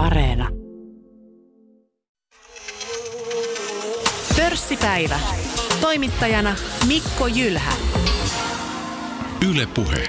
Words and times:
Areena. 0.00 0.48
Pörssipäivä. 4.36 5.20
Toimittajana 5.80 6.54
Mikko 6.88 7.26
Jylhä. 7.26 7.72
Yle 9.50 9.66
Puhe. 9.74 10.06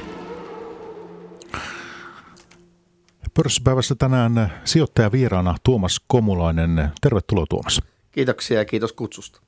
Pörssipäivässä 3.34 3.96
tänään 3.96 4.52
sijoittaja 4.66 5.12
vieraana 5.12 5.56
Tuomas 5.64 6.02
Komulainen. 6.08 6.92
Tervetuloa 7.02 7.46
Tuomas. 7.50 7.82
Kiitoksia 8.12 8.58
ja 8.58 8.66
kiitos 8.66 8.94
kutsusta. 8.94 9.42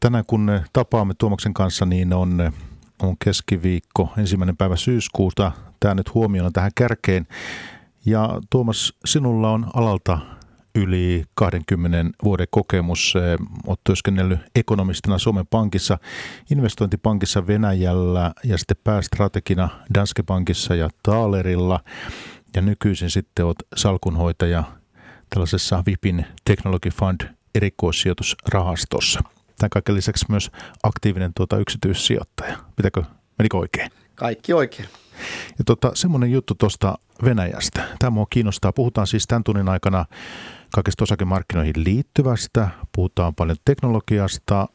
Tänään 0.00 0.24
kun 0.26 0.60
tapaamme 0.72 1.14
Tuomaksen 1.18 1.54
kanssa, 1.54 1.86
niin 1.86 2.12
on, 2.12 2.52
on 3.02 3.16
keskiviikko, 3.24 4.08
ensimmäinen 4.18 4.56
päivä 4.56 4.76
syyskuuta. 4.76 5.52
Tämä 5.80 5.94
nyt 5.94 6.14
huomiona 6.14 6.50
tähän 6.50 6.72
kärkeen. 6.74 7.26
Ja 8.06 8.40
Tuomas, 8.50 8.94
sinulla 9.04 9.50
on 9.50 9.66
alalta 9.74 10.18
yli 10.74 11.24
20 11.34 12.18
vuoden 12.24 12.46
kokemus. 12.50 13.14
Olet 13.66 13.80
työskennellyt 13.84 14.40
ekonomistina 14.54 15.18
Suomen 15.18 15.46
Pankissa, 15.46 15.98
investointipankissa 16.50 17.46
Venäjällä 17.46 18.32
ja 18.44 18.58
sitten 18.58 18.76
päästrategina 18.84 19.68
Danske 19.94 20.22
Bankissa 20.22 20.74
ja 20.74 20.88
Taalerilla. 21.02 21.80
Ja 22.56 22.62
nykyisin 22.62 23.10
sitten 23.10 23.44
olet 23.46 23.62
salkunhoitaja 23.76 24.64
tällaisessa 25.30 25.82
VIPin 25.86 26.26
Technology 26.44 26.90
Fund 26.90 27.20
erikoissijoitusrahastossa. 27.54 29.20
Tämän 29.58 29.70
kaiken 29.70 29.94
lisäksi 29.94 30.26
myös 30.28 30.50
aktiivinen 30.82 31.32
tuota 31.36 31.56
yksityissijoittaja. 31.58 32.58
Pitäkö, 32.76 33.02
menikö 33.38 33.56
oikein? 33.56 33.90
Kaikki 34.14 34.52
oikein. 34.52 34.88
Ja 35.58 35.64
tota, 35.64 35.90
semmoinen 35.94 36.32
juttu 36.32 36.54
tuosta 36.54 36.98
Venäjästä. 37.24 37.84
Tämä 37.98 38.10
mua 38.10 38.26
kiinnostaa. 38.30 38.72
Puhutaan 38.72 39.06
siis 39.06 39.26
tämän 39.26 39.44
tunnin 39.44 39.68
aikana 39.68 40.04
kaikista 40.74 41.04
osakemarkkinoihin 41.04 41.74
liittyvästä. 41.76 42.68
Puhutaan 42.92 43.34
paljon 43.34 43.56
teknologiasta, 43.64 44.68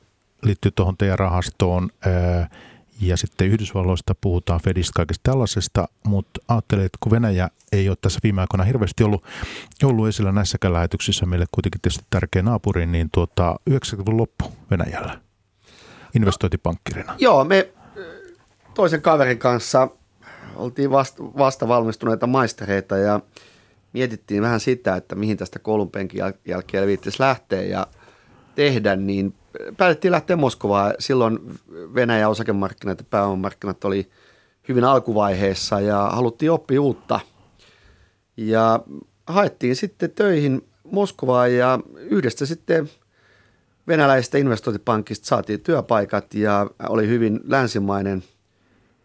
liittyy 0.43 0.71
tuohon 0.71 0.97
teidän 0.97 1.19
rahastoon. 1.19 1.89
Ja 3.01 3.17
sitten 3.17 3.47
Yhdysvalloista 3.47 4.15
puhutaan 4.21 4.59
Fedistä 4.63 4.91
kaikesta 4.95 5.31
tällaisesta, 5.31 5.87
mutta 6.03 6.41
ajattelin, 6.47 6.85
että 6.85 6.97
kun 6.99 7.11
Venäjä 7.11 7.49
ei 7.71 7.89
ole 7.89 7.97
tässä 8.01 8.19
viime 8.23 8.41
aikoina 8.41 8.63
hirveästi 8.63 9.03
ollut, 9.03 9.23
ollut 9.83 10.07
esillä 10.07 10.31
näissäkään 10.31 10.73
lähetyksissä, 10.73 11.25
meille 11.25 11.45
kuitenkin 11.51 11.81
tietysti 11.81 12.05
tärkeä 12.09 12.41
naapuri, 12.41 12.85
niin 12.85 13.09
tuota, 13.13 13.55
90-luvun 13.69 14.17
loppu 14.17 14.53
Venäjällä 14.71 15.19
investointipankkirina. 16.15 17.15
Joo, 17.19 17.43
me 17.43 17.69
toisen 18.79 19.01
kaverin 19.01 19.39
kanssa 19.39 19.87
oltiin 20.55 20.91
vasta, 20.91 21.23
vasta 21.23 21.67
valmistuneita 21.67 22.27
maistereita 22.27 22.97
ja 22.97 23.19
mietittiin 23.93 24.41
vähän 24.41 24.59
sitä, 24.59 24.95
että 24.95 25.15
mihin 25.15 25.37
tästä 25.37 25.59
koulunpenkin 25.59 26.21
jäl- 26.21 26.37
jälkeen 26.45 26.87
viittisi 26.87 27.19
lähteä 27.19 27.61
ja 27.61 27.87
tehdä, 28.55 28.95
niin 28.95 29.33
päätettiin 29.77 30.11
lähteä 30.11 30.35
Moskovaan. 30.35 30.93
Silloin 30.99 31.39
Venäjän 31.95 32.29
osakemarkkinat 32.29 32.99
ja 32.99 33.05
pääomamarkkinat 33.09 33.83
oli 33.85 34.09
hyvin 34.69 34.83
alkuvaiheessa 34.83 35.79
ja 35.79 36.09
haluttiin 36.13 36.51
oppia 36.51 36.81
uutta. 36.81 37.19
Ja 38.37 38.79
haettiin 39.27 39.75
sitten 39.75 40.11
töihin 40.11 40.67
Moskovaan 40.83 41.53
ja 41.53 41.79
yhdestä 41.95 42.45
sitten 42.45 42.89
venäläisestä 43.87 44.37
investointipankista 44.37 45.27
saatiin 45.27 45.59
työpaikat 45.59 46.33
ja 46.33 46.69
oli 46.89 47.07
hyvin 47.07 47.39
länsimainen 47.43 48.23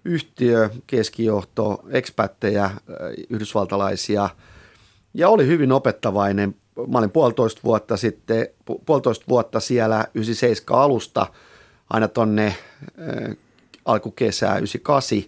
yhtiö, 0.04 0.70
keskijohto, 0.86 1.84
ekspättejä, 1.90 2.70
yhdysvaltalaisia 3.30 4.30
ja 5.14 5.28
oli 5.28 5.46
hyvin 5.46 5.72
opettavainen 5.72 6.54
mä 6.88 6.98
olin 6.98 7.10
puolitoista 7.10 7.60
vuotta 7.64 7.96
sitten, 7.96 8.48
puolitoista 8.86 9.24
vuotta 9.28 9.60
siellä 9.60 10.04
97 10.14 10.82
alusta 10.82 11.26
aina 11.90 12.08
tonne 12.08 12.46
äh, 12.46 13.36
alkukesää 13.84 14.58
98. 14.58 15.18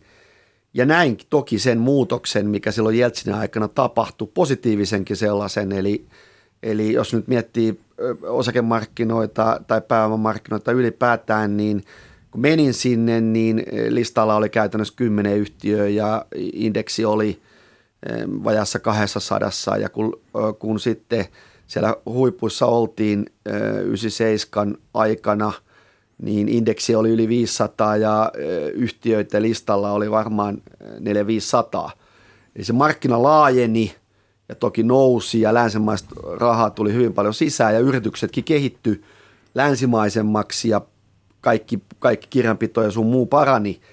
Ja 0.74 0.86
näin 0.86 1.18
toki 1.30 1.58
sen 1.58 1.78
muutoksen, 1.78 2.46
mikä 2.46 2.72
silloin 2.72 2.98
Jeltsinin 2.98 3.38
aikana 3.38 3.68
tapahtui, 3.68 4.28
positiivisenkin 4.34 5.16
sellaisen. 5.16 5.72
Eli, 5.72 6.06
eli 6.62 6.92
jos 6.92 7.14
nyt 7.14 7.28
miettii 7.28 7.80
osakemarkkinoita 8.22 9.60
tai 9.66 9.80
pääomamarkkinoita 9.80 10.72
ylipäätään, 10.72 11.56
niin 11.56 11.84
kun 12.36 12.42
menin 12.42 12.74
sinne, 12.74 13.20
niin 13.20 13.62
listalla 13.88 14.36
oli 14.36 14.48
käytännössä 14.48 14.94
kymmenen 14.96 15.36
yhtiöä 15.36 15.88
ja 15.88 16.26
indeksi 16.34 17.04
oli– 17.04 17.38
vajassa 18.44 18.78
200 18.78 19.50
ja 19.80 19.88
kun, 19.88 20.20
kun 20.58 20.80
sitten 20.80 21.24
siellä 21.66 21.96
huipuissa 22.06 22.66
oltiin 22.66 23.26
97 23.84 24.74
aikana, 24.94 25.52
niin 26.22 26.48
indeksi 26.48 26.94
oli 26.94 27.10
yli 27.10 27.28
500 27.28 27.96
ja 27.96 28.32
yhtiöiden 28.74 29.42
listalla 29.42 29.92
oli 29.92 30.10
varmaan 30.10 30.62
400 31.00 31.90
Eli 32.56 32.64
se 32.64 32.72
markkina 32.72 33.22
laajeni 33.22 33.94
ja 34.48 34.54
toki 34.54 34.82
nousi 34.82 35.40
ja 35.40 35.54
länsimaista 35.54 36.14
rahaa 36.40 36.70
tuli 36.70 36.92
hyvin 36.92 37.14
paljon 37.14 37.34
sisään 37.34 37.74
ja 37.74 37.80
yrityksetkin 37.80 38.44
kehitty 38.44 39.04
länsimaisemmaksi 39.54 40.68
ja 40.68 40.80
kaikki, 41.40 41.82
kaikki 42.06 42.26
kirjanpito 42.30 42.82
ja 42.82 42.90
sun 42.90 43.06
muu 43.06 43.26
parani– 43.26 43.80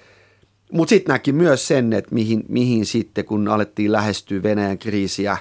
mutta 0.74 0.90
sitten 0.90 1.12
näki 1.12 1.32
myös 1.32 1.68
sen, 1.68 1.92
että 1.92 2.14
mihin, 2.14 2.44
mihin 2.48 2.86
sitten, 2.86 3.24
kun 3.24 3.48
alettiin 3.48 3.92
lähestyä 3.92 4.42
Venäjän 4.42 4.78
kriisiä 4.78 5.36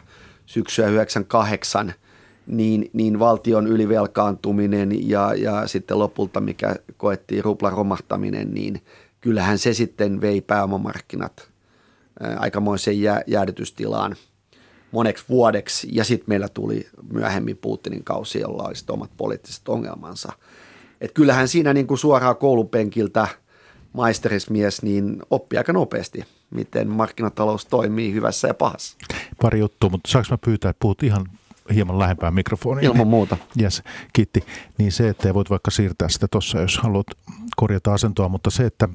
syksyä 0.45 0.87
98, 0.87 1.93
niin, 2.47 2.89
niin 2.93 3.19
valtion 3.19 3.67
ylivelkaantuminen 3.67 5.09
ja, 5.09 5.33
ja 5.33 5.67
sitten 5.67 5.99
lopulta, 5.99 6.41
mikä 6.41 6.75
koettiin 6.97 7.43
ruplan 7.43 7.73
romahtaminen, 7.73 8.53
niin 8.53 8.81
kyllähän 9.21 9.57
se 9.57 9.73
sitten 9.73 10.21
vei 10.21 10.41
pääomamarkkinat 10.41 11.49
aikamoiseen 12.39 13.01
jää, 13.01 13.21
jäädytystilaan 13.27 14.15
moneksi 14.91 15.25
vuodeksi. 15.29 15.87
Ja 15.91 16.03
sitten 16.03 16.29
meillä 16.29 16.49
tuli 16.49 16.87
myöhemmin 17.13 17.57
Putinin 17.57 18.03
kausi, 18.03 18.39
jolla 18.39 18.63
oli 18.63 18.73
omat 18.89 19.11
poliittiset 19.17 19.69
ongelmansa. 19.69 20.33
Et 21.03 21.11
kyllähän 21.11 21.47
siinä 21.47 21.73
niin 21.73 21.87
kuin 21.87 21.97
suoraan 21.97 22.37
koulupenkiltä– 22.37 23.27
maisterismies, 23.93 24.81
niin 24.81 25.21
oppii 25.29 25.57
aika 25.57 25.73
nopeasti, 25.73 26.23
miten 26.49 26.89
markkinatalous 26.89 27.65
toimii 27.65 28.13
hyvässä 28.13 28.47
ja 28.47 28.53
pahassa. 28.53 28.97
Pari 29.41 29.59
juttua, 29.59 29.89
mutta 29.89 30.11
saanko 30.11 30.27
mä 30.31 30.37
pyytää, 30.45 30.69
että 30.69 30.79
puhut 30.79 31.03
ihan 31.03 31.25
hieman 31.73 31.99
lähempää 31.99 32.31
mikrofonia. 32.31 32.89
Ilman 32.89 33.07
muuta. 33.07 33.37
Yes, 33.61 33.83
kiitti. 34.13 34.43
Niin 34.77 34.91
se, 34.91 35.09
että 35.09 35.33
voit 35.33 35.49
vaikka 35.49 35.71
siirtää 35.71 36.09
sitä 36.09 36.27
tuossa, 36.31 36.61
jos 36.61 36.77
haluat 36.77 37.07
korjata 37.55 37.93
asentoa, 37.93 38.29
mutta 38.29 38.49
se, 38.49 38.65
että 38.65 38.89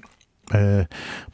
e, 0.55 0.59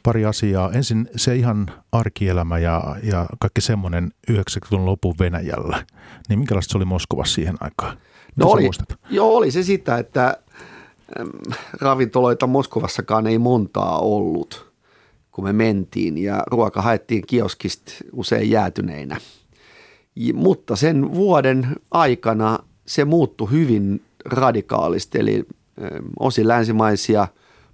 pari 0.03 0.25
asiaa. 0.25 0.71
Ensin 0.71 1.09
se 1.15 1.35
ihan 1.35 1.71
arkielämä 1.91 2.57
ja, 2.59 2.95
ja 3.03 3.25
kaikki 3.39 3.61
semmoinen 3.61 4.11
90-luvun 4.31 4.85
lopun 4.85 5.15
Venäjällä. 5.19 5.85
Niin 6.29 6.39
minkälaista 6.39 6.71
se 6.71 6.77
oli 6.77 6.85
Moskovassa 6.85 7.35
siihen 7.35 7.55
aikaan? 7.59 7.97
no 8.35 8.47
oli, 8.47 8.69
joo, 9.09 9.35
oli 9.35 9.51
se 9.51 9.63
sitä, 9.63 9.97
että 9.97 10.37
ravintoloita 11.81 12.47
Moskovassakaan 12.47 13.27
ei 13.27 13.39
montaa 13.39 13.99
ollut, 13.99 14.71
kun 15.31 15.43
me 15.43 15.53
mentiin 15.53 16.17
ja 16.17 16.43
ruoka 16.47 16.81
haettiin 16.81 17.23
kioskista 17.27 17.91
usein 18.13 18.49
jäätyneinä. 18.49 19.17
Mutta 20.33 20.75
sen 20.75 21.13
vuoden 21.13 21.67
aikana 21.91 22.59
se 22.85 23.05
muuttui 23.05 23.51
hyvin 23.51 24.01
radikaalisti, 24.25 25.19
eli 25.19 25.45
osin 26.19 26.47
länsimaisia, 26.47 27.27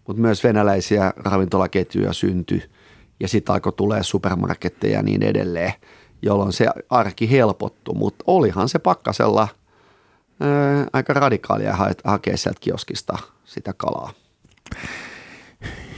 mutta 0.07 0.21
myös 0.21 0.43
venäläisiä 0.43 1.13
ravintolaketjuja 1.17 2.13
syntyi 2.13 2.63
ja 3.19 3.27
sitten 3.27 3.53
alkoi 3.53 3.73
tulee 3.73 4.03
supermarketteja 4.03 4.93
ja 4.93 5.03
niin 5.03 5.23
edelleen, 5.23 5.73
jolloin 6.21 6.53
se 6.53 6.67
arki 6.89 7.31
helpottui, 7.31 7.95
mutta 7.95 8.23
olihan 8.27 8.69
se 8.69 8.79
pakkasella– 8.79 9.47
ää, 10.41 10.87
aika 10.93 11.13
radikaalia 11.13 11.77
hakea 12.03 12.37
sieltä 12.37 12.59
kioskista 12.59 13.17
sitä 13.45 13.73
kalaa. 13.77 14.13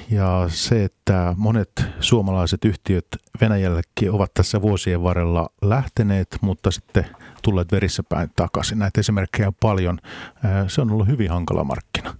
Ja 0.09 0.45
se, 0.47 0.83
että 0.83 1.33
monet 1.37 1.71
suomalaiset 1.99 2.65
yhtiöt 2.65 3.07
Venäjällekin 3.41 4.11
ovat 4.11 4.33
tässä 4.33 4.61
vuosien 4.61 5.03
varrella 5.03 5.49
lähteneet, 5.61 6.37
mutta 6.41 6.71
sitten 6.71 7.05
tulleet 7.41 7.71
verissä 7.71 8.03
päin 8.03 8.29
takaisin. 8.35 8.79
Näitä 8.79 8.99
esimerkkejä 8.99 9.47
on 9.47 9.53
paljon. 9.59 9.99
Se 10.67 10.81
on 10.81 10.91
ollut 10.91 11.07
hyvin 11.07 11.29
hankala 11.29 11.63
markkina. 11.63 12.17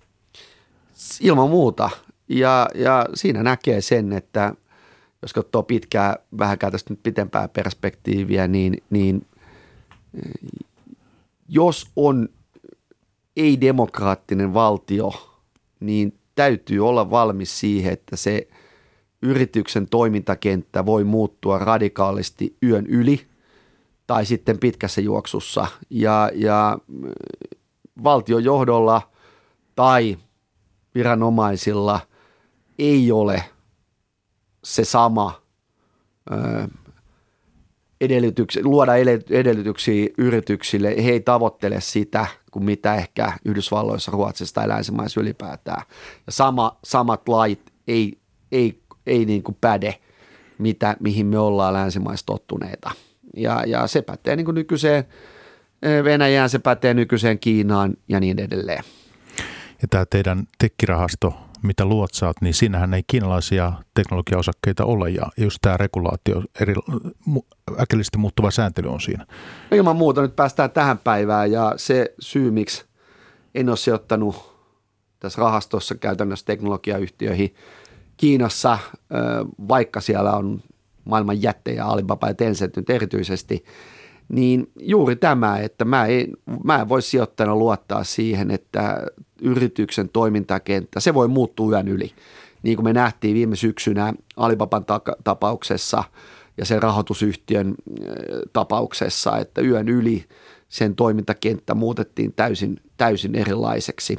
Ilman 1.21 1.49
muuta. 1.49 1.89
Ja, 2.29 2.69
ja 2.75 3.05
siinä 3.13 3.43
näkee 3.43 3.81
sen, 3.81 4.13
että 4.13 4.53
jos 5.21 5.33
katsoo 5.33 5.63
pitkää, 5.63 6.15
vähän 6.37 6.59
tästä 6.59 6.93
nyt 6.93 7.03
pitempää 7.03 7.47
perspektiiviä, 7.47 8.47
niin, 8.47 8.77
niin 8.89 9.27
jos 11.53 11.91
on 11.95 12.29
ei-demokraattinen 13.37 14.53
valtio, 14.53 15.11
niin 15.79 16.19
täytyy 16.35 16.87
olla 16.87 17.09
valmis 17.09 17.59
siihen, 17.59 17.93
että 17.93 18.15
se 18.15 18.47
yrityksen 19.21 19.87
toimintakenttä 19.87 20.85
voi 20.85 21.03
muuttua 21.03 21.59
radikaalisti 21.59 22.57
yön 22.63 22.87
yli. 22.87 23.27
tai 24.07 24.25
sitten 24.25 24.59
pitkässä 24.59 25.01
juoksussa. 25.01 25.67
Ja, 25.89 26.31
ja 26.35 26.77
valtiojohdolla 28.03 29.11
tai 29.75 30.17
viranomaisilla 30.95 31.99
ei 32.79 33.11
ole 33.11 33.43
se 34.63 34.85
sama 34.85 35.41
edellytyksiä, 38.03 38.63
luoda 38.65 38.95
edellytyksiä 39.29 40.07
yrityksille. 40.17 41.03
He 41.03 41.11
ei 41.11 41.19
tavoittele 41.19 41.81
sitä 41.81 42.25
kuin 42.51 42.65
mitä 42.65 42.95
ehkä 42.95 43.33
Yhdysvalloissa, 43.45 44.11
Ruotsissa 44.11 44.55
tai 44.55 44.67
länsimaissa 44.67 45.21
ylipäätään. 45.21 45.81
Ja 46.25 46.31
sama, 46.31 46.77
samat 46.83 47.29
lait 47.29 47.73
ei, 47.87 48.17
ei, 48.51 48.79
ei 49.07 49.25
niin 49.25 49.43
kuin 49.43 49.57
päde, 49.61 49.95
mitä, 50.57 50.97
mihin 50.99 51.25
me 51.25 51.39
ollaan 51.39 51.73
länsimaissa 51.73 52.25
tottuneita. 52.25 52.91
Ja, 53.37 53.63
ja 53.67 53.87
se 53.87 54.01
pätee 54.01 54.35
niin 54.35 54.45
kuin 54.45 54.55
nykyiseen 54.55 55.03
Venäjään, 56.03 56.49
se 56.49 56.59
pätee 56.59 56.93
nykyiseen 56.93 57.39
Kiinaan 57.39 57.93
ja 58.07 58.19
niin 58.19 58.39
edelleen. 58.39 58.83
Ja 59.81 59.87
tämä 59.89 60.05
teidän 60.05 60.43
tekkirahasto, 60.57 61.33
mitä 61.63 61.85
luotsaat, 61.85 62.35
niin 62.41 62.53
siinähän 62.53 62.93
ei 62.93 63.03
kiinalaisia 63.07 63.73
teknologiaosakkeita 63.93 64.85
ole 64.85 65.09
ja 65.09 65.25
just 65.37 65.57
tämä 65.61 65.77
regulaatio, 65.77 66.43
eri, 66.59 66.73
äkillisesti 67.79 68.17
muuttuva 68.17 68.51
sääntely 68.51 68.89
on 68.89 69.01
siinä. 69.01 69.25
No 69.71 69.77
ilman 69.77 69.95
muuta 69.95 70.21
nyt 70.21 70.35
päästään 70.35 70.71
tähän 70.71 70.97
päivään 70.97 71.51
ja 71.51 71.73
se 71.77 72.13
syy, 72.19 72.51
miksi 72.51 72.85
en 73.55 73.69
ole 73.69 73.77
sijoittanut 73.77 74.53
tässä 75.19 75.41
rahastossa 75.41 75.95
käytännössä 75.95 76.45
teknologiayhtiöihin 76.45 77.55
Kiinassa, 78.17 78.79
vaikka 79.67 80.01
siellä 80.01 80.33
on 80.33 80.61
maailman 81.05 81.41
jättejä, 81.41 81.85
Alibaba 81.85 82.27
ja 82.27 82.33
Tencent 82.33 82.75
nyt 82.75 82.89
erityisesti, 82.89 83.65
niin 84.29 84.71
juuri 84.79 85.15
tämä, 85.15 85.57
että 85.57 85.85
mä 85.85 86.05
en, 86.05 86.27
mä 86.63 86.81
en 86.81 86.89
voi 86.89 87.01
sijoittajana 87.01 87.55
luottaa 87.55 88.03
siihen, 88.03 88.51
että 88.51 88.97
yrityksen 89.41 90.09
toimintakenttä, 90.09 90.99
se 90.99 91.13
voi 91.13 91.27
muuttua 91.27 91.71
yön 91.71 91.87
yli. 91.87 92.11
Niin 92.63 92.77
kuin 92.77 92.85
me 92.85 92.93
nähtiin 92.93 93.35
viime 93.35 93.55
syksynä 93.55 94.13
Alibaban 94.37 94.85
tapauksessa 95.23 96.03
ja 96.57 96.65
sen 96.65 96.83
rahoitusyhtiön 96.83 97.67
äh, 97.67 98.05
tapauksessa, 98.53 99.37
että 99.37 99.61
yön 99.61 99.89
yli 99.89 100.25
sen 100.69 100.95
toimintakenttä 100.95 101.73
muutettiin 101.73 102.33
täysin, 102.33 102.79
täysin 102.97 103.35
erilaiseksi. 103.35 104.17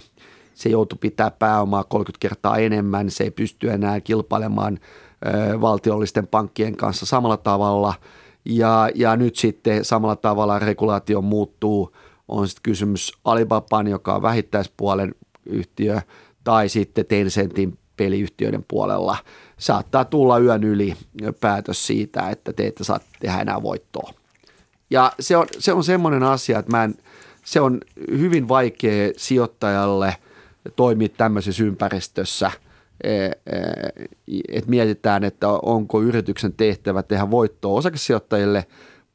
Se 0.55 0.69
joutui 0.69 0.99
pitää 1.01 1.31
pääomaa 1.31 1.85
30 1.85 2.21
kertaa 2.21 2.57
enemmän, 2.57 3.11
se 3.11 3.25
ei 3.25 3.31
pysty 3.31 3.71
enää 3.71 4.01
kilpailemaan 4.01 4.79
äh, 5.27 5.61
valtiollisten 5.61 6.27
pankkien 6.27 6.77
kanssa 6.77 7.07
samalla 7.07 7.37
tavalla– 7.37 7.95
ja, 8.45 8.91
ja 8.95 9.17
nyt 9.17 9.37
sitten 9.37 9.85
samalla 9.85 10.17
tavalla 10.17 10.59
regulaatio 10.59 11.23
muuttuu. 11.23 11.97
On 12.29 12.49
sitten 12.49 12.63
kysymys 12.63 13.13
Alibaban, 13.25 13.87
joka 13.87 14.15
on 14.15 14.23
vähittäispuolen 14.23 15.15
yhtiö, 15.47 16.01
tai 16.45 16.69
sitten 16.69 17.07
Tencentin 17.07 17.79
peliyhtiöiden 17.97 18.65
puolella. 18.69 19.17
Saattaa 19.59 20.05
tulla 20.05 20.39
yön 20.39 20.65
yli 20.65 20.95
päätös 21.41 21.87
siitä, 21.87 22.31
että 22.31 22.53
te 22.53 22.67
ette 22.67 22.85
saa 22.85 23.01
tehdä 23.21 23.41
enää 23.41 23.63
voittoa. 23.63 24.15
Ja 24.91 25.13
se 25.21 25.37
on, 25.37 25.47
se 25.59 25.73
on 25.73 25.85
semmoinen 25.85 26.23
asia, 26.23 26.59
että 26.59 26.71
mä 26.71 26.85
en, 26.85 26.95
se 27.45 27.61
on 27.61 27.81
hyvin 28.11 28.49
vaikea 28.49 29.13
sijoittajalle 29.17 30.17
toimia 30.77 31.09
tämmöisessä 31.09 31.65
ympäristössä– 31.65 32.51
E, 33.05 33.25
e, 33.27 33.31
että 34.49 34.71
mietitään, 34.71 35.25
että 35.25 35.49
onko 35.49 36.03
yrityksen 36.03 36.53
tehtävä 36.53 37.03
tehdä 37.03 37.31
voittoa 37.31 37.79
osakesijoittajille 37.79 38.67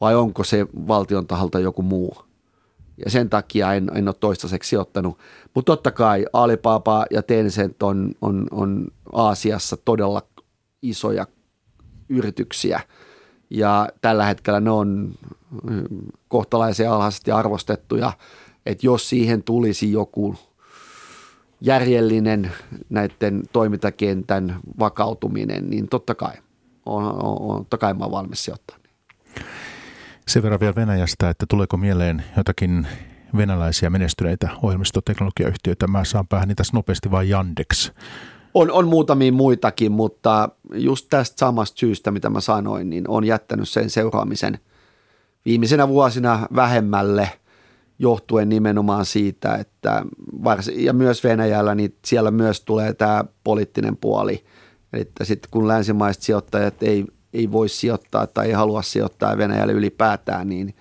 vai 0.02 0.16
onko 0.16 0.44
se 0.44 0.68
valtion 0.88 1.28
taholta 1.28 1.60
joku 1.60 1.82
muu. 1.82 2.29
Ja 3.06 3.12
sen 3.12 3.30
takia 3.30 3.74
en, 3.74 3.92
en 3.96 4.08
ole 4.08 4.16
toistaiseksi 4.20 4.70
sijoittanut. 4.70 5.18
Mutta 5.54 5.72
totta 5.72 5.92
kai 5.92 6.26
Alibaba 6.34 7.06
ja 7.12 7.24
Tencent 7.24 7.84
on, 7.84 8.12
on, 8.22 8.48
on 8.52 8.88
Aasiassa 9.14 9.78
todella 9.78 10.22
isoja 10.82 11.28
yrityksiä. 12.10 12.82
Ja 13.50 13.90
tällä 14.02 14.26
hetkellä 14.26 14.60
ne 14.60 14.72
on 14.72 15.14
kohtalaisen 16.28 16.92
alhaisesti 16.92 17.32
arvostettuja, 17.32 18.14
että 18.66 18.86
jos 18.86 19.10
siihen 19.10 19.44
tulisi 19.44 19.92
joku– 19.92 20.36
järjellinen 21.62 22.52
näiden 22.90 23.44
toimintakentän 23.52 24.60
vakautuminen, 24.80 25.70
niin 25.70 25.88
totta 25.88 26.16
kai, 26.16 26.34
on, 26.86 27.04
on, 27.04 27.42
on, 27.42 27.58
totta 27.58 27.78
kai 27.78 27.94
mä 27.94 28.04
olen 28.04 28.12
valmis 28.12 28.44
sijoittaa. 28.44 28.78
Sen 30.30 30.44
verran 30.44 30.60
vielä 30.60 30.76
Venäjästä, 30.76 31.30
että 31.30 31.46
tuleeko 31.50 31.78
mieleen 31.78 32.24
jotakin 32.38 32.88
venäläisiä 33.38 33.90
menestyneitä 33.90 34.50
ohjelmistoteknologiayhtiöitä. 34.62 35.88
Mä 35.88 36.04
saan 36.04 36.28
päähän 36.28 36.48
niitä 36.48 36.64
nopeasti 36.74 37.12
vain 37.12 37.30
Yandex. 37.30 37.92
On, 38.54 38.72
on 38.72 38.88
muutamia 38.88 39.32
muitakin, 39.32 39.92
mutta 39.92 40.50
just 40.74 41.08
tästä 41.10 41.40
samasta 41.40 41.80
syystä, 41.80 42.12
mitä 42.12 42.30
mä 42.30 42.42
sanoin, 42.42 42.90
niin 42.90 43.06
on 43.08 43.24
jättänyt 43.24 43.70
sen 43.70 43.90
seuraamisen 43.90 44.60
viimeisenä 45.46 45.88
vuosina 45.88 46.48
vähemmälle– 46.56 47.30
johtuen 48.00 48.50
nimenomaan 48.50 49.06
siitä, 49.06 49.56
että 49.56 50.06
varsin, 50.44 50.86
ja 50.86 50.94
myös 50.94 51.24
Venäjällä, 51.24 51.76
niin 51.76 51.96
siellä 52.06 52.32
myös 52.32 52.62
tulee 52.62 52.94
tämä 52.94 53.24
poliittinen 53.44 53.98
puoli. 53.98 54.46
Eli 54.94 55.12
sitten 55.24 55.52
kun 55.52 55.68
länsimaiset 55.68 56.24
sijoittajat 56.24 56.84
ei, 56.84 57.06
ei 57.34 57.52
voi 57.52 57.70
sijoittaa 57.70 58.28
tai 58.28 58.48
ei 58.48 58.54
halua 58.54 58.82
sijoittaa 58.82 59.38
Venäjälle 59.38 59.74
ylipäätään, 59.74 60.50
niin 60.50 60.76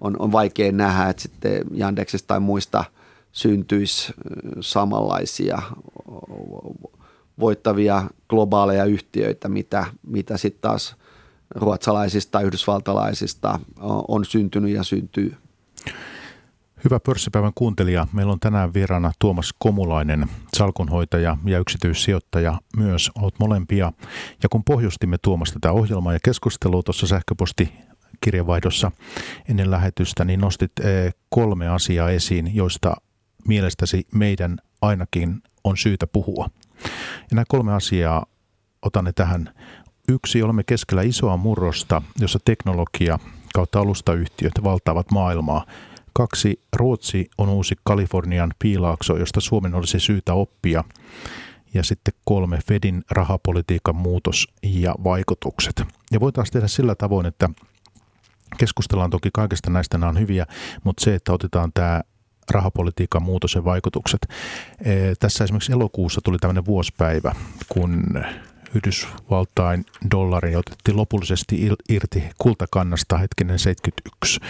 on, 0.00 0.16
on 0.18 0.32
vaikea 0.32 0.72
nähdä, 0.72 1.08
että 1.08 1.22
sitten 1.22 1.64
Yandexista 1.78 2.26
tai 2.26 2.40
muista 2.40 2.84
syntyisi 3.32 4.12
samanlaisia 4.60 5.62
voittavia 7.40 8.04
globaaleja 8.28 8.84
yhtiöitä, 8.84 9.48
mitä, 9.48 9.86
mitä 10.06 10.36
sitten 10.36 10.60
taas 10.60 10.96
ruotsalaisista 11.54 12.40
yhdysvaltalaisista 12.40 13.58
on 14.08 14.24
syntynyt 14.24 14.70
ja 14.70 14.82
syntyy. 14.82 15.36
Hyvä 16.84 17.00
pörssipäivän 17.00 17.52
kuuntelija, 17.54 18.06
meillä 18.12 18.32
on 18.32 18.40
tänään 18.40 18.74
vieraana 18.74 19.12
Tuomas 19.18 19.54
Komulainen, 19.58 20.26
salkunhoitaja 20.56 21.36
ja 21.44 21.58
yksityissijoittaja 21.58 22.58
myös. 22.76 23.10
Olet 23.14 23.34
molempia. 23.38 23.92
Ja 24.42 24.48
kun 24.48 24.64
pohjustimme 24.64 25.18
Tuomasta 25.22 25.58
tätä 25.60 25.72
ohjelmaa 25.72 26.12
ja 26.12 26.18
keskustelua 26.24 26.82
tuossa 26.82 27.06
sähköposti 27.06 27.72
kirjavaihdossa 28.20 28.92
ennen 29.48 29.70
lähetystä, 29.70 30.24
niin 30.24 30.40
nostit 30.40 30.72
eh, 30.80 31.14
kolme 31.28 31.68
asiaa 31.68 32.10
esiin, 32.10 32.54
joista 32.54 32.96
mielestäsi 33.48 34.06
meidän 34.14 34.58
ainakin 34.82 35.42
on 35.64 35.76
syytä 35.76 36.06
puhua. 36.06 36.50
Ja 37.16 37.34
nämä 37.34 37.44
kolme 37.48 37.72
asiaa 37.72 38.26
otan 38.82 39.04
ne 39.04 39.12
tähän. 39.12 39.54
Yksi, 40.08 40.42
olemme 40.42 40.62
keskellä 40.64 41.02
isoa 41.02 41.36
murrosta, 41.36 42.02
jossa 42.20 42.38
teknologia 42.44 43.18
kautta 43.54 43.80
alustayhtiöt 43.80 44.52
valtaavat 44.64 45.10
maailmaa– 45.10 45.64
Kaksi, 46.20 46.62
Ruotsi 46.76 47.30
on 47.38 47.48
uusi 47.48 47.74
Kalifornian 47.84 48.52
piilaakso, 48.58 49.16
josta 49.16 49.40
Suomen 49.40 49.74
olisi 49.74 50.00
syytä 50.00 50.34
oppia. 50.34 50.84
Ja 51.74 51.82
sitten 51.82 52.14
kolme, 52.24 52.58
Fedin 52.68 53.04
rahapolitiikan 53.10 53.96
muutos 53.96 54.48
ja 54.62 54.94
vaikutukset. 55.04 55.82
Ja 56.12 56.20
voitaisiin 56.20 56.52
tehdä 56.52 56.68
sillä 56.68 56.94
tavoin, 56.94 57.26
että 57.26 57.48
keskustellaan 58.58 59.10
toki 59.10 59.28
kaikista 59.32 59.70
näistä, 59.70 59.98
nämä 59.98 60.10
on 60.10 60.18
hyviä, 60.18 60.46
mutta 60.84 61.04
se, 61.04 61.14
että 61.14 61.32
otetaan 61.32 61.70
tämä 61.74 62.00
rahapolitiikan 62.50 63.22
muutos 63.22 63.54
ja 63.54 63.64
vaikutukset. 63.64 64.28
Tässä 65.20 65.44
esimerkiksi 65.44 65.72
elokuussa 65.72 66.20
tuli 66.24 66.38
tämmöinen 66.38 66.66
vuospäivä, 66.66 67.34
kun 67.68 68.04
Yhdysvaltain 68.74 69.86
dollari 70.10 70.56
otettiin 70.56 70.96
lopullisesti 70.96 71.70
irti 71.88 72.24
kultakannasta 72.38 73.18
hetkinen 73.18 73.58
71. 73.58 74.40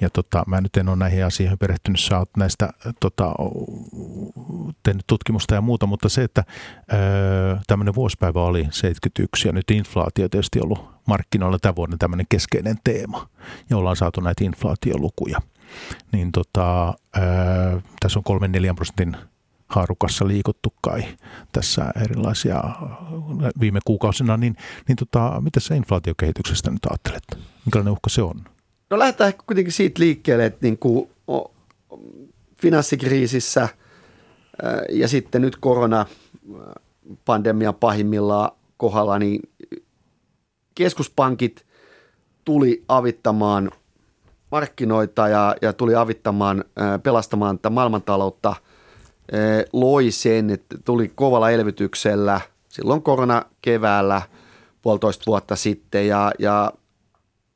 Ja 0.00 0.10
tota, 0.10 0.44
mä 0.46 0.60
nyt 0.60 0.76
en 0.76 0.88
ole 0.88 0.96
näihin 0.96 1.24
asioihin 1.24 1.58
perehtynyt, 1.58 2.00
sä 2.00 2.18
oot 2.18 2.30
näistä 2.36 2.70
tota, 3.00 3.34
tehnyt 4.82 5.06
tutkimusta 5.06 5.54
ja 5.54 5.60
muuta, 5.60 5.86
mutta 5.86 6.08
se, 6.08 6.22
että 6.22 6.44
tämmöinen 7.66 7.94
vuosipäivä 7.94 8.42
oli 8.42 8.68
71 8.70 9.48
ja 9.48 9.52
nyt 9.52 9.70
inflaatio 9.70 10.28
tietysti 10.28 10.60
ollut 10.60 10.90
markkinoilla 11.06 11.58
tämän 11.58 11.76
vuoden 11.76 11.98
tämmöinen 11.98 12.26
keskeinen 12.28 12.76
teema, 12.84 13.28
ja 13.70 13.76
ollaan 13.76 13.96
saatu 13.96 14.20
näitä 14.20 14.44
inflaatiolukuja. 14.44 15.38
Niin 16.12 16.32
tota, 16.32 16.94
öö, 17.16 17.80
tässä 18.00 18.18
on 18.18 18.40
3-4 18.70 18.74
prosentin 18.74 19.16
haarukassa 19.68 20.28
liikuttu 20.28 20.74
kai 20.80 21.02
tässä 21.52 21.92
erilaisia 22.02 22.64
viime 23.60 23.80
kuukausina, 23.84 24.36
niin, 24.36 24.56
niin 24.88 24.96
tota, 24.96 25.40
mitä 25.40 25.60
sä 25.60 25.74
inflaatiokehityksestä 25.74 26.70
nyt 26.70 26.86
ajattelet? 26.86 27.24
Minkälainen 27.64 27.92
uhka 27.92 28.10
se 28.10 28.22
on? 28.22 28.44
No 28.90 28.98
lähdetään 28.98 29.28
ehkä 29.28 29.42
kuitenkin 29.46 29.72
siitä 29.72 30.02
liikkeelle, 30.02 30.46
että 30.46 30.58
niin 30.62 30.78
kuin 30.78 31.10
finanssikriisissä 32.56 33.68
ja 34.90 35.08
sitten 35.08 35.42
nyt 35.42 35.56
koronapandemian 35.56 37.74
pahimmillaan 37.74 38.50
kohdalla, 38.76 39.18
niin 39.18 39.40
keskuspankit 40.74 41.66
tuli 42.44 42.84
avittamaan 42.88 43.70
markkinoita 44.50 45.28
ja, 45.28 45.56
ja 45.62 45.72
tuli 45.72 45.94
avittamaan, 45.94 46.64
pelastamaan 47.02 47.58
tätä 47.58 47.70
maailmantaloutta, 47.70 48.56
loi 49.72 50.10
sen, 50.10 50.50
että 50.50 50.78
tuli 50.84 51.12
kovalla 51.14 51.50
elvytyksellä 51.50 52.40
silloin 52.68 53.02
korona 53.02 53.42
keväällä 53.62 54.22
puolitoista 54.82 55.24
vuotta 55.26 55.56
sitten 55.56 56.08
ja, 56.08 56.32
ja 56.38 56.72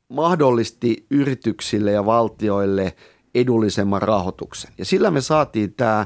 mahdollisti 0.09 1.05
yrityksille 1.09 1.91
ja 1.91 2.05
valtioille 2.05 2.95
edullisemman 3.35 4.01
rahoituksen. 4.01 4.71
Ja 4.77 4.85
sillä 4.85 5.11
me 5.11 5.21
saatiin 5.21 5.73
tämä 5.73 6.05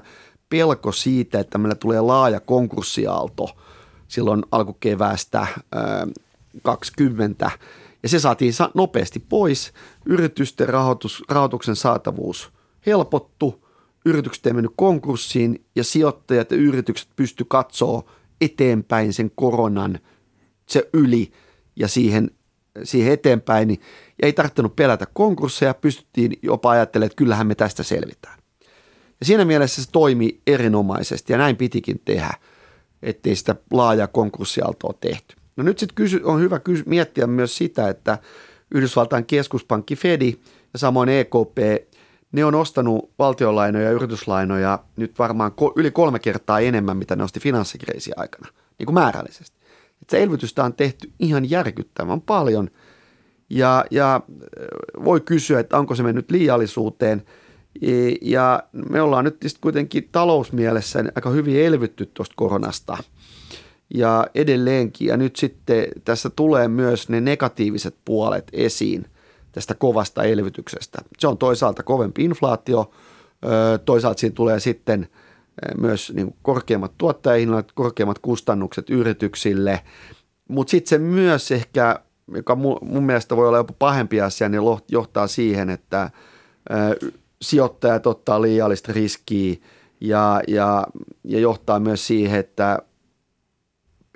pelko 0.50 0.92
siitä, 0.92 1.40
että 1.40 1.58
meillä 1.58 1.76
tulee 1.76 2.02
laaja 2.02 2.40
konkurssiaalto 2.40 3.50
silloin 4.08 4.44
alkukeväästä 4.52 5.48
20 6.64 7.52
ja 8.04 8.10
se 8.10 8.20
saatiin 8.20 8.54
nopeasti 8.74 9.20
pois. 9.20 9.74
Yritysten 10.06 10.70
rahoitus, 10.70 11.24
rahoituksen 11.30 11.76
saatavuus 11.76 12.52
helpottu, 12.86 13.67
yritykset 14.10 14.46
ei 14.46 14.54
mennyt 14.54 14.72
konkurssiin 14.76 15.66
ja 15.76 15.84
sijoittajat 15.84 16.52
ja 16.52 16.58
yritykset 16.58 17.10
pysty 17.16 17.46
katsoa 17.48 18.12
eteenpäin 18.42 19.14
sen 19.14 19.32
koronan 19.36 20.00
se 20.70 20.90
yli 20.94 21.32
ja 21.76 21.88
siihen, 21.88 22.32
siihen 22.84 23.14
eteenpäin. 23.14 23.70
Ja 23.70 23.78
ei 24.22 24.34
tarvinnut 24.34 24.76
pelätä 24.76 25.06
konkursseja, 25.14 25.74
pystyttiin 25.74 26.40
jopa 26.42 26.72
ajattelemaan, 26.72 27.06
että 27.06 27.16
kyllähän 27.16 27.48
me 27.48 27.56
tästä 27.56 27.84
selvitään. 27.84 28.40
Ja 29.20 29.26
siinä 29.26 29.46
mielessä 29.46 29.84
se 29.84 29.92
toimi 29.92 30.42
erinomaisesti 30.48 31.34
ja 31.34 31.38
näin 31.38 31.56
pitikin 31.56 32.02
tehdä, 32.06 32.34
ettei 33.02 33.36
sitä 33.36 33.56
laajaa 33.72 34.08
konkurssialtoa 34.08 34.94
tehty. 35.02 35.36
No 35.56 35.64
nyt 35.64 35.80
sitten 35.80 36.06
on 36.24 36.42
hyvä 36.42 36.60
kysy- 36.60 36.84
miettiä 36.86 37.28
myös 37.28 37.58
sitä, 37.58 37.90
että 37.90 38.18
Yhdysvaltain 38.72 39.26
keskuspankki 39.26 39.96
Fedi 39.96 40.36
ja 40.74 40.80
samoin 40.80 41.10
EKP, 41.10 41.58
ne 42.32 42.46
on 42.46 42.56
ostanut 42.56 43.12
valtionlainoja 43.20 43.86
ja 43.86 43.92
yrityslainoja 43.92 44.80
nyt 44.96 45.20
varmaan 45.20 45.52
yli 45.76 45.92
kolme 45.92 46.20
kertaa 46.20 46.60
enemmän, 46.60 46.98
mitä 46.98 47.16
ne 47.16 47.24
osti 47.24 47.40
finanssikriisin 47.40 48.14
aikana, 48.18 48.48
niin 48.80 48.86
kuin 48.86 48.94
määrällisesti. 48.94 49.58
Että 50.02 50.12
se 50.12 50.24
elvytystä 50.24 50.64
on 50.64 50.74
tehty 50.74 51.12
ihan 51.20 51.50
järkyttävän 51.50 52.22
paljon 52.22 52.70
ja, 53.50 53.86
ja 53.92 54.22
voi 55.06 55.22
kysyä, 55.22 55.60
että 55.60 55.78
onko 55.78 55.96
se 55.96 56.04
mennyt 56.04 56.32
liiallisuuteen– 56.32 57.24
ja 58.22 58.64
me 58.90 59.02
ollaan 59.02 59.26
nyt 59.26 59.38
kuitenkin 59.62 60.10
talousmielessä 60.12 61.04
aika 61.16 61.30
hyvin 61.30 61.66
elvytty 61.66 62.06
tuosta 62.06 62.34
koronasta– 62.38 62.98
ja 63.94 64.28
edelleenkin. 64.36 65.08
Ja 65.08 65.18
nyt 65.18 65.36
sitten 65.36 65.88
tässä 66.06 66.30
tulee 66.30 66.68
myös 66.68 67.10
ne 67.10 67.22
negatiiviset 67.22 67.96
puolet 68.06 68.48
esiin 68.54 69.06
tästä 69.58 69.76
kovasta 69.76 70.24
elvytyksestä. 70.24 70.98
Se 71.20 71.28
on 71.28 71.38
toisaalta 71.38 71.84
kovempi 71.84 72.24
inflaatio, 72.24 72.92
toisaalta 73.86 74.20
siinä 74.20 74.34
tulee 74.34 74.60
sitten 74.60 75.08
myös 75.78 76.14
niin 76.16 76.36
korkeammat 76.42 76.92
tuottajahinnat, 76.98 77.72
korkeammat 77.72 78.20
kustannukset 78.20 78.90
yrityksille, 78.90 79.82
mutta 80.50 80.72
sitten 80.72 80.90
se 80.90 80.98
myös 80.98 81.52
ehkä, 81.52 82.00
joka 82.36 82.56
mun 82.56 83.04
mielestä 83.04 83.36
voi 83.36 83.48
olla 83.48 83.58
jopa 83.58 83.74
pahempi 83.80 84.22
asia, 84.22 84.50
niin 84.50 84.62
johtaa 84.92 85.28
siihen, 85.28 85.70
että 85.70 86.10
sijoittajat 87.42 88.08
ottaa 88.08 88.42
liiallista 88.42 88.94
riskiä 88.94 89.56
ja, 90.02 90.42
ja, 90.48 90.88
ja 91.24 91.40
johtaa 91.40 91.80
myös 91.80 92.08
siihen, 92.08 92.40
että 92.40 92.80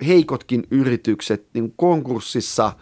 heikotkin 0.06 0.66
yritykset 0.70 1.46
niin 1.54 1.72
konkurssissa, 1.76 2.72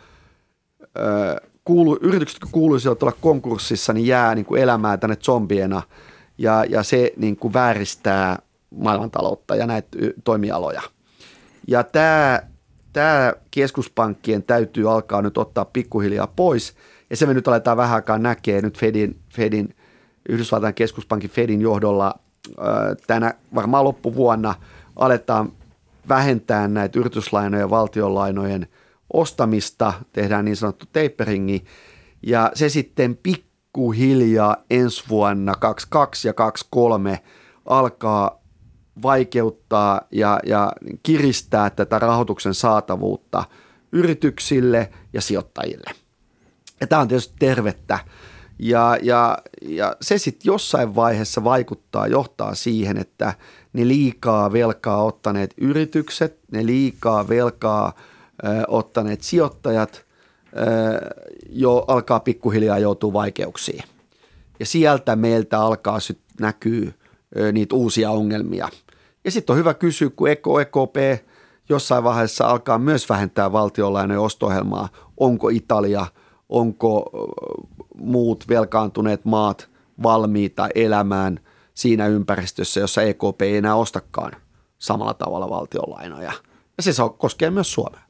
kuulu, 1.70 1.98
yritykset, 2.00 2.36
jotka 2.40 2.52
kuuluisivat 2.52 3.02
olla 3.02 3.16
konkurssissa, 3.20 3.92
niin 3.92 4.06
jää 4.06 4.34
niin 4.34 4.44
kuin 4.44 4.62
elämään 4.62 5.00
tänne 5.00 5.16
zombiena 5.16 5.82
ja, 6.38 6.64
ja 6.68 6.82
se 6.82 7.12
niin 7.16 7.36
kuin 7.36 7.52
vääristää 7.52 8.38
maailmantaloutta 8.70 9.56
ja 9.56 9.66
näitä 9.66 9.88
toimialoja. 10.24 10.82
Ja 11.68 11.84
tämä, 11.84 12.40
tämä 12.92 13.32
keskuspankkien 13.50 14.42
täytyy 14.42 14.92
alkaa 14.92 15.22
nyt 15.22 15.38
ottaa 15.38 15.64
pikkuhiljaa 15.64 16.26
pois 16.26 16.74
ja 17.10 17.16
se 17.16 17.26
me 17.26 17.34
nyt 17.34 17.48
aletaan 17.48 17.76
vähän 17.76 17.94
aikaa 17.94 18.18
näkee 18.18 18.62
nyt 18.62 18.78
Fedin, 18.78 19.20
Fedin 19.34 19.74
Yhdysvaltain 20.28 20.74
keskuspankin 20.74 21.30
Fedin 21.30 21.60
johdolla 21.60 22.14
tänä 23.06 23.34
varmaan 23.54 23.84
loppuvuonna 23.84 24.54
aletaan 24.96 25.52
vähentää 26.08 26.68
näitä 26.68 26.98
yrityslainojen 26.98 27.64
ja 27.64 27.70
valtionlainojen 27.70 28.66
ostamista, 29.12 29.92
tehdään 30.12 30.44
niin 30.44 30.56
sanottu 30.56 30.86
taperingi, 30.86 31.64
ja 32.22 32.50
se 32.54 32.68
sitten 32.68 33.16
pikkuhiljaa 33.16 34.56
ensi 34.70 35.04
vuonna 35.08 35.54
22 35.54 36.28
ja 36.28 36.34
23 36.34 37.22
alkaa 37.66 38.40
vaikeuttaa 39.02 40.00
ja, 40.10 40.40
ja 40.46 40.72
kiristää 41.02 41.70
tätä 41.70 41.98
rahoituksen 41.98 42.54
saatavuutta 42.54 43.44
yrityksille 43.92 44.90
ja 45.12 45.20
sijoittajille. 45.20 45.90
Ja 46.80 46.86
tämä 46.86 47.02
on 47.02 47.08
tietysti 47.08 47.34
tervettä. 47.38 47.98
Ja, 48.58 48.96
ja, 49.02 49.38
ja 49.62 49.96
se 50.00 50.18
sitten 50.18 50.50
jossain 50.50 50.94
vaiheessa 50.94 51.44
vaikuttaa, 51.44 52.06
johtaa 52.06 52.54
siihen, 52.54 52.96
että 52.96 53.34
ne 53.72 53.88
liikaa 53.88 54.52
velkaa 54.52 55.02
ottaneet 55.02 55.54
yritykset, 55.56 56.38
ne 56.52 56.66
liikaa 56.66 57.28
velkaa 57.28 57.92
ottaneet 58.68 59.22
sijoittajat 59.22 60.06
jo 61.48 61.84
alkaa 61.88 62.20
pikkuhiljaa 62.20 62.78
joutua 62.78 63.12
vaikeuksiin. 63.12 63.84
Ja 64.60 64.66
sieltä 64.66 65.16
meiltä 65.16 65.60
alkaa 65.60 66.00
sitten 66.00 66.34
näkyy 66.40 66.94
ö, 67.36 67.52
niitä 67.52 67.74
uusia 67.74 68.10
ongelmia. 68.10 68.68
Ja 69.24 69.30
sitten 69.30 69.52
on 69.52 69.58
hyvä 69.58 69.74
kysyä, 69.74 70.10
kun 70.10 70.30
EKP 70.30 71.24
jossain 71.68 72.04
vaiheessa 72.04 72.46
alkaa 72.46 72.78
myös 72.78 73.08
vähentää 73.08 73.52
valtionlainojen 73.52 74.20
osto 74.20 74.48
onko 75.16 75.48
Italia, 75.48 76.06
onko 76.48 77.10
muut 77.96 78.44
velkaantuneet 78.48 79.24
maat 79.24 79.68
valmiita 80.02 80.68
elämään– 80.74 81.40
siinä 81.80 82.06
ympäristössä, 82.06 82.80
jossa 82.80 83.02
EKP 83.02 83.42
ei 83.42 83.56
enää 83.56 83.74
ostakaan 83.74 84.32
samalla 84.78 85.14
tavalla 85.14 85.50
valtionlainoja. 85.50 86.32
Ja 86.76 86.82
se 86.82 86.92
koskee 87.18 87.50
myös 87.50 87.72
Suomea. 87.72 88.00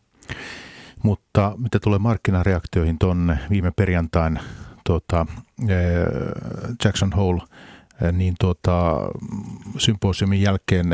Mutta 1.03 1.55
mitä 1.59 1.79
tulee 1.81 1.99
markkinareaktioihin 1.99 2.99
tuonne 2.99 3.39
viime 3.51 3.71
perjantain 3.77 4.41
tuota, 4.87 5.27
Jackson 6.85 7.13
Hole 7.13 7.43
niin 8.13 8.35
tuota, 8.41 8.97
symposiumin 9.79 10.43
jälkeen, 10.43 10.87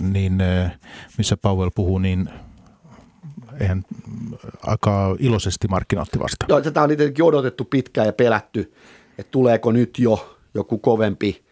niin 0.00 0.38
missä 1.18 1.36
Powell 1.36 1.70
puhuu, 1.74 1.98
niin 1.98 2.30
eihän 3.60 3.84
aika 4.66 5.16
iloisesti 5.18 5.68
markkinoitti 5.68 6.18
vasta. 6.18 6.46
Joo, 6.48 6.60
tätä 6.60 6.82
on 6.82 6.88
tietenkin 6.88 7.24
odotettu 7.24 7.64
pitkään 7.64 8.06
ja 8.06 8.12
pelätty, 8.12 8.72
että 9.18 9.30
tuleeko 9.30 9.72
nyt 9.72 9.98
jo 9.98 10.38
joku 10.54 10.78
kovempi 10.78 11.44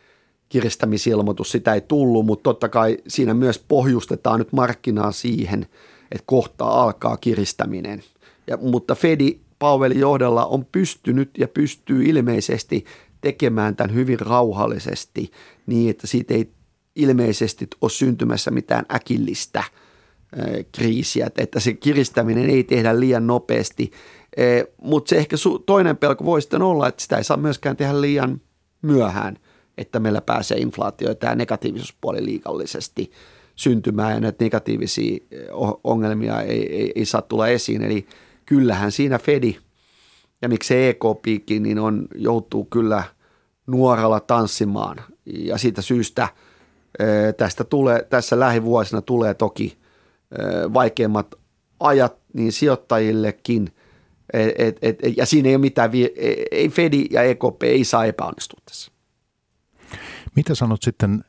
kiristämisilmoitus, 0.49 1.51
sitä 1.51 1.75
ei 1.75 1.81
tullut, 1.81 2.27
mutta 2.27 2.43
totta 2.43 2.69
kai 2.69 2.99
siinä 3.09 3.35
myös 3.35 3.65
pohjustetaan 3.69 4.39
nyt 4.39 4.53
markkinaa 4.53 5.13
siihen, 5.13 5.67
että 6.17 6.27
kohta 6.27 6.65
alkaa 6.65 7.17
kiristäminen. 7.17 8.03
Ja, 8.47 8.57
mutta 8.57 8.95
Fedi 8.95 9.41
Powellin 9.59 10.01
johdolla 10.01 10.47
on 10.47 10.65
pystynyt 10.65 11.31
ja 11.39 11.49
pystyy 11.49 12.05
ilmeisesti 12.05 12.85
tekemään 13.21 13.77
tämän 13.77 13.95
hyvin 13.95 14.21
rauhallisesti 14.21 15.31
niin, 15.67 15.91
että 15.91 16.07
siitä 16.07 16.35
ei 16.35 16.51
ilmeisesti 16.97 17.69
ole 17.81 17.91
syntymässä 17.91 18.51
mitään 18.51 18.85
äkillistä 18.95 19.65
kriisiä, 20.73 21.29
että 21.39 21.61
se 21.61 21.73
kiristäminen 21.73 22.51
ei 22.51 22.65
tehdä 22.65 23.01
liian 23.01 23.27
nopeasti, 23.27 23.91
mutta 24.83 25.09
se 25.09 25.17
ehkä 25.17 25.37
toinen 25.67 25.97
pelko 25.97 26.25
voi 26.25 26.43
sitten 26.43 26.63
olla, 26.63 26.89
että 26.89 27.03
sitä 27.03 27.17
ei 27.17 27.25
saa 27.25 27.37
myöskään 27.37 27.77
tehdä 27.77 28.01
liian 28.01 28.41
myöhään– 28.83 29.37
että 29.79 30.01
meillä 30.01 30.21
pääsee 30.21 30.59
inflaatio 30.59 31.09
ja 31.09 31.15
tämä 31.15 31.35
negatiivisuuspuoli 31.35 32.25
liikallisesti 32.25 33.11
syntymään 33.57 34.15
ja 34.15 34.21
näitä 34.21 34.45
negatiivisia 34.45 35.19
eh, 35.31 35.47
ongelmia 35.85 36.41
ei, 36.41 36.77
ei, 36.77 36.93
ei 36.95 37.05
saa 37.05 37.23
tulla 37.23 37.49
esiin. 37.49 37.83
Eli 37.83 38.07
kyllähän 38.47 38.93
siinä 38.93 39.19
Fedi 39.19 39.57
ja 40.43 40.49
miksi 40.49 40.75
EKPkin 40.75 41.63
niin 41.63 41.79
on, 41.79 42.09
joutuu 42.15 42.65
kyllä 42.65 43.05
nuoralla 43.67 44.21
tanssimaan 44.21 44.97
ja 45.27 45.59
siitä 45.59 45.83
syystä 45.83 46.29
eh, 46.99 47.35
tästä 47.35 47.65
tulee, 47.65 48.07
tässä 48.11 48.41
lähivuosina 48.41 49.03
tulee 49.03 49.35
toki 49.35 49.79
eh, 50.39 50.73
vaikeimmat 50.73 51.35
ajat 51.81 52.17
niin 52.33 52.53
sijoittajillekin, 52.53 53.69
et, 54.33 54.53
et, 54.59 54.79
et, 54.83 55.17
ja 55.17 55.27
siinä 55.27 55.49
ei 55.49 55.55
ole 55.55 55.61
mitään, 55.61 55.91
ei 56.51 56.69
Fedi 56.69 57.07
ja 57.11 57.23
EKP 57.23 57.63
ei 57.63 57.85
saa 57.85 58.05
epäonnistua 58.05 58.61
tässä. 58.65 58.93
Mitä 60.37 60.55
sanot 60.55 60.83
sitten 60.83 61.25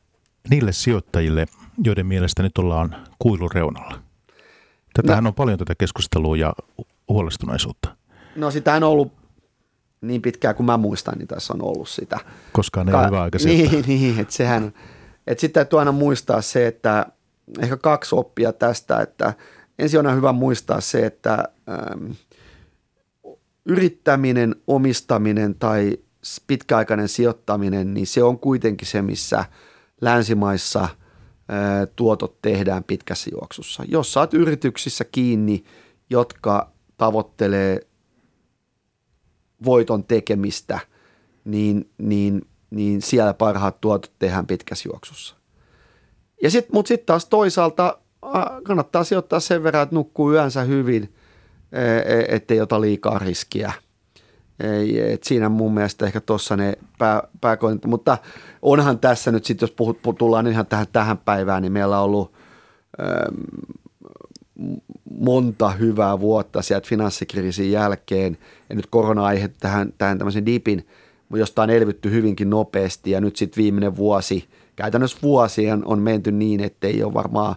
niille 0.50 0.72
sijoittajille, 0.72 1.46
joiden 1.84 2.06
mielestä 2.06 2.42
nyt 2.42 2.58
ollaan 2.58 2.96
kuilureunalla? 3.18 4.02
Tätähän 4.94 5.24
no, 5.24 5.28
on 5.28 5.34
paljon 5.34 5.58
tätä 5.58 5.74
keskustelua 5.74 6.36
ja 6.36 6.52
huolestuneisuutta. 7.08 7.96
No 8.36 8.50
sitä 8.50 8.74
on 8.74 8.82
ollut 8.82 9.12
niin 10.00 10.22
pitkään 10.22 10.54
kuin 10.54 10.66
mä 10.66 10.76
muistan, 10.76 11.18
niin 11.18 11.28
tässä 11.28 11.52
on 11.52 11.62
ollut 11.62 11.88
sitä. 11.88 12.20
Koskaan 12.52 12.88
ei 12.88 12.92
Ka- 12.92 12.98
ole 12.98 13.06
hyvä 13.06 13.22
aika 13.22 13.38
Niin, 13.44 13.84
niin 13.86 14.20
että 14.20 14.34
sehän, 14.34 14.72
että 15.26 15.40
sitten 15.40 15.60
täytyy 15.60 15.78
aina 15.78 15.92
muistaa 15.92 16.42
se, 16.42 16.66
että 16.66 17.06
ehkä 17.60 17.76
kaksi 17.76 18.14
oppia 18.14 18.52
tästä, 18.52 19.00
että 19.00 19.34
ensin 19.78 20.06
on 20.06 20.16
hyvä 20.16 20.32
muistaa 20.32 20.80
se, 20.80 21.06
että 21.06 21.48
ähm, 21.68 22.10
yrittäminen, 23.66 24.56
omistaminen 24.66 25.54
tai 25.54 25.98
pitkäaikainen 26.46 27.08
sijoittaminen, 27.08 27.94
niin 27.94 28.06
se 28.06 28.22
on 28.22 28.38
kuitenkin 28.38 28.88
se, 28.88 29.02
missä 29.02 29.44
länsimaissa 30.00 30.88
tuotot 31.96 32.42
tehdään 32.42 32.84
pitkässä 32.84 33.30
juoksussa. 33.32 33.84
Jos 33.88 34.12
saat 34.12 34.34
yrityksissä 34.34 35.04
kiinni, 35.12 35.64
jotka 36.10 36.72
tavoittelee 36.96 37.80
voiton 39.64 40.04
tekemistä, 40.04 40.80
niin, 41.44 41.90
niin, 41.98 42.42
niin 42.70 43.02
siellä 43.02 43.34
parhaat 43.34 43.80
tuotot 43.80 44.12
tehdään 44.18 44.46
pitkässä 44.46 44.88
juoksussa. 44.88 45.36
Ja 46.42 46.50
sit, 46.50 46.72
mutta 46.72 46.88
sitten 46.88 47.06
taas 47.06 47.26
toisaalta 47.26 47.98
kannattaa 48.64 49.04
sijoittaa 49.04 49.40
sen 49.40 49.62
verran, 49.62 49.82
että 49.82 49.94
nukkuu 49.94 50.32
yönsä 50.32 50.62
hyvin, 50.62 51.14
e, 51.72 51.82
e, 51.82 52.24
ettei 52.28 52.60
ota 52.60 52.80
liikaa 52.80 53.18
riskiä. 53.18 53.72
Et 55.12 55.24
siinä 55.24 55.48
mun 55.48 55.74
mielestä 55.74 56.06
ehkä 56.06 56.20
tuossa 56.20 56.56
ne 56.56 56.72
pää, 56.98 57.22
pääkoinit, 57.40 57.84
mutta 57.84 58.18
onhan 58.62 58.98
tässä 58.98 59.32
nyt 59.32 59.44
sitten, 59.44 59.66
jos 59.66 59.70
puhut, 59.70 59.98
tullaan 60.18 60.46
ihan 60.46 60.66
tähän, 60.66 60.86
tähän 60.92 61.18
päivään, 61.18 61.62
niin 61.62 61.72
meillä 61.72 61.98
on 61.98 62.04
ollut 62.04 62.32
monta 65.10 65.70
hyvää 65.70 66.20
vuotta 66.20 66.62
sieltä 66.62 66.88
finanssikriisin 66.88 67.72
jälkeen, 67.72 68.38
ja 68.68 68.76
nyt 68.76 68.86
korona 68.86 69.24
aiheutti 69.24 69.58
tähän, 69.60 69.92
tähän 69.98 70.18
tämmöisen 70.18 70.46
dipin, 70.46 70.86
josta 71.34 71.62
on 71.62 71.70
elvytty 71.70 72.10
hyvinkin 72.10 72.50
nopeasti, 72.50 73.10
ja 73.10 73.20
nyt 73.20 73.36
sitten 73.36 73.62
viimeinen 73.62 73.96
vuosi, 73.96 74.48
käytännössä 74.76 75.18
vuosien 75.22 75.86
on 75.86 75.98
menty 75.98 76.32
niin, 76.32 76.60
että 76.60 76.86
ei 76.86 77.02
ole 77.02 77.14
varmaan, 77.14 77.54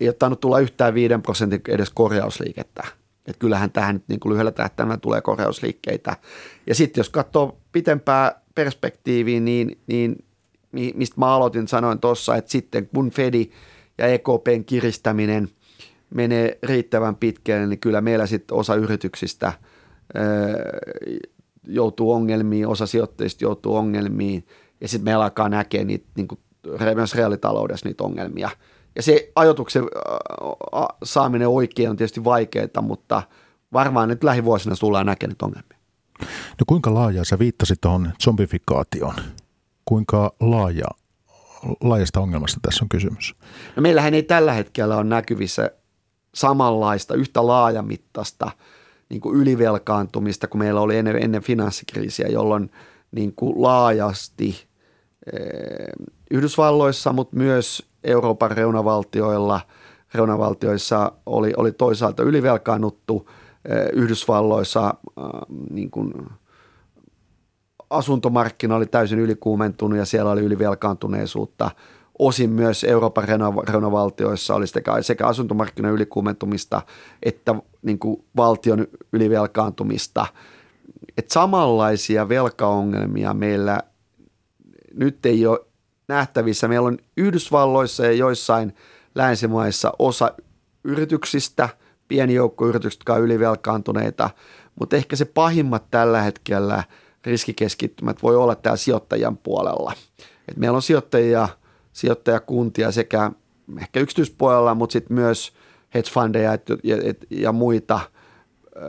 ei 0.00 0.08
ole 0.08 0.36
tulla 0.36 0.58
yhtään 0.58 0.94
viiden 0.94 1.22
prosentin 1.22 1.60
edes 1.68 1.90
korjausliikettä. 1.90 2.84
Että 3.26 3.38
kyllähän 3.40 3.70
tähän 3.70 3.94
nyt 3.94 4.04
niin 4.08 4.20
kuin 4.20 4.30
lyhyellä 4.30 4.52
tähtäimellä 4.52 4.98
tulee 4.98 5.20
korjausliikkeitä. 5.20 6.16
Ja 6.66 6.74
sitten 6.74 7.00
jos 7.00 7.08
katsoo 7.08 7.58
pitempää 7.72 8.40
perspektiiviä, 8.54 9.40
niin, 9.40 9.78
niin 9.86 10.16
mistä 10.94 11.20
mä 11.20 11.34
aloitin, 11.34 11.68
sanoin 11.68 11.98
tuossa, 11.98 12.36
että 12.36 12.50
sitten 12.50 12.88
kun 12.94 13.10
Fedi 13.10 13.50
ja 13.98 14.06
EKPn 14.06 14.64
kiristäminen– 14.66 15.48
menee 16.14 16.58
riittävän 16.62 17.16
pitkälle, 17.16 17.66
niin 17.66 17.78
kyllä 17.78 18.00
meillä 18.00 18.26
sitten 18.26 18.56
osa 18.56 18.74
yrityksistä 18.74 19.52
joutuu 21.66 22.12
ongelmiin, 22.12 22.66
osa 22.66 22.86
sijoittajista 22.86 23.44
joutuu 23.44 23.76
ongelmiin 23.76 24.46
ja 24.80 24.88
sitten 24.88 25.04
meillä 25.04 25.24
alkaa 25.24 25.48
näkeä 25.48 25.84
niitä 25.84 26.06
niin 26.16 26.28
kuin, 26.28 26.40
myös 26.94 27.14
reaalitaloudessa 27.14 27.88
niitä 27.88 28.04
ongelmia. 28.04 28.50
Ja 28.96 29.02
se 29.02 29.32
ajoituksen 29.36 29.84
saaminen 31.04 31.48
oikein 31.48 31.90
on 31.90 31.96
tietysti 31.96 32.24
vaikeaa, 32.24 32.82
mutta 32.82 33.22
varmaan 33.72 34.08
nyt 34.08 34.24
lähivuosina 34.24 34.76
tullaan 34.80 35.06
näkemään 35.06 35.36
ongelmia. 35.42 35.78
No 36.20 36.64
kuinka 36.66 36.94
laaja, 36.94 37.24
sä 37.24 37.38
viittasit 37.38 37.80
tuohon 37.80 38.12
zombifikaatioon, 38.22 39.14
kuinka 39.84 40.34
laaja, 40.40 40.86
laajasta 41.80 42.20
ongelmasta 42.20 42.60
tässä 42.62 42.84
on 42.84 42.88
kysymys? 42.88 43.34
No 43.76 43.82
meillähän 43.82 44.14
ei 44.14 44.22
tällä 44.22 44.52
hetkellä 44.52 44.96
ole 44.96 45.04
näkyvissä 45.04 45.70
samanlaista, 46.34 47.14
yhtä 47.14 47.46
laajamittaista 47.46 48.50
niin 49.08 49.20
kuin 49.20 49.36
ylivelkaantumista 49.36 50.48
kuin 50.48 50.58
meillä 50.58 50.80
oli 50.80 50.96
ennen, 50.96 51.22
ennen 51.22 51.42
finanssikriisiä, 51.42 52.28
jolloin 52.28 52.70
niin 53.12 53.32
kuin 53.36 53.62
laajasti 53.62 54.66
eh, 55.32 56.08
Yhdysvalloissa, 56.30 57.12
mutta 57.12 57.36
myös 57.36 57.82
Euroopan 58.04 58.50
reunavaltioilla, 58.50 59.60
reunavaltioissa 60.14 61.12
oli, 61.26 61.52
oli 61.56 61.72
toisaalta 61.72 62.22
ylivelkaannuttu, 62.22 63.30
eh, 63.64 63.86
Yhdysvalloissa 63.92 64.86
äh, 64.86 65.24
niin 65.70 65.90
kuin 65.90 66.12
asuntomarkkina 67.90 68.76
oli 68.76 68.86
täysin 68.86 69.18
ylikuumentunut 69.18 69.98
ja 69.98 70.04
siellä 70.04 70.30
oli 70.30 70.40
ylivelkaantuneisuutta– 70.40 71.70
osin 72.18 72.50
myös 72.50 72.84
Euroopan 72.84 73.24
reunavaltioissa 73.68 74.54
oli 74.54 74.66
sekä, 74.66 75.02
sekä 75.02 75.26
asuntomarkkinoiden 75.26 75.96
ylikuumentumista 75.96 76.82
että 77.22 77.54
niin 77.82 77.98
kuin 77.98 78.24
valtion 78.36 78.86
ylivelkaantumista. 79.12 80.26
Et 81.18 81.30
samanlaisia 81.30 82.28
velkaongelmia 82.28 83.34
meillä 83.34 83.80
nyt 84.94 85.26
ei 85.26 85.46
ole 85.46 85.60
nähtävissä. 86.08 86.68
Meillä 86.68 86.88
on 86.88 86.98
Yhdysvalloissa 87.16 88.06
ja 88.06 88.12
joissain 88.12 88.74
länsimaissa 89.14 89.92
osa 89.98 90.32
yrityksistä, 90.84 91.68
pieni 92.08 92.34
joukko 92.34 92.66
yrityksistä, 92.66 93.00
jotka 93.00 93.14
on 93.14 93.22
ylivelkaantuneita, 93.22 94.30
mutta 94.80 94.96
ehkä 94.96 95.16
se 95.16 95.24
pahimmat 95.24 95.90
tällä 95.90 96.22
hetkellä 96.22 96.84
riskikeskittymät 97.24 98.22
voi 98.22 98.36
olla 98.36 98.54
täällä 98.54 98.76
sijoittajan 98.76 99.36
puolella. 99.36 99.92
Et 100.48 100.56
meillä 100.56 100.76
on 100.76 100.82
sijoittajia– 100.82 101.48
sijoittajakuntia 101.94 102.92
sekä 102.92 103.30
ehkä 103.80 104.00
yksityispuolella, 104.00 104.74
mutta 104.74 104.92
sitten 104.92 105.14
myös 105.14 105.52
hedge 105.94 106.10
fundeja 106.10 106.52
ja, 106.52 106.58
ja, 106.82 107.14
ja 107.30 107.52
muita 107.52 108.00
ö, 108.76 108.80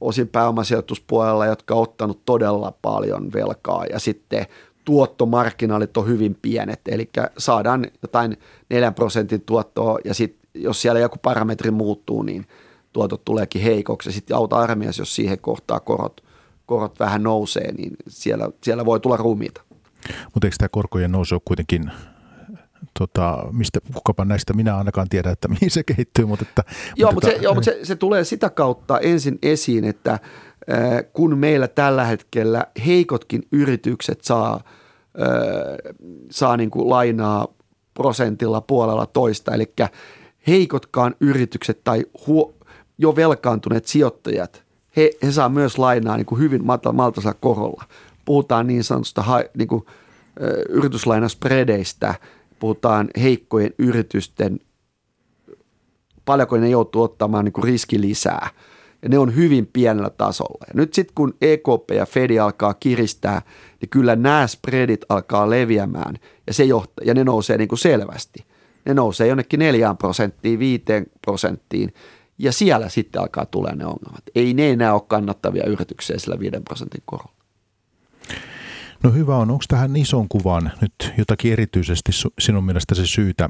osin 0.00 0.28
pääomasijoituspuolella, 0.28 1.46
jotka 1.46 1.74
on 1.74 1.82
ottanut 1.82 2.24
todella 2.24 2.72
paljon 2.82 3.32
velkaa 3.32 3.84
ja 3.86 3.98
sitten 3.98 4.46
tuottomarkkinaalit 4.86 5.96
on 5.96 6.06
hyvin 6.06 6.36
pienet, 6.42 6.80
eli 6.88 7.10
saadaan 7.38 7.86
jotain 8.02 8.36
4 8.70 8.92
prosentin 8.92 9.40
tuottoa 9.40 9.98
ja 10.04 10.14
sitten 10.14 10.48
jos 10.54 10.82
siellä 10.82 11.00
joku 11.00 11.16
parametri 11.22 11.70
muuttuu, 11.70 12.22
niin 12.22 12.46
tuotot 12.92 13.24
tuleekin 13.24 13.62
heikoksi 13.62 14.08
ja 14.08 14.12
sitten 14.12 14.36
auta 14.36 14.56
armias, 14.56 14.98
jos 14.98 15.14
siihen 15.14 15.38
kohtaa 15.38 15.80
korot, 15.80 16.24
korot 16.66 17.00
vähän 17.00 17.22
nousee, 17.22 17.72
niin 17.72 17.96
siellä, 18.08 18.48
siellä 18.62 18.84
voi 18.84 19.00
tulla 19.00 19.16
ruumiita. 19.16 19.62
Mutta 20.34 20.46
eikö 20.46 20.56
tämä 20.58 20.68
korkojen 20.68 21.12
nousu 21.12 21.34
ole 21.34 21.42
kuitenkin 21.44 21.90
tota, 22.98 23.46
mistä 23.52 23.80
kukapa 23.94 24.24
näistä 24.24 24.52
minä 24.52 24.76
ainakaan 24.76 25.08
tiedä, 25.08 25.30
että 25.30 25.48
mihin 25.48 25.70
se 25.70 25.82
kehittyy. 25.82 26.26
Mutta 26.26 26.44
että, 26.48 26.64
joo, 26.96 27.12
mutta, 27.12 27.26
tota, 27.28 27.38
se, 27.38 27.44
joo, 27.44 27.54
mutta 27.54 27.70
se, 27.70 27.78
se 27.82 27.96
tulee 27.96 28.24
sitä 28.24 28.50
kautta 28.50 28.98
ensin 28.98 29.38
esiin, 29.42 29.84
että 29.84 30.18
kun 31.12 31.38
meillä 31.38 31.68
tällä 31.68 32.04
hetkellä 32.04 32.66
heikotkin 32.86 33.42
yritykset 33.52 34.24
saa, 34.24 34.54
äh, 34.54 35.94
saa 36.30 36.56
niin 36.56 36.70
kuin 36.70 36.90
lainaa 36.90 37.48
prosentilla 37.94 38.60
puolella 38.60 39.06
toista, 39.06 39.54
eli 39.54 39.72
heikotkaan 40.46 41.14
yritykset 41.20 41.84
tai 41.84 42.04
huo, 42.26 42.54
jo 42.98 43.16
velkaantuneet 43.16 43.86
sijoittajat, 43.86 44.64
he, 44.96 45.10
he 45.22 45.32
saa 45.32 45.48
myös 45.48 45.78
lainaa 45.78 46.16
niin 46.16 46.26
kuin 46.26 46.38
hyvin 46.38 46.64
maltaisella 46.92 47.34
korolla. 47.40 47.84
Puhutaan 48.24 48.66
niin 48.66 48.84
sanotusta 48.84 49.24
niin 49.56 49.68
kuin, 49.68 49.84
yrityslainaspredeistä– 50.68 52.14
puhutaan 52.58 53.08
heikkojen 53.20 53.74
yritysten, 53.78 54.60
paljonko 56.24 56.56
ne 56.56 56.68
joutuu 56.68 57.02
ottamaan 57.02 57.44
niin 57.44 57.52
kuin 57.52 57.64
riski 57.64 58.00
lisää. 58.00 58.48
Ja 59.06 59.10
ne 59.10 59.18
on 59.18 59.36
hyvin 59.36 59.66
pienellä 59.72 60.10
tasolla. 60.10 60.64
Ja 60.68 60.74
nyt 60.74 60.94
sitten 60.94 61.14
kun 61.14 61.34
EKP 61.40 61.90
ja 61.94 62.06
Fed 62.06 62.38
alkaa 62.38 62.74
kiristää, 62.74 63.42
niin 63.80 63.88
kyllä 63.88 64.16
nämä 64.16 64.46
spreadit 64.46 65.04
alkaa 65.08 65.50
leviämään 65.50 66.14
ja, 66.46 66.54
se 66.54 66.64
johtaa, 66.64 67.04
ja 67.04 67.14
ne 67.14 67.24
nousee 67.24 67.58
niin 67.58 67.68
kuin 67.68 67.78
selvästi. 67.78 68.44
Ne 68.84 68.94
nousee 68.94 69.26
jonnekin 69.26 69.58
4 69.58 69.94
prosenttiin, 69.94 70.58
5 70.58 70.84
prosenttiin 71.22 71.94
ja 72.38 72.52
siellä 72.52 72.88
sitten 72.88 73.22
alkaa 73.22 73.46
tulla 73.46 73.70
ne 73.70 73.84
ongelmat. 73.84 74.22
Ei 74.34 74.54
ne 74.54 74.70
enää 74.70 74.94
ole 74.94 75.02
kannattavia 75.06 75.66
yrityksiä 75.66 76.18
sillä 76.18 76.38
5 76.38 76.56
prosentin 76.64 77.02
korolla. 77.04 77.36
No 79.02 79.10
hyvä 79.12 79.36
on. 79.36 79.50
Onko 79.50 79.64
tähän 79.68 79.96
ison 79.96 80.28
kuvan 80.28 80.72
nyt 80.80 81.12
jotakin 81.18 81.52
erityisesti 81.52 82.12
sinun 82.38 82.64
mielestäsi 82.64 83.06
syytä 83.06 83.48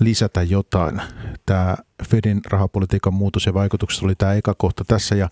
lisätä 0.00 0.42
jotain? 0.42 1.02
Tämä 1.46 1.76
Fedin 2.08 2.40
rahapolitiikan 2.46 3.14
muutos 3.14 3.46
ja 3.46 3.54
vaikutukset 3.54 4.02
oli 4.02 4.14
tämä 4.14 4.34
eka 4.34 4.54
kohta 4.54 4.84
tässä 4.84 5.14
ja, 5.14 5.28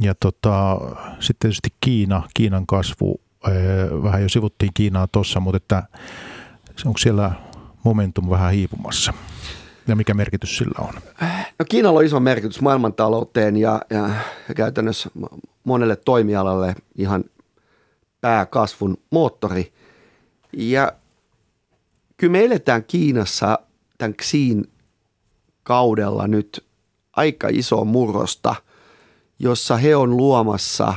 ja 0.00 0.14
tota, 0.20 0.78
sitten 1.20 1.36
tietysti 1.38 1.68
Kiina, 1.80 2.22
Kiinan 2.34 2.66
kasvu, 2.66 3.20
vähän 4.02 4.22
jo 4.22 4.28
sivuttiin 4.28 4.70
Kiinaa 4.74 5.06
tuossa, 5.06 5.40
mutta 5.40 5.56
että 5.56 5.82
onko 6.84 6.98
siellä 6.98 7.30
momentum 7.84 8.30
vähän 8.30 8.52
hiipumassa? 8.52 9.12
Ja 9.86 9.96
mikä 9.96 10.14
merkitys 10.14 10.58
sillä 10.58 10.78
on? 10.78 10.94
No 11.58 11.64
Kiinalla 11.68 11.98
on 11.98 12.04
iso 12.04 12.20
merkitys 12.20 12.60
maailmantalouteen 12.60 13.56
ja, 13.56 13.82
ja 13.90 14.10
käytännössä 14.56 15.10
monelle 15.64 15.96
toimialalle 15.96 16.74
ihan 16.94 17.24
pääkasvun 18.20 18.96
moottori. 19.10 19.72
Ja 20.52 20.92
kyllä 22.16 22.32
me 22.32 22.44
eletään 22.44 22.84
Kiinassa 22.84 23.58
tämän 24.02 24.14
Xiin 24.14 24.64
kaudella 25.62 26.26
nyt 26.26 26.64
aika 27.12 27.48
iso 27.50 27.84
murrosta, 27.84 28.54
jossa 29.38 29.76
he 29.76 29.96
on 29.96 30.16
luomassa 30.16 30.94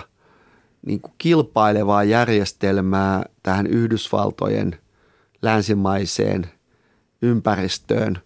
niin 0.85 1.01
kuin 1.01 1.13
kilpailevaa 1.17 2.03
järjestelmää 2.03 3.25
tähän 3.43 3.67
Yhdysvaltojen 3.67 4.79
länsimaiseen 5.41 6.47
ympäristöön, 7.21 8.17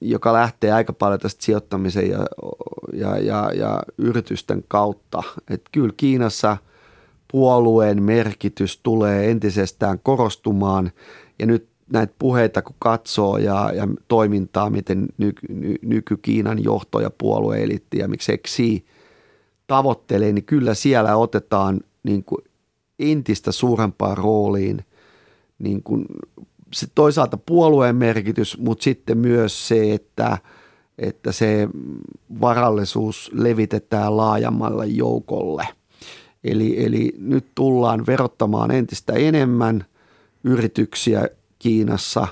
joka 0.00 0.32
lähtee 0.32 0.72
aika 0.72 0.92
paljon 0.92 1.20
tästä 1.20 1.44
sijoittamisen 1.44 2.10
ja, 2.10 2.26
ja, 2.92 3.18
ja, 3.18 3.50
ja 3.54 3.82
yritysten 3.98 4.64
kautta. 4.68 5.22
Et 5.50 5.62
kyllä 5.72 5.94
Kiinassa 5.96 6.56
puolueen 7.32 8.02
merkitys 8.02 8.80
tulee 8.82 9.30
entisestään 9.30 9.98
korostumaan 10.02 10.92
ja 11.38 11.46
nyt 11.46 11.73
näitä 11.92 12.14
puheita 12.18 12.62
kun 12.62 12.76
katsoo 12.78 13.38
ja, 13.38 13.72
ja 13.74 13.88
toimintaa, 14.08 14.70
miten 14.70 15.06
ny, 15.18 15.32
ny, 15.48 15.74
nyky-Kiinan 15.82 16.64
johto 16.64 17.00
ja 17.00 17.10
puolueelitti 17.18 17.98
ja 17.98 18.08
miksi 18.08 18.38
Xi 18.38 18.84
tavoittelee, 19.66 20.32
niin 20.32 20.44
kyllä 20.44 20.74
siellä 20.74 21.16
otetaan 21.16 21.80
niin 22.02 22.24
kuin 22.24 22.44
entistä 22.98 23.52
suurempaan 23.52 24.16
rooliin 24.16 24.84
niin 25.58 25.82
kuin 25.82 26.06
se 26.72 26.86
toisaalta 26.94 27.36
puolueen 27.36 27.96
merkitys, 27.96 28.58
mutta 28.58 28.84
sitten 28.84 29.18
myös 29.18 29.68
se, 29.68 29.94
että, 29.94 30.38
että 30.98 31.32
se 31.32 31.68
varallisuus 32.40 33.30
levitetään 33.34 34.16
laajammalle 34.16 34.86
joukolle. 34.86 35.68
Eli, 36.44 36.84
eli 36.84 37.14
nyt 37.18 37.46
tullaan 37.54 38.06
verottamaan 38.06 38.70
entistä 38.70 39.12
enemmän 39.12 39.84
yrityksiä 40.44 41.28
Kiinassa, 41.64 42.26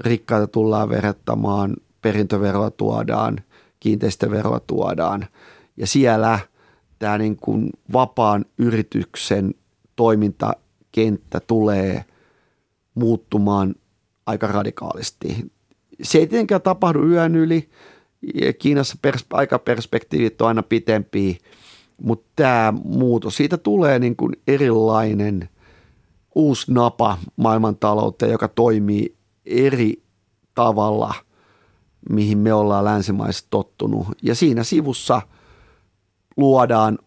rikkaita 0.00 0.46
tullaan 0.46 0.88
verottamaan, 0.88 1.76
perintöveroa 2.00 2.70
tuodaan, 2.70 3.40
kiinteistöveroa 3.80 4.60
tuodaan 4.60 5.26
ja 5.76 5.86
siellä 5.86 6.38
tämä 6.98 7.18
niin 7.18 7.36
kuin 7.36 7.70
vapaan 7.92 8.44
yrityksen 8.58 9.54
toimintakenttä 9.96 11.40
tulee 11.46 12.04
muuttumaan 12.94 13.74
aika 14.26 14.46
radikaalisti. 14.46 15.50
Se 16.02 16.18
ei 16.18 16.26
tietenkään 16.26 16.62
tapahdu 16.62 17.06
yön 17.06 17.36
yli. 17.36 17.68
Kiinassa 18.58 18.98
pers- 19.06 19.26
aikaperspektiivit 19.32 20.42
on 20.42 20.48
aina 20.48 20.62
pitempiä, 20.62 21.34
mutta 22.02 22.26
tämä 22.36 22.72
muutos, 22.84 23.36
siitä 23.36 23.58
tulee 23.58 23.98
niin 23.98 24.16
kuin 24.16 24.32
erilainen 24.46 25.48
uusi 26.34 26.72
napa 26.72 27.18
maailmantalouteen, 27.36 28.32
joka 28.32 28.48
toimii 28.48 29.16
eri 29.46 30.02
tavalla, 30.54 31.14
mihin 32.10 32.38
me 32.38 32.52
ollaan 32.52 32.84
länsimaissa 32.84 33.46
tottunut. 33.50 34.06
Ja 34.22 34.34
siinä 34.34 34.64
sivussa 34.64 35.22
luodaan 36.36 36.98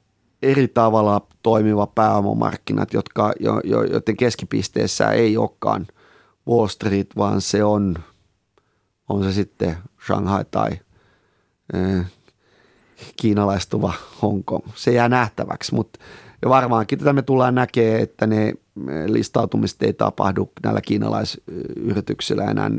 eri 0.41 0.67
tavalla 0.67 1.27
toimiva 1.43 1.87
pääomamarkkinat, 1.87 2.93
jotka, 2.93 3.33
jo, 3.39 3.61
jo, 3.63 3.83
joiden 3.83 4.17
keskipisteessä 4.17 5.11
ei 5.11 5.37
olekaan 5.37 5.87
Wall 6.47 6.67
Street, 6.67 7.07
vaan 7.17 7.41
se 7.41 7.63
on, 7.63 7.95
on 9.09 9.23
se 9.23 9.31
sitten 9.31 9.77
Shanghai 10.05 10.45
tai 10.51 10.71
äh, 11.75 12.05
kiinalaistuva 13.15 13.93
Hongkong. 14.21 14.67
Se 14.75 14.91
jää 14.91 15.09
nähtäväksi, 15.09 15.75
mutta 15.75 15.99
ja 16.45 16.49
varmaankin 16.49 16.99
tätä 16.99 17.13
me 17.13 17.21
tullaan 17.21 17.55
näkemään, 17.55 17.99
että 17.99 18.27
ne 18.27 18.53
listautumiset 19.07 19.83
ei 19.83 19.93
tapahdu 19.93 20.51
näillä 20.63 20.81
kiinalaisyrityksillä 20.81 22.43
enää 22.43 22.69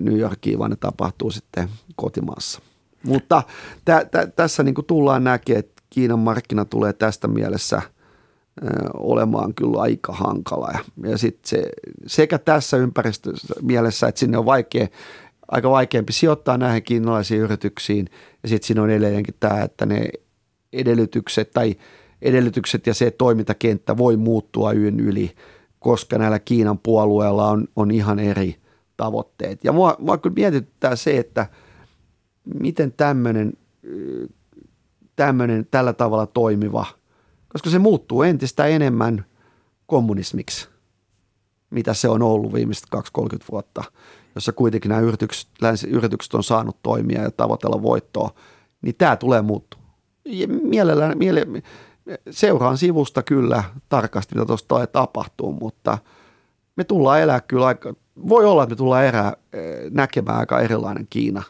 New 0.00 0.18
Yorkiin, 0.18 0.58
vaan 0.58 0.70
ne 0.70 0.76
tapahtuu 0.76 1.30
sitten 1.30 1.68
kotimaassa. 1.96 2.60
Mutta 3.02 3.42
tä, 3.84 4.04
tä, 4.10 4.26
tässä 4.26 4.62
niin 4.62 4.74
tullaan 4.86 5.24
näkemään, 5.24 5.58
että 5.58 5.82
Kiinan 5.90 6.18
markkina 6.18 6.64
tulee 6.64 6.92
tästä 6.92 7.28
mielessä– 7.28 7.82
olemaan 8.94 9.54
kyllä 9.54 9.80
aika 9.80 10.12
hankala. 10.12 10.78
Ja 11.02 11.18
sit 11.18 11.38
se, 11.44 11.68
sekä 12.06 12.38
tässä 12.38 12.76
ympäristössä 12.76 13.54
mielessä, 13.62 14.08
että 14.08 14.18
sinne 14.18 14.38
on 14.38 14.46
vaikea, 14.46 14.86
aika 15.48 15.70
vaikeampi 15.70 16.12
sijoittaa 16.12 16.58
näihin 16.58 16.82
kiinalaisiin 16.82 17.40
yrityksiin. 17.40 18.08
Ja 18.42 18.48
sitten 18.48 18.66
siinä 18.66 18.82
on 18.82 18.90
edelleenkin 18.90 19.34
tämä, 19.40 19.62
että 19.62 19.86
ne 19.86 20.08
edellytykset 20.72 21.50
tai 21.50 21.76
edellytykset 22.22 22.86
ja 22.86 22.94
se 22.94 23.10
toimintakenttä 23.10 23.96
voi 23.96 24.16
muuttua 24.16 24.72
yön 24.72 25.00
yli, 25.00 25.34
koska 25.78 26.18
näillä 26.18 26.38
Kiinan 26.38 26.78
puolueilla 26.78 27.50
on, 27.50 27.68
on 27.76 27.90
ihan 27.90 28.18
eri 28.18 28.56
tavoitteet. 28.96 29.64
Ja 29.64 29.72
mua, 29.72 29.96
mua 29.98 30.18
kyllä 30.18 30.34
mietityttää 30.34 30.96
se, 30.96 31.18
että 31.18 31.46
miten 32.60 32.92
tämmöinen 32.92 33.52
tämmöinen 35.16 35.66
tällä 35.70 35.92
tavalla 35.92 36.26
toimiva– 36.26 36.86
koska 37.56 37.70
se 37.70 37.78
muuttuu 37.78 38.22
entistä 38.22 38.66
enemmän 38.66 39.24
kommunismiksi, 39.86 40.68
mitä 41.70 41.94
se 41.94 42.08
on 42.08 42.22
ollut 42.22 42.54
viimeiset 42.54 42.86
2-30 42.96 42.98
vuotta, 43.50 43.84
jossa 44.34 44.52
kuitenkin 44.52 44.88
nämä 44.88 45.00
yritykset, 45.00 45.48
yritykset 45.88 46.34
on 46.34 46.44
saanut 46.44 46.82
toimia 46.82 47.22
ja 47.22 47.30
tavoitella 47.30 47.82
voittoa, 47.82 48.30
niin 48.82 48.94
tämä 48.98 49.16
tulee 49.16 49.42
muuttua. 49.42 49.80
Mielellään, 50.62 51.18
miele, 51.18 51.46
seuraan 52.30 52.78
sivusta 52.78 53.22
kyllä 53.22 53.64
tarkasti, 53.88 54.34
mitä 54.34 54.46
tuosta 54.46 54.86
tapahtuu, 54.86 55.52
mutta 55.52 55.98
me 56.76 56.84
tullaan 56.84 57.20
elää 57.20 57.40
kyllä 57.40 57.66
aika, 57.66 57.94
voi 58.28 58.44
olla, 58.44 58.62
että 58.62 58.72
me 58.72 58.76
tullaan 58.76 59.04
erää, 59.04 59.36
eh, 59.52 59.90
näkemään 59.90 60.38
aika 60.38 60.60
erilainen 60.60 61.06
Kiina 61.10 61.42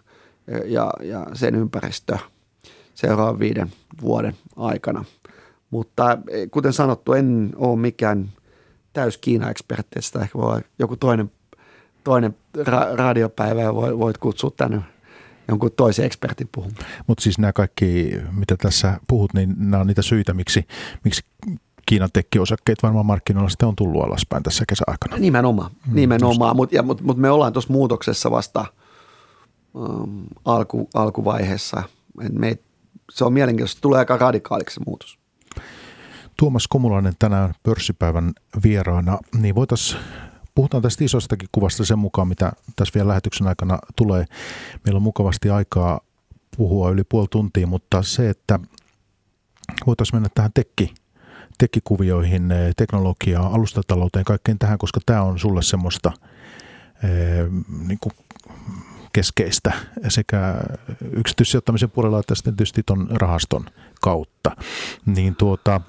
eh, 0.48 0.60
ja, 0.70 0.90
ja 1.02 1.26
sen 1.32 1.54
ympäristö 1.54 2.18
seuraavan 2.94 3.38
viiden 3.38 3.72
vuoden 4.02 4.36
aikana– 4.56 5.04
mutta 5.70 6.18
eh, 6.30 6.50
kuten 6.50 6.72
sanottu, 6.72 7.12
en 7.12 7.52
ole 7.56 7.78
mikään 7.78 8.32
täys 8.92 9.18
Kiina-ekspertti, 9.18 10.02
sitä 10.02 10.20
ehkä 10.20 10.38
voi 10.38 10.46
olla 10.46 10.60
joku 10.78 10.96
toinen, 10.96 11.32
toinen 12.04 12.36
ra- 12.58 12.96
radiopäivä 12.96 13.62
ja 13.62 13.74
voit 13.74 14.18
kutsua 14.18 14.50
tänne 14.56 14.82
jonkun 15.48 15.70
toisen 15.76 16.04
ekspertin 16.04 16.48
puhumaan. 16.52 16.84
Mutta 17.06 17.22
siis 17.22 17.38
nämä 17.38 17.52
kaikki, 17.52 18.12
mitä 18.30 18.56
tässä 18.56 19.00
puhut, 19.08 19.34
niin 19.34 19.54
nämä 19.58 19.80
on 19.80 19.86
niitä 19.86 20.02
syitä, 20.02 20.34
miksi, 20.34 20.66
miksi 21.04 21.22
Kiinan 21.86 22.08
tekkiosakkeet 22.12 22.82
varmaan 22.82 23.06
markkinoilla 23.06 23.48
sitten 23.48 23.68
on 23.68 23.76
tullut 23.76 24.04
alaspäin 24.04 24.42
tässä 24.42 24.64
kesäaikana. 24.68 25.16
Nimenomaan, 25.18 25.70
mm, 25.86 25.94
nimenomaan. 25.94 26.56
mutta 26.56 26.82
mut, 26.82 27.00
mut 27.00 27.16
me 27.16 27.30
ollaan 27.30 27.52
tuossa 27.52 27.72
muutoksessa 27.72 28.30
vasta 28.30 28.66
um, 29.74 30.24
alku, 30.44 30.88
alkuvaiheessa. 30.94 31.82
Et 32.22 32.32
me, 32.32 32.58
se 33.12 33.24
on 33.24 33.32
mielenkiintoista, 33.32 33.80
tulee 33.80 33.98
aika 33.98 34.16
radikaaliksi 34.16 34.74
se 34.74 34.80
muutos. 34.86 35.18
Tuomas 36.38 36.68
Komulainen 36.68 37.14
tänään 37.18 37.54
pörssipäivän 37.62 38.32
vieraana, 38.62 39.18
niin 39.38 39.54
voitaisiin 39.54 40.00
Puhutaan 40.56 40.82
tästä 40.82 41.04
isostakin 41.04 41.48
kuvasta 41.52 41.84
sen 41.84 41.98
mukaan, 41.98 42.28
mitä 42.28 42.52
tässä 42.76 42.94
vielä 42.94 43.08
lähetyksen 43.08 43.46
aikana 43.46 43.78
tulee. 43.96 44.24
Meillä 44.84 44.96
on 44.96 45.02
mukavasti 45.02 45.50
aikaa 45.50 46.00
puhua 46.56 46.90
yli 46.90 47.04
puoli 47.04 47.26
tuntia, 47.30 47.66
mutta 47.66 48.02
se, 48.02 48.30
että 48.30 48.58
voitaisiin 49.86 50.16
mennä 50.16 50.28
tähän 50.34 50.50
tekki, 50.54 50.94
tekkikuvioihin, 51.58 52.48
teknologiaan, 52.76 53.52
alustatalouteen, 53.52 54.24
kaikkeen 54.24 54.58
tähän, 54.58 54.78
koska 54.78 55.00
tämä 55.06 55.22
on 55.22 55.38
sulle 55.38 55.62
semmoista 55.62 56.12
niin 57.86 57.98
kuin 58.00 58.12
keskeistä 59.12 59.72
sekä 60.08 60.54
yksityissijoittamisen 61.12 61.90
puolella 61.90 62.20
että 62.20 62.34
sitten 62.34 62.56
tietysti 62.56 62.82
tuon 62.86 63.08
rahaston 63.10 63.66
kautta. 64.00 64.56
Niin 65.06 65.36
tuota, 65.36 65.80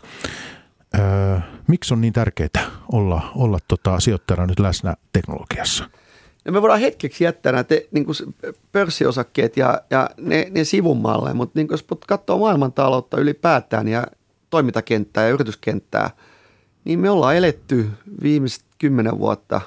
miksi 1.67 1.93
on 1.93 2.01
niin 2.01 2.13
tärkeää 2.13 2.71
olla, 2.91 3.31
olla 3.35 3.59
tota 3.67 3.99
sijoittajana 3.99 4.45
nyt 4.45 4.59
läsnä 4.59 4.95
teknologiassa? 5.13 5.89
No 6.45 6.51
me 6.51 6.61
voidaan 6.61 6.79
hetkeksi 6.79 7.23
jättää 7.23 7.51
nämä 7.51 7.63
te, 7.63 7.87
niin 7.91 8.05
kuin 8.05 8.15
pörssiosakkeet 8.71 9.57
ja, 9.57 9.81
ja 9.89 10.09
ne, 10.17 10.47
ne 10.51 10.63
sivummalle, 10.63 11.33
mutta 11.33 11.59
niin 11.59 11.67
jos 11.71 11.85
katsoo 12.07 12.37
maailmantaloutta 12.37 13.19
ylipäätään 13.19 13.87
ja 13.87 14.03
toimintakenttää 14.49 15.23
ja 15.23 15.33
yrityskenttää, 15.33 16.09
niin 16.85 16.99
me 16.99 17.09
ollaan 17.09 17.35
eletty 17.35 17.89
viimeiset 18.23 18.63
kymmenen 18.77 19.19
vuotta 19.19 19.61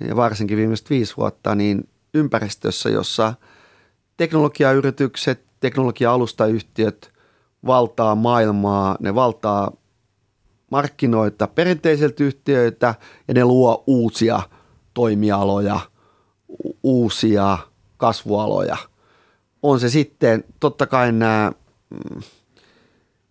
ja 0.00 0.16
varsinkin 0.16 0.56
viimeiset 0.56 0.90
viisi 0.90 1.16
vuotta 1.16 1.54
niin 1.54 1.88
ympäristössä, 2.14 2.90
jossa 2.90 3.34
teknologiayritykset, 4.16 5.44
teknologia-alustayhtiöt 5.60 7.12
valtaa 7.66 8.14
maailmaa, 8.14 8.96
ne 9.00 9.14
valtaa 9.14 9.72
markkinoita 10.70 11.46
perinteiseltä 11.46 12.24
yhtiöitä 12.24 12.94
ja 13.28 13.34
ne 13.34 13.44
luo 13.44 13.84
uusia 13.86 14.42
toimialoja, 14.94 15.80
uusia 16.82 17.58
kasvualoja. 17.96 18.76
On 19.62 19.80
se 19.80 19.88
sitten 19.88 20.44
totta 20.60 20.86
kai 20.86 21.12
nämä 21.12 21.52
mm, 21.90 22.20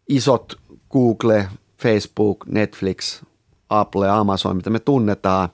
isot 0.10 0.60
Google, 0.92 1.48
Facebook, 1.78 2.46
Netflix, 2.48 3.24
Apple, 3.70 4.10
Amazon, 4.10 4.56
mitä 4.56 4.70
me 4.70 4.80
tunnetaan, 4.80 5.50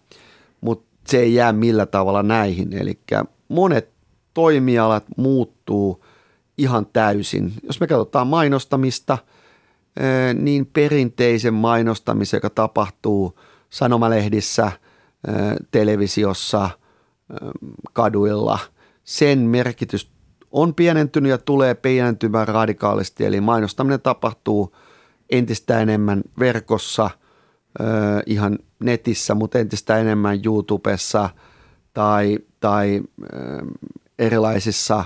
se 1.08 1.20
ei 1.20 1.34
jää 1.34 1.54
millä 1.54 1.86
tavalla 1.86 2.24
näihin. 2.24 2.74
Eli 2.74 3.00
monet 3.48 3.90
toimialat 4.34 5.04
muuttuu 5.18 6.06
ihan 6.58 6.86
täysin. 6.86 7.54
Jos 7.64 7.80
me 7.80 7.88
katsotaan 7.88 8.28
mainostamista, 8.28 9.18
niin 10.34 10.66
perinteisen 10.66 11.54
mainostamisen, 11.54 12.38
joka 12.38 12.50
tapahtuu 12.50 13.40
sanomalehdissä, 13.70 14.72
televisiossa, 15.72 16.70
kaduilla, 17.94 18.60
sen 19.04 19.40
merkitys 19.40 20.12
on 20.52 20.76
pienentynyt 20.76 21.30
ja 21.30 21.38
tulee 21.38 21.76
pienentymään 21.76 22.48
radikaalisti. 22.48 23.26
Eli 23.26 23.42
mainostaminen 23.42 24.02
tapahtuu 24.02 24.76
entistä 25.30 25.80
enemmän 25.80 26.22
verkossa, 26.40 27.10
ihan 28.26 28.60
netissä, 28.80 29.36
mutta 29.36 29.60
entistä 29.60 29.98
enemmän 29.98 30.40
YouTubessa 30.46 31.30
tai, 31.94 32.40
tai 32.60 33.02
erilaisissa 34.20 35.06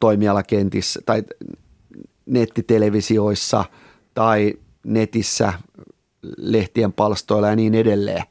toimialakentissä 0.00 1.00
tai 1.06 1.22
nettitelevisioissa 2.26 3.64
tai 4.14 4.54
netissä 4.86 5.52
lehtien 6.36 6.92
palstoilla 6.92 7.48
ja 7.48 7.56
niin 7.56 7.74
edelleen. 7.74 8.22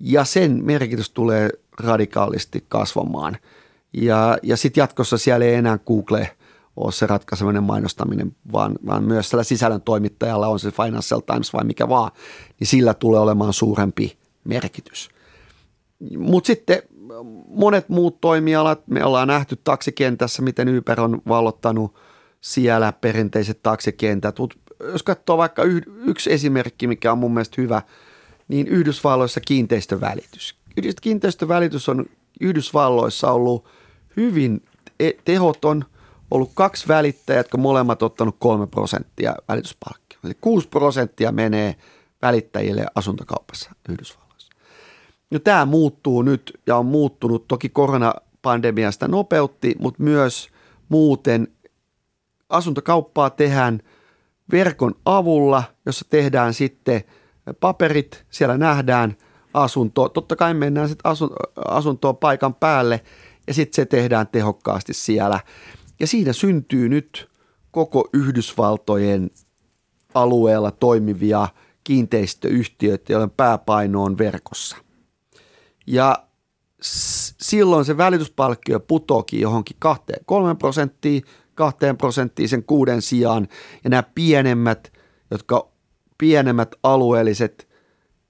Ja 0.00 0.24
sen 0.24 0.64
merkitys 0.64 1.10
tulee 1.10 1.50
radikaalisti 1.80 2.64
kasvamaan. 2.68 3.36
Ja, 3.92 4.38
ja 4.42 4.56
sitten 4.56 4.82
jatkossa 4.82 5.18
siellä 5.18 5.46
ei 5.46 5.54
enää 5.54 5.78
Google 5.78 6.30
ole 6.76 6.92
se 6.92 7.06
ratkaisevinen 7.06 7.62
mainostaminen, 7.62 8.36
vaan, 8.52 8.78
vaan 8.86 9.04
myös 9.04 9.30
sillä 9.30 9.42
sisällön 9.42 9.82
toimittajalla 9.82 10.48
on 10.48 10.60
se 10.60 10.70
Financial 10.70 11.20
Times 11.20 11.52
vai 11.52 11.64
mikä 11.64 11.88
vaan, 11.88 12.10
niin 12.60 12.68
sillä 12.68 12.94
tulee 12.94 13.20
olemaan 13.20 13.52
suurempi 13.52 14.18
merkitys. 14.44 15.08
Mutta 16.18 16.46
sitten 16.46 16.82
monet 17.48 17.88
muut 17.88 18.20
toimialat, 18.20 18.86
me 18.86 19.04
ollaan 19.04 19.28
nähty 19.28 19.58
taksikentässä, 19.64 20.42
miten 20.42 20.78
Uber 20.78 21.00
on 21.00 21.22
vallottanut 21.28 21.94
siellä 22.40 22.92
perinteiset 22.92 23.62
taksikentät. 23.62 24.38
Mut 24.38 24.58
jos 24.80 25.02
katsoo 25.02 25.38
vaikka 25.38 25.62
yksi 26.06 26.32
esimerkki, 26.32 26.86
mikä 26.86 27.12
on 27.12 27.18
mun 27.18 27.34
mielestä 27.34 27.62
hyvä, 27.62 27.82
niin 28.48 28.68
Yhdysvalloissa 28.68 29.40
kiinteistövälitys. 29.40 30.54
Kiinteistövälitys 31.00 31.88
on 31.88 32.06
Yhdysvalloissa 32.40 33.32
ollut 33.32 33.64
hyvin 34.16 34.62
tehoton, 35.24 35.84
ollut 36.30 36.50
kaksi 36.54 36.88
välittäjää, 36.88 37.40
jotka 37.40 37.58
molemmat 37.58 38.02
ottanut 38.02 38.36
kolme 38.38 38.66
prosenttia 38.66 39.34
välityspalkkia. 39.48 40.18
Eli 40.24 40.34
6 40.40 40.68
prosenttia 40.68 41.32
menee 41.32 41.76
välittäjille 42.22 42.86
asuntokaupassa 42.94 43.70
Yhdysvalloissa. 43.88 44.52
No, 45.30 45.38
tämä 45.38 45.64
muuttuu 45.64 46.22
nyt 46.22 46.60
ja 46.66 46.76
on 46.76 46.86
muuttunut. 46.86 47.48
Toki 47.48 47.68
koronapandemiasta 47.68 49.08
nopeutti, 49.08 49.76
mutta 49.78 50.02
myös 50.02 50.48
muuten 50.88 51.48
asuntokauppaa 52.48 53.30
tehdään 53.30 53.82
verkon 54.50 54.94
avulla, 55.04 55.62
jossa 55.86 56.06
tehdään 56.10 56.54
sitten 56.54 57.04
paperit, 57.60 58.24
siellä 58.30 58.58
nähdään 58.58 59.16
asunto. 59.54 60.08
Totta 60.08 60.36
kai 60.36 60.54
mennään 60.54 60.88
sitten 60.88 61.12
asuntoon 61.68 62.16
paikan 62.16 62.54
päälle 62.54 63.00
ja 63.46 63.54
sitten 63.54 63.76
se 63.76 63.86
tehdään 63.86 64.26
tehokkaasti 64.26 64.94
siellä. 64.94 65.40
Ja 66.00 66.06
siinä 66.06 66.32
syntyy 66.32 66.88
nyt 66.88 67.28
koko 67.70 68.08
Yhdysvaltojen 68.12 69.30
alueella 70.14 70.70
toimivia 70.70 71.48
kiinteistöyhtiöitä, 71.84 73.12
joiden 73.12 73.30
pääpaino 73.30 74.02
on 74.02 74.18
verkossa. 74.18 74.76
Ja 75.86 76.24
silloin 77.40 77.84
se 77.84 77.96
välityspalkkio 77.96 78.80
putoki 78.80 79.40
johonkin 79.40 79.76
2-3 79.86 79.90
prosenttiin, 80.58 81.22
2 81.58 81.78
prosenttiin 81.98 82.48
sen 82.48 82.64
kuuden 82.64 83.02
sijaan. 83.02 83.48
Ja 83.84 83.90
nämä 83.90 84.02
pienemmät, 84.14 84.92
jotka 85.30 85.68
pienemmät 86.18 86.74
alueelliset 86.82 87.68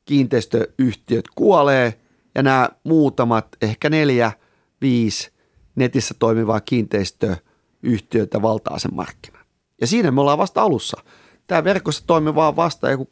kiinteistöyhtiöt 0.04 1.24
kuolee 1.34 2.00
ja 2.34 2.42
nämä 2.42 2.68
muutamat, 2.84 3.46
ehkä 3.62 3.90
neljä, 3.90 4.32
viisi 4.80 5.30
netissä 5.74 6.14
toimivaa 6.18 6.60
kiinteistöyhtiötä 6.60 8.42
valtaa 8.42 8.78
sen 8.78 8.94
markkinan. 8.94 9.44
Ja 9.80 9.86
siinä 9.86 10.10
me 10.10 10.20
ollaan 10.20 10.38
vasta 10.38 10.62
alussa 10.62 11.02
tämä 11.48 11.64
verkossa 11.64 12.04
toimivaa 12.06 12.56
vasta 12.56 12.90
joku 12.90 13.08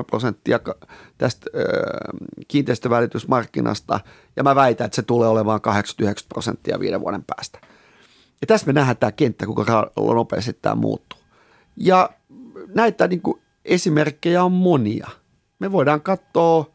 2-3 0.00 0.04
prosenttia 0.06 0.60
tästä 1.18 1.46
ö, 1.54 1.62
kiinteistövälitysmarkkinasta, 2.48 4.00
ja 4.36 4.42
mä 4.42 4.54
väitän, 4.54 4.84
että 4.84 4.96
se 4.96 5.02
tulee 5.02 5.28
olemaan 5.28 5.60
89 5.60 6.28
prosenttia 6.28 6.80
viiden 6.80 7.00
vuoden 7.00 7.24
päästä. 7.26 7.60
Ja 8.40 8.46
tässä 8.46 8.66
me 8.66 8.72
nähdään 8.72 8.96
tämä 8.96 9.12
kenttä, 9.12 9.46
kuinka 9.46 9.90
nopeasti 9.96 10.52
tämä 10.52 10.74
muuttuu. 10.74 11.18
Ja 11.76 12.10
näitä 12.74 13.08
niin 13.08 13.22
kuin, 13.22 13.42
esimerkkejä 13.64 14.44
on 14.44 14.52
monia. 14.52 15.08
Me 15.58 15.72
voidaan 15.72 16.00
katsoa 16.00 16.66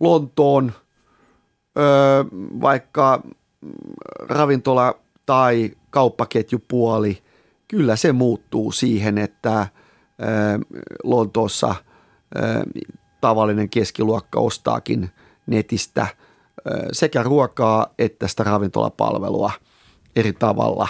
Lontoon 0.00 0.72
ö, 1.78 2.24
vaikka 2.60 3.22
ravintola- 4.28 4.98
tai 5.26 5.70
kauppaketjupuoli. 5.90 7.22
Kyllä 7.68 7.96
se 7.96 8.12
muuttuu 8.12 8.72
siihen, 8.72 9.18
että– 9.18 9.66
Lontoossa 11.04 11.74
tavallinen 13.20 13.68
keskiluokka 13.68 14.40
ostaakin 14.40 15.10
netistä 15.46 16.06
sekä 16.92 17.22
ruokaa 17.22 17.86
että 17.98 18.28
sitä 18.28 18.44
ravintolapalvelua 18.44 19.52
eri 20.16 20.32
tavalla, 20.32 20.88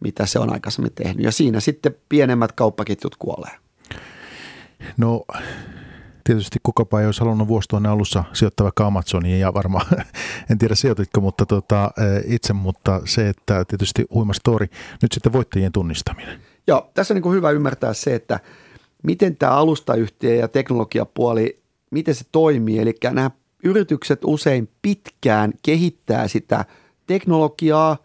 mitä 0.00 0.26
se 0.26 0.38
on 0.38 0.52
aikaisemmin 0.52 0.92
tehnyt. 0.92 1.24
Ja 1.24 1.32
siinä 1.32 1.60
sitten 1.60 1.96
pienemmät 2.08 2.52
kauppaketjut 2.52 3.16
kuolee. 3.16 3.50
No 4.96 5.24
tietysti 6.24 6.58
kukapa 6.62 7.00
ei 7.00 7.06
olisi 7.06 7.20
halunnut 7.20 7.48
vuosituhannen 7.48 7.92
alussa 7.92 8.24
sijoittaa 8.32 8.64
vaikka 8.64 8.86
Amazoniin 8.86 9.40
ja 9.40 9.54
varmaan, 9.54 9.86
en 10.50 10.58
tiedä 10.58 10.74
sijoititko 10.74 11.20
mutta 11.20 11.46
tota, 11.46 11.90
itse, 12.26 12.52
mutta 12.52 13.00
se, 13.04 13.28
että 13.28 13.64
tietysti 13.64 14.04
huima 14.14 14.32
story, 14.32 14.66
nyt 15.02 15.12
sitten 15.12 15.32
voittajien 15.32 15.72
tunnistaminen. 15.72 16.40
Joo, 16.66 16.90
tässä 16.94 17.14
on 17.14 17.20
niin 17.20 17.32
hyvä 17.32 17.50
ymmärtää 17.50 17.94
se, 17.94 18.14
että 18.14 18.40
miten 19.02 19.36
tämä 19.36 19.52
alustayhtiö 19.52 20.34
ja 20.34 20.48
teknologiapuoli, 20.48 21.62
miten 21.90 22.14
se 22.14 22.24
toimii. 22.32 22.78
Eli 22.78 22.94
nämä 23.12 23.30
yritykset 23.64 24.20
usein 24.24 24.68
pitkään 24.82 25.52
kehittää 25.62 26.28
sitä 26.28 26.64
teknologiaa, 27.06 27.96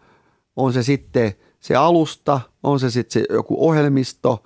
on 0.56 0.72
se 0.72 0.82
sitten 0.82 1.32
se 1.60 1.76
alusta, 1.76 2.40
on 2.62 2.80
se 2.80 2.90
sitten 2.90 3.12
se 3.12 3.34
joku 3.34 3.68
ohjelmisto 3.68 4.44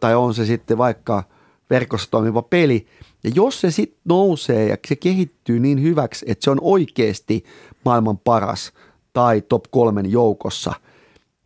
tai 0.00 0.14
on 0.14 0.34
se 0.34 0.46
sitten 0.46 0.78
vaikka 0.78 1.22
verkossa 1.70 2.10
toimiva 2.10 2.42
peli. 2.42 2.86
Ja 3.24 3.30
jos 3.34 3.60
se 3.60 3.70
sitten 3.70 4.00
nousee 4.04 4.68
ja 4.68 4.76
se 4.88 4.96
kehittyy 4.96 5.60
niin 5.60 5.82
hyväksi, 5.82 6.26
että 6.28 6.44
se 6.44 6.50
on 6.50 6.58
oikeasti 6.60 7.44
maailman 7.84 8.18
paras 8.18 8.72
tai 9.12 9.40
top 9.40 9.64
kolmen 9.70 10.10
joukossa, 10.12 10.72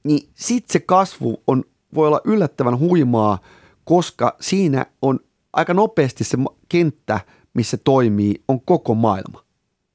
niin 0.04 0.28
sitten 0.34 0.72
se 0.72 0.80
kasvu 0.80 1.42
on 1.46 1.64
voi 1.94 2.06
olla 2.06 2.20
yllättävän 2.24 2.78
huimaa, 2.78 3.38
koska 3.84 4.36
siinä 4.40 4.86
on 5.02 5.20
aika 5.52 5.74
nopeasti 5.74 6.24
se 6.24 6.38
kenttä, 6.68 7.20
missä 7.54 7.76
toimii, 7.76 8.42
on 8.48 8.60
koko 8.60 8.94
maailma. 8.94 9.44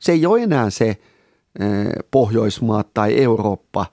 Se 0.01 0.11
ei 0.11 0.25
ole 0.25 0.43
enää 0.43 0.69
se 0.69 0.97
Pohjoismaat 2.11 2.93
tai 2.93 3.23
Eurooppa, 3.23 3.85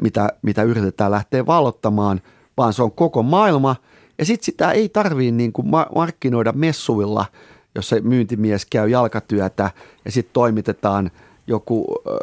mitä, 0.00 0.28
mitä 0.42 0.62
yritetään 0.62 1.10
lähteä 1.10 1.46
vallottamaan, 1.46 2.20
vaan 2.56 2.72
se 2.72 2.82
on 2.82 2.92
koko 2.92 3.22
maailma. 3.22 3.76
Ja 4.18 4.24
sitten 4.24 4.44
sitä 4.44 4.70
ei 4.70 4.88
tarvii 4.88 5.32
niin 5.32 5.52
kuin 5.52 5.68
markkinoida 5.94 6.52
messuilla, 6.52 7.26
jos 7.74 7.88
se 7.88 8.00
myyntimies 8.00 8.66
käy 8.66 8.88
jalkatyötä 8.88 9.70
ja 10.04 10.10
sitten 10.12 10.32
toimitetaan 10.32 11.10
joku 11.46 11.86
ö, 12.06 12.16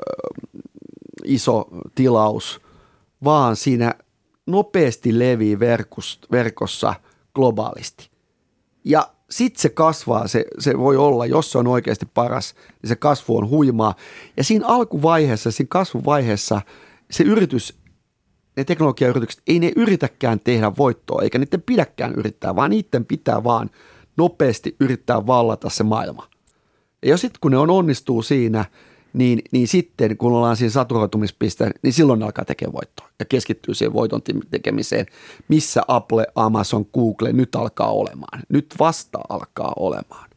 iso 1.25 1.67
tilaus, 1.95 2.61
vaan 3.23 3.55
siinä 3.55 3.93
nopeasti 4.47 5.19
levii 5.19 5.59
verkossa 6.31 6.93
globaalisti. 7.33 8.10
Ja 8.83 9.09
sitten 9.29 9.61
se 9.61 9.69
kasvaa, 9.69 10.27
se, 10.27 10.45
se 10.59 10.77
voi 10.77 10.97
olla, 10.97 11.25
jos 11.25 11.51
se 11.51 11.57
on 11.57 11.67
oikeasti 11.67 12.05
paras, 12.13 12.55
niin 12.81 12.89
se 12.89 12.95
kasvu 12.95 13.37
on 13.37 13.49
huimaa. 13.49 13.95
Ja 14.37 14.43
siinä 14.43 14.67
alkuvaiheessa, 14.67 15.51
siinä 15.51 15.67
kasvuvaiheessa 15.69 16.61
se 17.11 17.23
yritys, 17.23 17.79
ne 18.57 18.63
teknologiayritykset, 18.63 19.41
ei 19.47 19.59
ne 19.59 19.71
yritäkään 19.75 20.39
tehdä 20.39 20.71
voittoa, 20.77 21.21
eikä 21.21 21.39
niiden 21.39 21.61
pidäkään 21.61 22.13
yrittää, 22.15 22.55
vaan 22.55 22.69
niiden 22.69 23.05
pitää 23.05 23.43
vaan 23.43 23.69
nopeasti 24.17 24.75
yrittää 24.79 25.27
vallata 25.27 25.69
se 25.69 25.83
maailma. 25.83 26.27
Ja 27.05 27.17
sitten 27.17 27.39
kun 27.41 27.51
ne 27.51 27.57
on 27.57 27.69
onnistuu 27.69 28.21
siinä– 28.21 28.65
niin, 29.13 29.41
niin 29.51 29.67
sitten 29.67 30.17
kun 30.17 30.33
ollaan 30.33 30.57
siinä 30.57 30.71
saturoitumispisteessä, 30.71 31.79
niin 31.83 31.93
silloin 31.93 32.23
alkaa 32.23 32.45
tekemään 32.45 32.73
voittoa 32.73 33.09
ja 33.19 33.25
keskittyy 33.25 33.73
siihen 33.73 33.93
voiton 33.93 34.21
tekemiseen, 34.51 35.05
missä 35.47 35.81
Apple, 35.87 36.27
Amazon, 36.35 36.85
Google 36.93 37.33
nyt 37.33 37.55
alkaa 37.55 37.91
olemaan. 37.91 38.41
Nyt 38.49 38.75
vasta 38.79 39.19
alkaa 39.29 39.73
olemaan. 39.75 40.29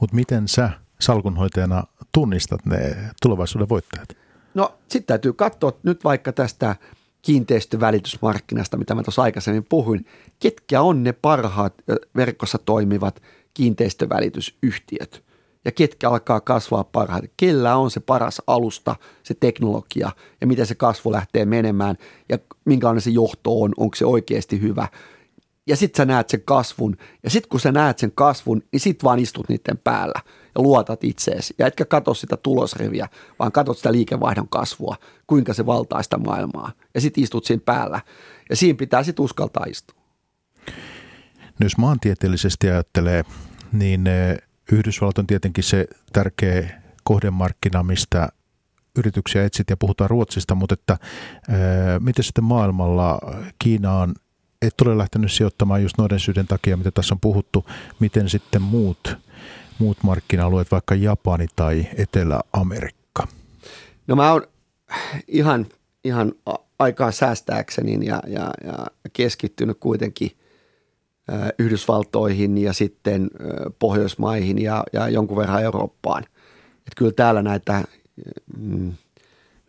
Mutta 0.00 0.16
miten 0.16 0.48
sä 0.48 0.70
salkunhoitajana 1.00 1.84
tunnistat 2.12 2.66
ne 2.66 2.96
tulevaisuuden 3.22 3.68
voittajat? 3.68 4.08
No 4.54 4.78
sitten 4.88 5.06
täytyy 5.06 5.32
katsoa 5.32 5.72
nyt 5.82 6.04
vaikka 6.04 6.32
tästä 6.32 6.76
kiinteistövälitysmarkkinasta, 7.22 8.76
mitä 8.76 8.94
mä 8.94 9.02
tuossa 9.02 9.22
aikaisemmin 9.22 9.66
puhuin. 9.68 10.06
Ketkä 10.38 10.80
on 10.80 11.02
ne 11.02 11.12
parhaat 11.12 11.74
verkossa 12.16 12.58
toimivat 12.58 13.22
kiinteistövälitysyhtiöt? 13.54 15.25
Ja 15.66 15.72
ketkä 15.72 16.10
alkaa 16.10 16.40
kasvaa 16.40 16.84
parhaiten? 16.84 17.30
Kellä 17.36 17.76
on 17.76 17.90
se 17.90 18.00
paras 18.00 18.42
alusta, 18.46 18.96
se 19.22 19.34
teknologia 19.34 20.10
ja 20.40 20.46
miten 20.46 20.66
se 20.66 20.74
kasvu 20.74 21.12
lähtee 21.12 21.44
menemään 21.44 21.96
ja 22.28 22.38
minkälainen 22.64 23.00
se 23.00 23.10
johto 23.10 23.60
on, 23.60 23.72
onko 23.76 23.96
se 23.96 24.06
oikeasti 24.06 24.60
hyvä– 24.60 24.88
ja 25.66 25.76
sit 25.76 25.94
sä 25.94 26.04
näet 26.04 26.28
sen 26.28 26.42
kasvun. 26.44 26.96
Ja 27.22 27.30
sit 27.30 27.46
kun 27.46 27.60
sä 27.60 27.72
näet 27.72 27.98
sen 27.98 28.12
kasvun, 28.14 28.62
niin 28.72 28.80
sit 28.80 29.04
vaan 29.04 29.18
istut 29.18 29.48
niiden 29.48 29.78
päällä 29.78 30.20
ja 30.54 30.62
luotat 30.62 31.04
itseesi. 31.04 31.54
Ja 31.58 31.66
etkä 31.66 31.84
katso 31.84 32.14
sitä 32.14 32.36
tulosriviä, 32.36 33.08
vaan 33.38 33.52
katsot 33.52 33.76
sitä 33.76 33.92
liikevaihdon 33.92 34.48
kasvua, 34.48 34.96
kuinka 35.26 35.54
se 35.54 35.66
valtaa 35.66 36.02
sitä 36.02 36.18
maailmaa. 36.18 36.72
Ja 36.94 37.00
sit 37.00 37.18
istut 37.18 37.44
siinä 37.44 37.62
päällä. 37.64 38.00
Ja 38.50 38.56
siinä 38.56 38.76
pitää 38.76 39.02
sit 39.02 39.20
uskaltaa 39.20 39.64
istua. 39.68 40.00
No 41.60 41.64
jos 41.64 41.76
maantieteellisesti 41.78 42.70
ajattelee, 42.70 43.24
niin 43.72 44.06
eh, 44.06 44.36
Yhdysvallat 44.72 45.18
on 45.18 45.26
tietenkin 45.26 45.64
se 45.64 45.86
tärkeä 46.12 46.82
kohdemarkkina, 47.04 47.82
mistä 47.82 48.28
yrityksiä 48.98 49.44
etsit 49.44 49.70
ja 49.70 49.76
puhutaan 49.76 50.10
Ruotsista, 50.10 50.54
mutta 50.54 50.74
että, 50.74 50.98
ää, 51.48 51.94
eh, 51.94 52.00
miten 52.00 52.24
sitten 52.24 52.44
maailmalla 52.44 53.18
Kiina 53.58 53.98
on 53.98 54.14
et 54.62 54.80
ole 54.80 54.98
lähtenyt 54.98 55.32
sijoittamaan 55.32 55.82
just 55.82 55.98
noiden 55.98 56.20
syiden 56.20 56.46
takia, 56.46 56.76
mitä 56.76 56.90
tässä 56.90 57.14
on 57.14 57.20
puhuttu, 57.20 57.66
miten 58.00 58.28
sitten 58.28 58.62
muut, 58.62 59.16
muut 59.78 59.98
markkina-alueet, 60.02 60.70
vaikka 60.70 60.94
Japani 60.94 61.46
tai 61.56 61.86
Etelä-Amerikka? 61.96 63.28
No 64.06 64.16
mä 64.16 64.32
oon 64.32 64.42
ihan, 65.28 65.66
ihan 66.04 66.32
aikaa 66.78 67.12
säästääkseni 67.12 68.06
ja, 68.06 68.22
ja, 68.26 68.50
ja 68.64 68.86
keskittynyt 69.12 69.76
kuitenkin 69.80 70.30
Yhdysvaltoihin 71.58 72.58
ja 72.58 72.72
sitten 72.72 73.30
Pohjoismaihin 73.78 74.62
ja, 74.62 74.84
ja 74.92 75.08
jonkun 75.08 75.36
verran 75.36 75.62
Eurooppaan. 75.62 76.24
Et 76.86 76.94
kyllä 76.96 77.12
täällä 77.12 77.42
näitä 77.42 77.84
mm, 78.58 78.92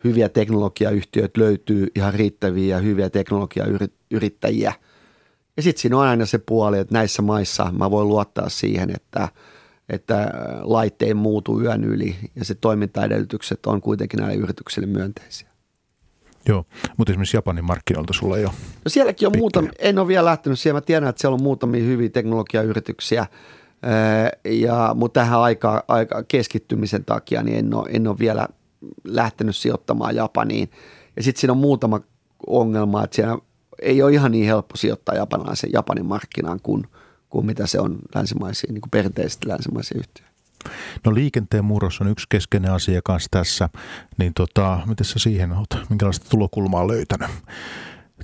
hyviä 0.04 0.28
teknologiayhtiöitä 0.28 1.40
löytyy 1.40 1.86
ihan 1.94 2.14
riittäviä 2.14 2.76
ja 2.76 2.82
hyviä 2.82 3.10
teknologiayrittäjiä. 3.10 4.72
Ja 5.56 5.62
sitten 5.62 5.80
siinä 5.80 5.96
on 5.96 6.06
aina 6.06 6.26
se 6.26 6.38
puoli, 6.38 6.78
että 6.78 6.94
näissä 6.94 7.22
maissa 7.22 7.72
mä 7.78 7.90
voin 7.90 8.08
luottaa 8.08 8.48
siihen, 8.48 8.90
että, 8.90 9.28
että 9.88 10.30
laitteen 10.60 11.16
muutu 11.16 11.60
yön 11.60 11.84
yli 11.84 12.16
ja 12.36 12.44
se 12.44 12.54
toimintaedellytykset 12.54 13.66
on 13.66 13.80
kuitenkin 13.80 14.20
näille 14.20 14.42
yrityksille 14.42 14.86
myönteisiä. 14.86 15.47
Joo, 16.48 16.64
mutta 16.96 17.12
esimerkiksi 17.12 17.36
Japanin 17.36 17.64
markkinoilta 17.64 18.12
sulla 18.12 18.38
ei 18.38 18.44
ole. 18.44 18.52
No 18.84 18.88
sielläkin 18.88 19.28
on 19.28 19.38
muutamia, 19.38 19.72
en 19.78 19.98
ole 19.98 20.08
vielä 20.08 20.24
lähtenyt 20.24 20.58
siellä, 20.58 20.76
mä 20.76 20.80
tiedän, 20.80 21.08
että 21.08 21.20
siellä 21.20 21.34
on 21.34 21.42
muutamia 21.42 21.84
hyviä 21.84 22.08
teknologiayrityksiä, 22.08 23.26
ja, 24.44 24.94
mutta 24.94 25.20
tähän 25.20 25.40
aika, 25.40 25.84
aika 25.88 26.22
keskittymisen 26.28 27.04
takia 27.04 27.42
niin 27.42 27.58
en 27.58 27.74
ole, 27.74 27.88
en 27.92 28.06
ole 28.06 28.18
vielä 28.18 28.48
lähtenyt 29.04 29.56
sijoittamaan 29.56 30.16
Japaniin. 30.16 30.70
Ja 31.16 31.22
sitten 31.22 31.40
siinä 31.40 31.52
on 31.52 31.58
muutama 31.58 32.00
ongelma, 32.46 33.04
että 33.04 33.16
siellä 33.16 33.38
ei 33.82 34.02
ole 34.02 34.12
ihan 34.12 34.32
niin 34.32 34.46
helppo 34.46 34.76
sijoittaa 34.76 35.14
japanilaisen 35.14 35.70
Japanin 35.72 36.06
markkinaan 36.06 36.60
kuin, 36.62 36.86
kuin 37.30 37.46
mitä 37.46 37.66
se 37.66 37.80
on 37.80 37.98
länsimaisiin, 38.14 38.74
niin 38.74 38.82
kuin 38.82 38.90
perinteisesti 38.90 39.48
länsimaisiin 39.48 39.98
yhtiöihin. 39.98 40.27
No 41.04 41.14
liikenteen 41.14 41.64
murros 41.64 42.00
on 42.00 42.08
yksi 42.08 42.26
keskeinen 42.28 42.72
asia 42.72 43.00
kanssa 43.04 43.28
tässä, 43.30 43.68
niin 44.18 44.34
tota, 44.34 44.80
miten 44.86 45.06
sä 45.06 45.18
siihen 45.18 45.52
olet, 45.52 45.90
minkälaista 45.90 46.26
tulokulmaa 46.28 46.88
löytänyt? 46.88 47.30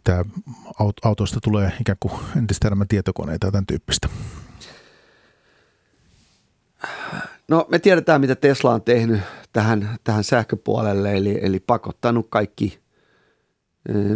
Tämä 0.04 0.24
autoista 1.04 1.40
tulee 1.42 1.72
ikään 1.80 1.98
kuin 2.00 2.12
entistä 2.36 2.68
enemmän 2.68 2.88
tietokoneita 2.88 3.46
ja 3.46 3.52
tämän 3.52 3.66
tyyppistä. 3.66 4.08
No 7.48 7.66
me 7.70 7.78
tiedetään, 7.78 8.20
mitä 8.20 8.34
Tesla 8.34 8.74
on 8.74 8.82
tehnyt 8.82 9.20
tähän, 9.52 9.98
tähän 10.04 10.24
sähköpuolelle, 10.24 11.16
eli, 11.16 11.38
eli 11.42 11.60
pakottanut 11.60 12.26
kaikki, 12.30 12.78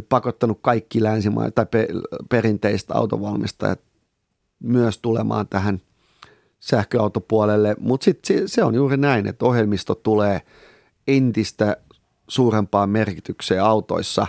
pakottanut 0.09 0.59
kaikki 0.63 1.03
länsimaat 1.03 1.55
tai 1.55 1.67
pe, 1.67 1.89
perinteiset 2.29 2.91
autovalmistajat 2.91 3.81
myös 4.61 4.99
tulemaan 4.99 5.49
tähän 5.49 5.81
sähköautopuolelle, 6.61 7.77
mutta 7.81 8.05
sitten 8.05 8.49
se 8.49 8.65
on 8.65 8.75
juuri 8.75 8.97
näin, 8.97 9.27
että 9.27 9.45
ohjelmisto 9.45 9.95
tulee 9.95 10.43
entistä 11.09 11.77
suurempaan 12.29 12.91
merkitykseen 12.91 13.63
autoissa. 13.63 14.27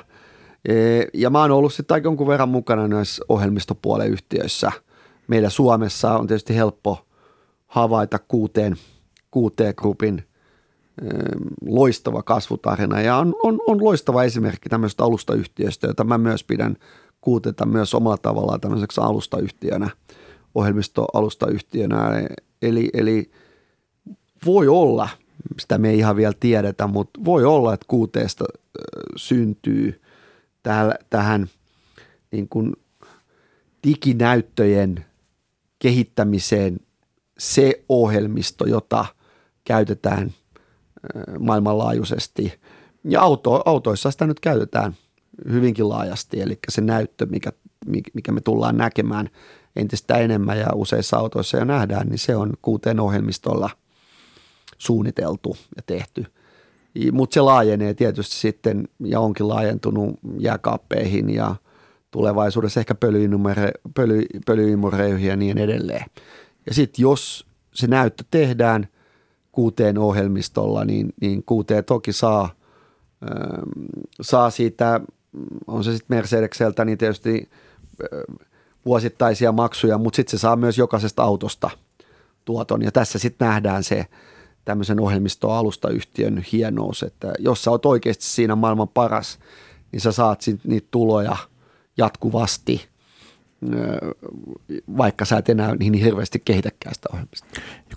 E, 0.66 0.74
ja 1.14 1.30
mä 1.30 1.42
oon 1.42 1.52
ollut 1.52 1.74
sitten 1.74 2.04
jonkun 2.04 2.28
verran 2.28 2.50
mukana 2.50 2.88
näissä 2.88 3.26
ohjelmistopuolen 3.30 4.12
yhtiöissä. 4.12 4.72
Meillä 5.28 5.50
Suomessa 5.50 6.18
on 6.18 6.28
tietysti 6.28 6.56
helppo 6.56 7.08
havaita 7.68 8.20
kuuteen, 8.20 8.76
kuuteen 9.32 9.74
grupin 9.78 10.24
loistava 11.66 12.24
kasvutarina 12.24 13.02
ja 13.02 13.16
on, 13.16 13.36
on, 13.44 13.60
on 13.68 13.84
loistava 13.84 14.24
esimerkki 14.24 14.70
tämmöistä 14.70 15.04
alustayhtiöstä, 15.04 15.88
jota 15.88 16.04
mä 16.04 16.18
myös 16.18 16.44
pidän 16.44 16.76
kuuteta 17.22 17.66
myös 17.66 17.94
omalla 17.94 18.18
tavallaan 18.18 18.62
tämmöiseksi 18.62 19.02
alustayhtiönä, 19.02 19.90
ohjelmistoalustayhtiönä. 20.56 22.28
Eli, 22.62 22.90
eli 22.94 23.32
voi 24.46 24.68
olla, 24.68 25.10
sitä 25.60 25.78
me 25.78 25.90
ei 25.90 25.98
ihan 25.98 26.16
vielä 26.16 26.34
tiedetä, 26.40 26.88
mutta 26.88 27.20
voi 27.26 27.46
olla, 27.46 27.74
että 27.74 27.86
kuuteesta 27.88 28.46
syntyy 29.16 30.02
tähän, 30.64 30.94
tähän 31.10 31.50
niin 32.32 32.50
kuin 32.50 32.74
diginäyttöjen 33.88 35.06
kehittämiseen 35.80 36.80
se 37.38 37.84
ohjelmisto, 37.90 38.66
jota 38.66 39.06
käytetään 39.64 40.34
maailmanlaajuisesti. 41.40 42.60
Ja 43.04 43.22
auto, 43.22 43.62
autoissa 43.66 44.12
sitä 44.12 44.28
nyt 44.28 44.40
käytetään 44.40 44.96
hyvinkin 45.52 45.90
laajasti, 45.90 46.42
eli 46.42 46.60
se 46.70 46.82
näyttö, 46.82 47.26
mikä, 47.26 47.52
mikä 48.14 48.32
me 48.32 48.42
tullaan 48.42 48.78
näkemään 48.78 49.30
entistä 49.76 50.18
enemmän 50.18 50.60
ja 50.60 50.68
useissa 50.76 51.18
autoissa 51.18 51.58
jo 51.58 51.66
nähdään, 51.66 52.08
niin 52.08 52.20
se 52.20 52.36
on 52.36 52.54
kuuteen 52.62 53.00
ohjelmistolla 53.00 53.70
suunniteltu 54.78 55.58
ja 55.76 55.82
tehty. 55.86 56.26
Mutta 57.12 57.34
se 57.34 57.42
laajenee 57.42 57.94
tietysti 57.94 58.36
sitten 58.36 58.88
ja 59.00 59.20
onkin 59.20 59.48
laajentunut 59.48 60.20
jääkaappeihin 60.40 61.30
ja 61.30 61.56
tulevaisuudessa 62.12 62.80
ehkä 62.80 62.96
pölyimureihin 64.46 65.28
ja 65.28 65.36
niin 65.36 65.58
edelleen. 65.58 66.06
Ja 66.66 66.74
sitten 66.74 67.04
jos 67.04 67.48
se 67.74 67.88
näyttö 67.88 68.24
tehdään– 68.32 68.88
kuuteen 69.52 69.98
ohjelmistolla, 69.98 70.86
niin, 70.86 71.14
niin 71.22 71.44
kuuteen 71.44 71.86
toki 71.86 72.14
saa, 72.14 72.50
ähm, 73.32 73.86
saa 74.22 74.50
siitä, 74.50 75.02
on 75.68 75.84
se 75.84 75.92
sitten 75.92 76.18
Mercedekseltä, 76.18 76.86
niin 76.86 76.98
tietysti 76.98 77.50
vuosittaisia 78.86 79.52
maksuja, 79.52 79.98
mutta 79.98 80.16
sitten 80.16 80.40
se 80.40 80.42
saa 80.42 80.56
myös 80.56 80.78
jokaisesta 80.78 81.24
autosta 81.24 81.70
tuoton. 82.46 82.82
Ja 82.82 82.92
tässä 82.92 83.20
sitten 83.20 83.48
nähdään 83.48 83.84
se 83.84 84.06
tämmöisen 84.66 85.00
ohjelmistoalustayhtiön 85.00 86.46
hienous, 86.52 87.04
että 87.04 87.34
jos 87.40 87.64
sä 87.64 87.72
oot 87.72 87.86
oikeasti 87.86 88.26
siinä 88.26 88.56
maailman 88.56 88.88
paras, 88.88 89.40
niin 89.92 90.02
sä 90.02 90.12
saat 90.12 90.42
niitä 90.64 90.88
tuloja 90.92 91.36
jatkuvasti– 91.98 92.82
vaikka 94.98 95.26
sä 95.26 95.38
et 95.38 95.50
enää 95.50 95.76
niin 95.76 95.94
hirveästi 95.94 96.42
kehitäkään 96.46 96.96
sitä 96.96 97.10
ohjelmista. 97.14 97.48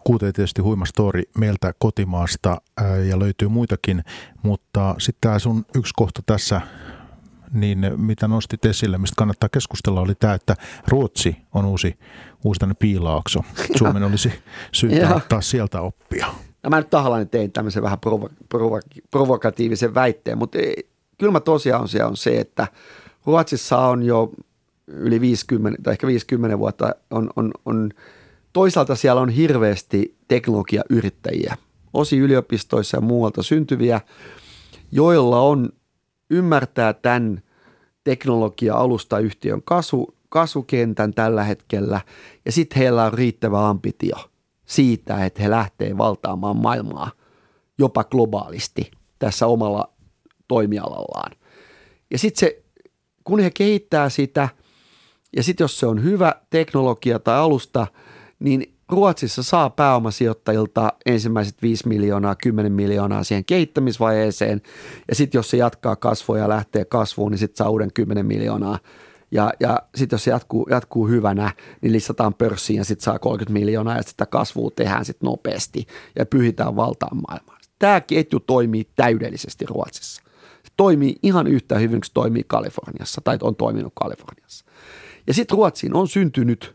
Kuuteen 0.04 0.32
tietysti 0.32 0.62
huima 0.62 0.86
story 0.86 1.22
meiltä 1.38 1.74
kotimaasta 1.78 2.60
ja 3.08 3.18
löytyy 3.18 3.48
muitakin, 3.48 4.04
mutta 4.42 4.94
sitten 4.98 5.20
tämä 5.20 5.38
sun 5.38 5.66
yksi 5.74 5.92
kohta 5.96 6.22
tässä, 6.26 6.60
niin 7.52 7.90
mitä 7.96 8.28
nostit 8.28 8.64
esille, 8.64 8.98
mistä 8.98 9.14
kannattaa 9.16 9.48
keskustella, 9.48 10.00
oli 10.00 10.14
tämä, 10.14 10.34
että 10.34 10.56
Ruotsi 10.88 11.36
on 11.54 11.64
uusi, 11.64 11.98
uusi 12.44 12.58
tänne 12.58 12.74
piilaakso. 12.78 13.40
Suomen 13.78 14.02
olisi 14.02 14.32
syytä 14.72 15.14
ottaa 15.14 15.40
sieltä 15.40 15.80
oppia. 15.80 16.26
No 16.62 16.70
mä 16.70 16.76
nyt 16.76 16.90
tahallani 16.90 17.26
tein 17.26 17.52
tämmöisen 17.52 17.82
vähän 17.82 17.98
provo- 18.06 18.32
provo- 18.54 19.02
provokatiivisen 19.10 19.94
väitteen, 19.94 20.38
mutta 20.38 20.58
kylmä 21.18 21.40
tosiaan 21.40 21.82
on 22.06 22.16
se, 22.16 22.40
että 22.40 22.66
Ruotsissa 23.26 23.78
on 23.78 24.02
jo 24.02 24.32
yli 24.86 25.20
50 25.20 25.82
tai 25.82 25.92
ehkä 25.92 26.06
50 26.06 26.58
vuotta 26.58 26.94
on, 27.10 27.30
on, 27.36 27.50
on 27.66 27.90
toisaalta 28.52 28.96
siellä 28.96 29.20
on 29.20 29.28
hirveästi 29.28 30.16
teknologiayrittäjiä, 30.28 31.56
osi 31.92 32.18
yliopistoissa 32.18 32.96
ja 32.96 33.00
muualta 33.00 33.42
syntyviä, 33.42 34.00
joilla 34.92 35.40
on 35.40 35.68
ymmärtää 36.32 36.92
tämän 36.92 37.42
teknologia-alustayhtiön 38.04 39.62
kasvu, 39.64 40.14
kasvukentän 40.28 41.14
tällä 41.14 41.44
hetkellä 41.44 42.00
ja 42.44 42.52
sitten 42.52 42.78
heillä 42.78 43.04
on 43.04 43.14
riittävä 43.14 43.68
ambitio 43.68 44.16
siitä, 44.64 45.24
että 45.24 45.42
he 45.42 45.50
lähtee 45.50 45.98
valtaamaan 45.98 46.56
maailmaa 46.56 47.10
jopa 47.78 48.04
globaalisti 48.04 48.90
tässä 49.18 49.46
omalla 49.46 49.92
toimialallaan. 50.48 51.32
Ja 52.10 52.18
sitten 52.18 52.40
se 52.40 52.62
kun 53.24 53.40
he 53.40 53.50
kehittää 53.50 54.08
sitä, 54.08 54.48
ja 55.36 55.42
sitten 55.42 55.64
jos 55.64 55.78
se 55.78 55.86
on 55.86 56.02
hyvä 56.02 56.34
teknologia 56.50 57.18
tai 57.18 57.38
alusta, 57.38 57.86
niin 58.38 58.74
Ruotsissa 58.92 59.42
saa 59.42 59.70
pääomasijoittajilta 59.70 60.92
ensimmäiset 61.06 61.62
5 61.62 61.88
miljoonaa, 61.88 62.34
10 62.34 62.72
miljoonaa 62.72 63.24
siihen 63.24 63.44
kehittämisvaiheeseen. 63.44 64.62
Ja 65.08 65.14
sitten 65.14 65.38
jos 65.38 65.50
se 65.50 65.56
jatkaa 65.56 65.96
kasvua 65.96 66.38
ja 66.38 66.48
lähtee 66.48 66.84
kasvuun, 66.84 67.30
niin 67.30 67.38
sitten 67.38 67.56
saa 67.56 67.70
uuden 67.70 67.92
10 67.94 68.26
miljoonaa. 68.26 68.78
Ja, 69.30 69.52
ja 69.60 69.78
sitten 69.94 70.14
jos 70.14 70.24
se 70.24 70.30
jatkuu, 70.30 70.66
jatkuu 70.70 71.08
hyvänä, 71.08 71.52
niin 71.80 71.92
listataan 71.92 72.34
pörssiin 72.34 72.76
ja 72.76 72.84
sitten 72.84 73.04
saa 73.04 73.18
30 73.18 73.52
miljoonaa 73.60 73.96
ja 73.96 74.02
sitä 74.02 74.26
kasvua 74.26 74.70
tehdään 74.76 75.04
sitten 75.04 75.26
nopeasti 75.26 75.86
ja 76.18 76.26
pyhitään 76.26 76.76
valtaan 76.76 77.16
maailmaan. 77.28 77.60
Tämä 77.78 78.00
ketju 78.00 78.40
toimii 78.40 78.88
täydellisesti 78.96 79.66
Ruotsissa. 79.66 80.22
Se 80.64 80.72
toimii 80.76 81.16
ihan 81.22 81.46
yhtä 81.46 81.78
hyvin 81.78 82.00
kuin 82.00 82.04
se 82.04 82.12
toimii 82.14 82.44
Kaliforniassa 82.46 83.20
tai 83.24 83.38
on 83.42 83.56
toiminut 83.56 83.92
Kaliforniassa. 83.94 84.64
Ja 85.26 85.34
sitten 85.34 85.56
Ruotsiin 85.56 85.94
on 85.94 86.08
syntynyt 86.08 86.74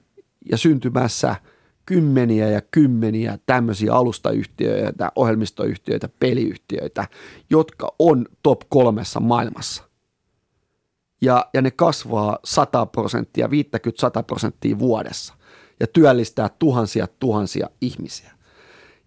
ja 0.52 0.58
syntymässä– 0.58 1.36
kymmeniä 1.88 2.50
ja 2.50 2.62
kymmeniä 2.62 3.40
tämmöisiä 3.46 3.94
alustayhtiöitä, 3.94 5.12
ohjelmistoyhtiöitä, 5.16 6.10
peliyhtiöitä, 6.20 7.08
jotka 7.50 7.96
on 8.00 8.26
top 8.44 8.62
kolmessa 8.70 9.20
maailmassa. 9.20 9.84
Ja, 11.22 11.46
ja 11.54 11.62
ne 11.62 11.72
kasvaa 11.72 12.40
100 12.46 12.86
prosenttia, 12.86 13.48
50-100 13.48 13.50
prosenttia 14.28 14.80
vuodessa 14.80 15.34
ja 15.80 15.88
työllistää 15.88 16.50
tuhansia 16.60 17.08
tuhansia 17.20 17.70
ihmisiä. 17.82 18.32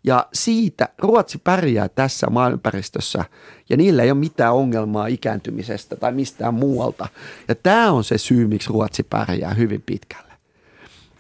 Ja 0.05 0.29
siitä 0.33 0.89
Ruotsi 0.99 1.39
pärjää 1.39 1.89
tässä 1.89 2.27
maailmanpäristössä 2.31 3.25
ja 3.71 3.77
niillä 3.77 4.03
ei 4.03 4.11
ole 4.11 4.19
mitään 4.19 4.55
ongelmaa 4.55 5.07
ikääntymisestä 5.07 5.97
tai 5.97 6.13
mistään 6.13 6.55
muualta. 6.55 7.09
Ja 7.49 7.55
tämä 7.55 7.93
on 7.93 8.05
se 8.05 8.19
syy, 8.19 8.47
miksi 8.47 8.69
Ruotsi 8.69 9.03
pärjää 9.03 9.55
hyvin 9.55 9.83
pitkälle. 9.83 10.30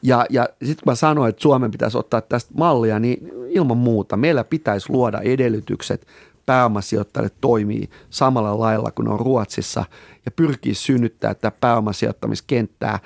Ja, 0.02 0.26
ja 0.30 0.48
sitten 0.64 0.84
kun 0.84 0.90
mä 0.90 0.94
sanoin, 0.94 1.28
että 1.28 1.42
Suomen 1.42 1.70
pitäisi 1.70 1.98
ottaa 1.98 2.20
tästä 2.20 2.54
mallia, 2.56 2.98
niin 2.98 3.30
ilman 3.48 3.76
muuta 3.76 4.16
meillä 4.16 4.44
pitäisi 4.44 4.92
luoda 4.92 5.20
edellytykset 5.20 6.06
pääomasijoittajille 6.46 7.30
toimii 7.40 7.90
samalla 8.10 8.58
lailla 8.58 8.90
kuin 8.90 9.08
on 9.08 9.20
Ruotsissa 9.20 9.84
ja 10.24 10.30
pyrkii 10.30 10.74
synnyttää 10.74 11.34
tätä 11.34 11.56
pääomasijoittamiskenttää. 11.60 12.98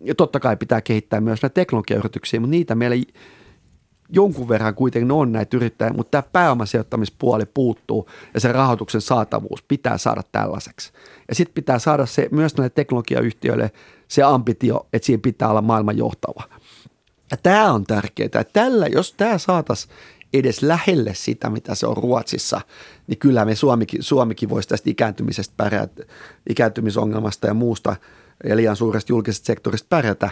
Ja 0.00 0.14
totta 0.14 0.40
kai 0.40 0.56
pitää 0.56 0.80
kehittää 0.80 1.20
myös 1.20 1.42
näitä 1.42 1.54
teknologiayrityksiä, 1.54 2.40
mutta 2.40 2.50
niitä 2.50 2.74
meillä 2.74 2.96
jonkun 4.10 4.48
verran 4.48 4.74
kuitenkin 4.74 5.12
on 5.12 5.32
näitä 5.32 5.56
yrittäjiä, 5.56 5.92
mutta 5.92 6.10
tämä 6.10 6.30
pääomasijoittamispuoli 6.32 7.46
puuttuu 7.54 8.08
ja 8.34 8.40
se 8.40 8.52
rahoituksen 8.52 9.00
saatavuus 9.00 9.62
pitää 9.62 9.98
saada 9.98 10.22
tällaiseksi. 10.32 10.92
Ja 11.28 11.34
sitten 11.34 11.54
pitää 11.54 11.78
saada 11.78 12.06
se 12.06 12.28
myös 12.30 12.56
näille 12.56 12.70
teknologiayhtiöille 12.70 13.70
se 14.08 14.22
ambitio, 14.22 14.86
että 14.92 15.06
siinä 15.06 15.20
pitää 15.22 15.48
olla 15.48 15.62
maailman 15.62 15.98
johtava. 15.98 16.44
Ja 17.30 17.36
tämä 17.36 17.72
on 17.72 17.84
tärkeää, 17.84 18.44
tällä, 18.52 18.86
jos 18.86 19.12
tämä 19.12 19.38
saataisiin 19.38 19.94
edes 20.32 20.62
lähelle 20.62 21.14
sitä, 21.14 21.50
mitä 21.50 21.74
se 21.74 21.86
on 21.86 21.96
Ruotsissa, 21.96 22.60
niin 23.06 23.18
kyllä 23.18 23.44
me 23.44 23.54
Suomikin, 23.54 24.02
Suomikin 24.02 24.48
voisi 24.48 24.68
tästä 24.68 24.90
ikääntymisestä 24.90 25.54
pärjätä, 25.56 26.02
ikääntymisongelmasta 26.48 27.46
ja 27.46 27.54
muusta 27.54 27.96
ja 28.48 28.56
liian 28.56 28.76
suuresta 28.76 29.12
julkisesta 29.12 29.46
sektorista 29.46 29.86
pärjätä. 29.88 30.30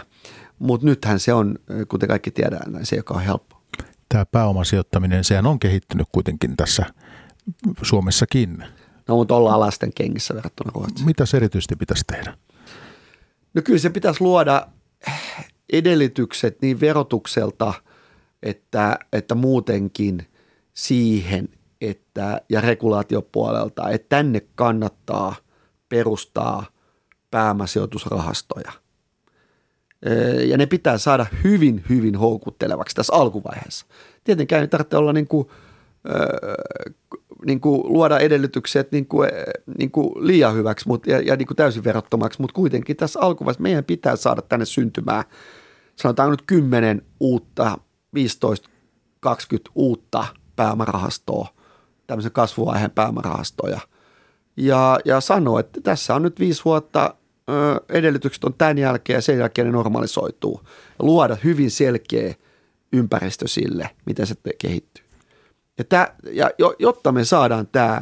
Mutta 0.59 0.85
nythän 0.85 1.19
se 1.19 1.33
on, 1.33 1.55
kuten 1.87 2.09
kaikki 2.09 2.31
tiedään, 2.31 2.85
se 2.85 2.95
joka 2.95 3.13
on 3.13 3.21
helppo. 3.21 3.56
Tämä 4.09 4.25
pääomasijoittaminen, 4.25 5.23
sehän 5.23 5.45
on 5.45 5.59
kehittynyt 5.59 6.07
kuitenkin 6.11 6.57
tässä 6.57 6.85
Suomessakin. 7.81 8.63
No 9.07 9.15
mutta 9.15 9.35
ollaan 9.35 9.59
lasten 9.59 9.93
kengissä 9.93 10.35
verrattuna 10.35 10.71
Ruotsiin. 10.75 11.05
Mitä 11.05 11.25
se 11.25 11.37
erityisesti 11.37 11.75
pitäisi 11.75 12.03
tehdä? 12.07 12.37
No 13.53 13.61
kyllä 13.61 13.79
se 13.79 13.89
pitäisi 13.89 14.21
luoda 14.21 14.67
edellytykset 15.73 16.61
niin 16.61 16.79
verotukselta 16.79 17.73
että, 18.43 18.99
että 19.13 19.35
muutenkin 19.35 20.27
siihen, 20.73 21.49
että, 21.81 22.41
ja 22.49 22.61
regulaatiopuolelta, 22.61 23.89
että 23.89 24.09
tänne 24.09 24.41
kannattaa 24.55 25.35
perustaa 25.89 26.65
pääomasijoitusrahastoja. 27.31 28.71
Ja 30.47 30.57
ne 30.57 30.65
pitää 30.65 30.97
saada 30.97 31.25
hyvin, 31.43 31.83
hyvin 31.89 32.15
houkuttelevaksi 32.15 32.95
tässä 32.95 33.13
alkuvaiheessa. 33.13 33.85
Tietenkään 34.23 34.61
ei 34.61 34.67
tarvitse 34.67 34.97
olla 34.97 35.13
niin 35.13 35.27
kuin, 35.27 35.47
niin 37.45 37.59
kuin 37.59 37.93
luoda 37.93 38.19
edellytykset 38.19 38.91
niin 38.91 39.05
kuin, 39.05 39.29
niin 39.77 39.91
kuin 39.91 40.27
liian 40.27 40.55
hyväksi 40.55 40.87
mutta, 40.87 41.11
ja, 41.11 41.21
ja 41.21 41.35
niin 41.35 41.47
kuin 41.47 41.57
täysin 41.57 41.83
verottomaksi, 41.83 42.41
mutta 42.41 42.53
kuitenkin 42.53 42.95
tässä 42.95 43.19
alkuvaiheessa 43.19 43.63
meidän 43.63 43.83
pitää 43.83 44.15
saada 44.15 44.41
tänne 44.41 44.65
syntymään, 44.65 45.23
sanotaan 45.95 46.31
nyt 46.31 46.43
10 46.47 47.01
uutta, 47.19 47.77
15, 48.13 48.69
20 49.19 49.71
uutta 49.75 50.25
pääomarahastoa, 50.55 51.47
tämmöisen 52.07 52.31
kasvuvaiheen 52.31 52.91
pääomarahastoja. 52.91 53.79
Ja, 54.57 54.99
ja 55.05 55.21
sanoa, 55.21 55.59
että 55.59 55.81
tässä 55.81 56.15
on 56.15 56.21
nyt 56.21 56.39
viisi 56.39 56.65
vuotta, 56.65 57.15
edellytykset 57.89 58.43
on 58.43 58.53
tämän 58.53 58.77
jälkeen 58.77 59.17
ja 59.17 59.21
sen 59.21 59.37
jälkeen 59.37 59.65
ne 59.65 59.71
normalisoituu. 59.71 60.61
Ja 60.65 61.05
luoda 61.05 61.37
hyvin 61.43 61.71
selkeä 61.71 62.33
ympäristö 62.93 63.47
sille, 63.47 63.89
miten 64.05 64.27
se 64.27 64.35
kehittyy. 64.57 65.03
Ja, 65.77 65.83
tää, 65.83 66.15
ja 66.31 66.51
jotta 66.79 67.11
me 67.11 67.25
saadaan 67.25 67.67
tämä 67.67 68.01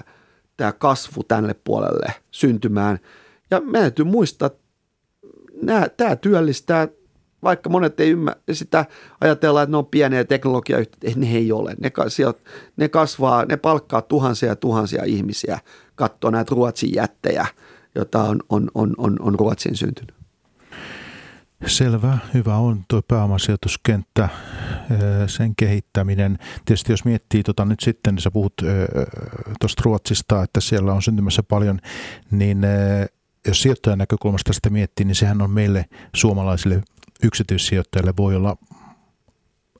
tää 0.57 0.71
kasvu 0.71 1.23
tänne 1.23 1.55
puolelle 1.63 2.13
syntymään, 2.31 2.99
ja 3.51 3.59
meidän 3.59 3.81
täytyy 3.81 4.05
muistaa, 4.05 4.45
että 4.45 5.89
tämä 5.97 6.15
työllistää, 6.15 6.87
vaikka 7.43 7.69
monet 7.69 7.99
ei 7.99 8.11
ymmärrä 8.11 8.41
sitä, 8.51 8.85
ajatellaan, 9.21 9.63
että 9.63 9.71
ne 9.71 9.77
on 9.77 9.85
pieniä 9.85 10.23
teknologiayhtiöitä, 10.23 11.19
ne 11.19 11.31
ei 11.31 11.51
ole. 11.51 11.75
Ne, 11.79 11.91
ne 12.77 12.89
kasvaa, 12.89 13.45
ne 13.45 13.57
palkkaa 13.57 14.01
tuhansia 14.01 14.49
ja 14.49 14.55
tuhansia 14.55 15.03
ihmisiä, 15.03 15.59
katsoa 15.95 16.31
näitä 16.31 16.55
Ruotsin 16.55 16.93
jättejä, 16.93 17.45
joita 17.95 18.23
on, 18.23 18.39
on, 18.49 18.71
on, 18.73 18.93
on, 18.97 19.15
on 19.19 19.39
Ruotsin 19.39 19.75
syntynyt. 19.75 20.15
Selvä, 21.67 22.17
hyvä 22.33 22.55
on 22.57 22.83
tuo 22.87 23.01
pääomasijoituskenttä, 23.01 24.29
sen 25.27 25.55
kehittäminen. 25.55 26.37
Tietysti 26.65 26.93
jos 26.93 27.05
miettii 27.05 27.43
tota 27.43 27.65
nyt 27.65 27.79
sitten, 27.79 28.15
niin 28.15 28.21
sä 28.21 28.31
puhut 28.31 28.53
tuosta 29.59 29.81
Ruotsista, 29.85 30.43
että 30.43 30.61
siellä 30.61 30.93
on 30.93 31.01
syntymässä 31.01 31.43
paljon, 31.43 31.79
niin 32.31 32.61
jos 33.47 33.61
sijoittajan 33.61 33.99
näkökulmasta 33.99 34.53
sitä 34.53 34.69
miettii, 34.69 35.05
niin 35.05 35.15
sehän 35.15 35.41
on 35.41 35.49
meille 35.49 35.85
suomalaisille 36.15 36.83
yksityissijoittajille 37.23 38.13
voi 38.17 38.35
olla 38.35 38.57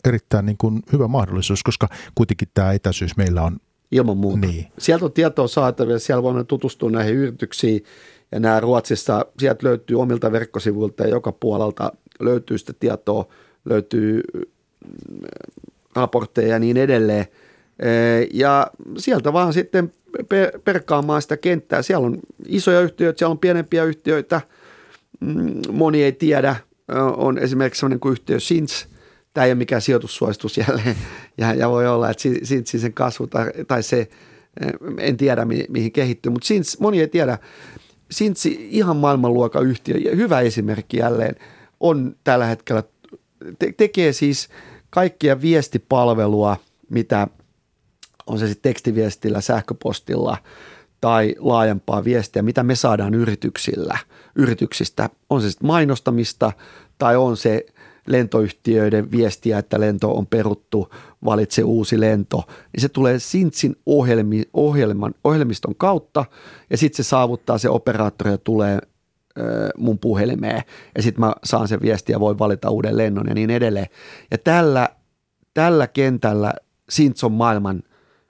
erittäin 0.06 0.46
niin 0.46 0.58
kuin 0.58 0.84
hyvä 0.92 1.08
mahdollisuus, 1.08 1.64
koska 1.64 1.90
kuitenkin 2.16 2.48
tämä 2.54 2.72
etäisyys 2.72 3.18
meillä 3.18 3.42
on 3.42 3.58
Ilman 3.96 4.18
muuta. 4.18 4.48
Niin. 4.48 4.68
Sieltä 4.78 5.06
on 5.06 5.12
tietoa 5.12 5.48
saatavilla, 5.48 6.00
siellä 6.00 6.24
voidaan 6.24 6.46
tutustua 6.46 6.92
näihin 6.92 7.16
yrityksiin, 7.16 7.84
ja 8.32 8.40
nämä 8.40 8.60
Ruotsissa, 8.60 9.26
sieltä 9.40 9.68
löytyy 9.68 10.02
omilta 10.02 10.32
verkkosivuilta 10.32 11.04
ja 11.04 11.10
joka 11.10 11.32
puolelta 11.32 11.92
löytyy 12.20 12.58
sitä 12.58 12.74
tietoa, 12.80 13.26
löytyy 13.66 14.22
mm, 14.34 15.20
raportteja 15.96 16.48
ja 16.48 16.60
niin 16.60 16.78
edelleen. 16.78 17.26
Ja 18.34 18.68
sieltä 18.98 19.34
vaan 19.34 19.54
sitten 19.54 19.92
perkaamaan 20.64 21.22
sitä 21.22 21.38
kenttää. 21.38 21.82
Siellä 21.82 22.06
on 22.06 22.20
isoja 22.48 22.82
yhtiöitä, 22.82 23.20
siellä 23.20 23.32
on 23.32 23.40
pienempiä 23.40 23.84
yhtiöitä. 23.84 24.42
Mm, 25.20 25.62
moni 25.72 26.04
ei 26.04 26.12
tiedä. 26.12 26.56
On 27.18 27.38
esimerkiksi 27.38 27.80
sellainen 27.80 28.00
kuin 28.00 28.12
yhtiö 28.12 28.40
Sins. 28.40 28.88
Tämä 29.34 29.46
ei 29.46 29.52
ole 29.52 29.58
mikään 29.58 29.82
sijoitussuositus 29.82 30.58
jälleen. 30.58 30.96
Ja, 31.38 31.54
ja 31.54 31.70
voi 31.70 31.88
olla, 31.88 32.10
että 32.10 32.24
Sinsin 32.44 32.82
sen 32.82 32.94
kasvu 32.94 33.28
tai, 33.28 33.52
tai 33.68 33.84
se, 33.84 34.10
en 34.98 35.18
tiedä 35.18 35.46
mihin 35.70 35.92
kehittyy, 35.92 36.32
mutta 36.32 36.48
Sins, 36.48 36.80
moni 36.80 37.00
ei 37.00 37.08
tiedä. 37.08 37.38
Sintsi 38.12 38.68
ihan 38.72 38.98
maailmanluokan 38.98 39.66
yhtiö 39.66 39.98
ja 39.98 40.16
hyvä 40.16 40.40
esimerkki 40.40 40.98
jälleen 40.98 41.36
on 41.80 42.16
tällä 42.24 42.46
hetkellä, 42.46 42.84
te- 43.60 43.74
tekee 43.78 44.14
siis 44.14 44.50
kaikkia 44.90 45.42
viestipalvelua, 45.42 46.58
mitä 46.90 47.28
on 48.28 48.40
se 48.40 48.48
sitten 48.48 48.70
tekstiviestillä, 48.70 49.42
sähköpostilla 49.42 50.38
tai 51.02 51.36
laajempaa 51.40 52.04
viestiä, 52.04 52.42
mitä 52.42 52.64
me 52.64 52.76
saadaan 52.76 53.14
yrityksillä, 53.14 53.98
yrityksistä. 54.36 55.10
On 55.30 55.42
se 55.42 55.50
sitten 55.50 55.68
mainostamista 55.68 56.52
tai 56.98 57.16
on 57.16 57.38
se 57.38 57.66
lentoyhtiöiden 58.08 59.12
viestiä, 59.12 59.58
että 59.60 59.80
lento 59.80 60.18
on 60.18 60.28
peruttu, 60.28 60.90
valitse 61.26 61.64
uusi 61.64 62.00
lento, 62.00 62.44
niin 62.74 62.82
se 62.82 62.90
tulee 62.90 63.20
Sintsin 63.20 63.76
ohjelmi, 63.86 64.44
ohjelman, 64.54 65.14
ohjelmiston 65.24 65.76
kautta 65.76 66.26
ja 66.70 66.78
sitten 66.78 67.06
se 67.06 67.10
saavuttaa 67.10 67.58
se 67.58 67.70
operaattori 67.70 68.32
ja 68.32 68.38
tulee 68.38 68.80
ö, 69.40 69.70
mun 69.78 70.00
puhelimeen 70.00 70.62
ja 70.96 71.02
sitten 71.02 71.20
mä 71.20 71.34
saan 71.44 71.68
sen 71.68 71.82
viesti 71.82 72.12
ja 72.12 72.20
voin 72.20 72.40
valita 72.40 72.70
uuden 72.70 72.98
lennon 72.98 73.28
ja 73.28 73.34
niin 73.34 73.50
edelleen. 73.50 73.88
Ja 74.32 74.38
tällä, 74.38 74.90
tällä 75.54 75.88
kentällä 75.88 76.54
Sints 76.90 77.24
on 77.24 77.32
maailman 77.32 77.84